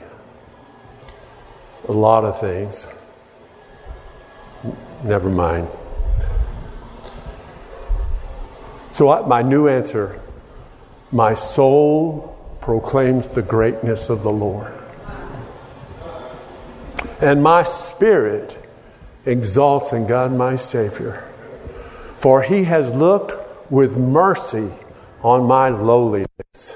A 1.88 1.92
lot 1.92 2.24
of 2.24 2.40
things. 2.40 2.86
Never 5.02 5.30
mind. 5.30 5.68
So, 8.90 9.24
my 9.26 9.42
new 9.42 9.68
answer 9.68 10.20
my 11.10 11.34
soul 11.34 12.36
proclaims 12.60 13.28
the 13.28 13.42
greatness 13.42 14.08
of 14.08 14.22
the 14.22 14.32
Lord, 14.32 14.72
and 17.20 17.42
my 17.42 17.62
spirit 17.62 18.56
exalts 19.24 19.92
in 19.92 20.06
God 20.06 20.32
my 20.32 20.56
Savior. 20.56 21.24
For 22.24 22.40
he 22.40 22.64
has 22.64 22.90
looked 22.90 23.34
with 23.70 23.98
mercy 23.98 24.70
on 25.22 25.44
my 25.44 25.68
lowliness. 25.68 26.74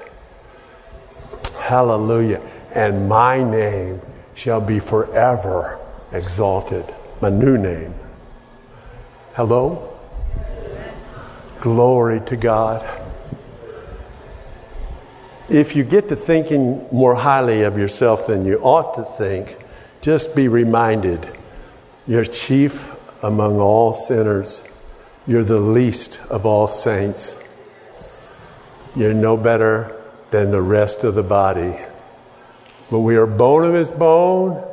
Hallelujah. 1.57 2.39
And 2.75 3.09
my 3.09 3.41
name 3.41 3.99
shall 4.35 4.61
be 4.61 4.79
forever 4.79 5.79
exalted. 6.11 6.85
My 7.19 7.31
new 7.31 7.57
name. 7.57 7.95
Hello? 9.33 9.91
Glory 11.61 12.21
to 12.27 12.37
God. 12.37 12.87
If 15.49 15.75
you 15.75 15.83
get 15.83 16.09
to 16.09 16.15
thinking 16.15 16.85
more 16.91 17.15
highly 17.15 17.63
of 17.63 17.75
yourself 17.75 18.27
than 18.27 18.45
you 18.45 18.59
ought 18.59 18.93
to 18.97 19.03
think, 19.03 19.57
just 19.99 20.35
be 20.35 20.47
reminded 20.47 21.27
you're 22.05 22.23
chief 22.23 22.87
among 23.23 23.59
all 23.59 23.93
sinners. 23.93 24.61
You're 25.29 25.43
the 25.43 25.59
least 25.59 26.19
of 26.31 26.47
all 26.47 26.67
saints. 26.67 27.37
You're 28.95 29.13
no 29.13 29.37
better 29.37 29.95
than 30.31 30.49
the 30.49 30.61
rest 30.63 31.03
of 31.03 31.13
the 31.13 31.21
body. 31.21 31.77
But 32.89 33.01
we 33.01 33.15
are 33.15 33.27
bone 33.27 33.63
of 33.63 33.75
his 33.75 33.91
bone 33.91 34.67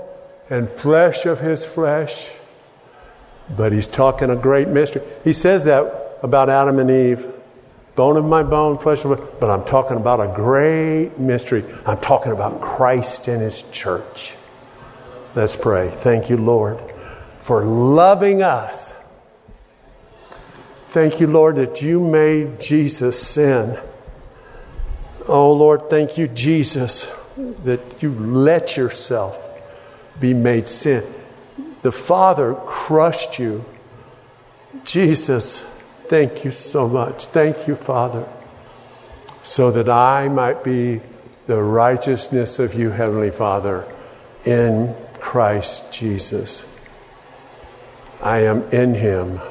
and 0.48 0.70
flesh 0.70 1.26
of 1.26 1.40
his 1.40 1.62
flesh. 1.62 2.30
But 3.54 3.74
he's 3.74 3.86
talking 3.86 4.30
a 4.30 4.36
great 4.36 4.68
mystery. 4.68 5.02
He 5.24 5.34
says 5.34 5.64
that 5.64 6.20
about 6.22 6.48
Adam 6.48 6.78
and 6.78 6.90
Eve 6.90 7.30
bone 7.94 8.16
of 8.16 8.24
my 8.24 8.42
bone, 8.42 8.78
flesh 8.78 9.04
of 9.04 9.10
my 9.10 9.26
But 9.38 9.50
I'm 9.50 9.64
talking 9.66 9.98
about 9.98 10.20
a 10.20 10.34
great 10.34 11.18
mystery. 11.18 11.66
I'm 11.84 12.00
talking 12.00 12.32
about 12.32 12.62
Christ 12.62 13.28
and 13.28 13.42
his 13.42 13.60
church. 13.72 14.32
Let's 15.34 15.54
pray. 15.54 15.90
Thank 15.98 16.30
you, 16.30 16.38
Lord, 16.38 16.80
for 17.40 17.62
loving 17.62 18.42
us 18.42 18.94
Thank 20.96 21.20
you, 21.20 21.26
Lord, 21.26 21.56
that 21.56 21.82
you 21.82 22.00
made 22.00 22.58
Jesus 22.58 23.20
sin. 23.20 23.78
Oh, 25.28 25.52
Lord, 25.52 25.90
thank 25.90 26.16
you, 26.16 26.26
Jesus, 26.26 27.10
that 27.36 28.02
you 28.02 28.14
let 28.14 28.78
yourself 28.78 29.38
be 30.18 30.32
made 30.32 30.66
sin. 30.66 31.04
The 31.82 31.92
Father 31.92 32.54
crushed 32.54 33.38
you. 33.38 33.66
Jesus, 34.86 35.66
thank 36.06 36.46
you 36.46 36.50
so 36.50 36.88
much. 36.88 37.26
Thank 37.26 37.68
you, 37.68 37.76
Father, 37.76 38.26
so 39.42 39.70
that 39.72 39.90
I 39.90 40.28
might 40.28 40.64
be 40.64 41.02
the 41.46 41.62
righteousness 41.62 42.58
of 42.58 42.72
you, 42.72 42.88
Heavenly 42.88 43.32
Father, 43.32 43.84
in 44.46 44.96
Christ 45.20 45.92
Jesus. 45.92 46.64
I 48.22 48.44
am 48.44 48.62
in 48.70 48.94
Him. 48.94 49.42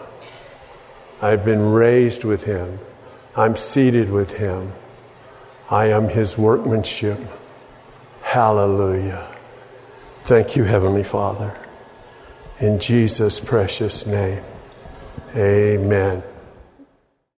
I've 1.22 1.46
been 1.46 1.72
raised 1.72 2.24
with 2.24 2.44
him. 2.44 2.80
I'm 3.36 3.56
seated 3.56 4.10
with 4.12 4.32
him. 4.32 4.74
I 5.70 5.88
am 5.88 6.10
his 6.10 6.38
workmanship. 6.38 7.20
Hallelujah. 8.22 9.28
Thank 10.24 10.56
you, 10.56 10.64
Heavenly 10.64 11.04
Father. 11.04 11.58
In 12.60 12.80
Jesus' 12.80 13.40
precious 13.40 14.06
name, 14.06 14.44
amen. 15.36 16.24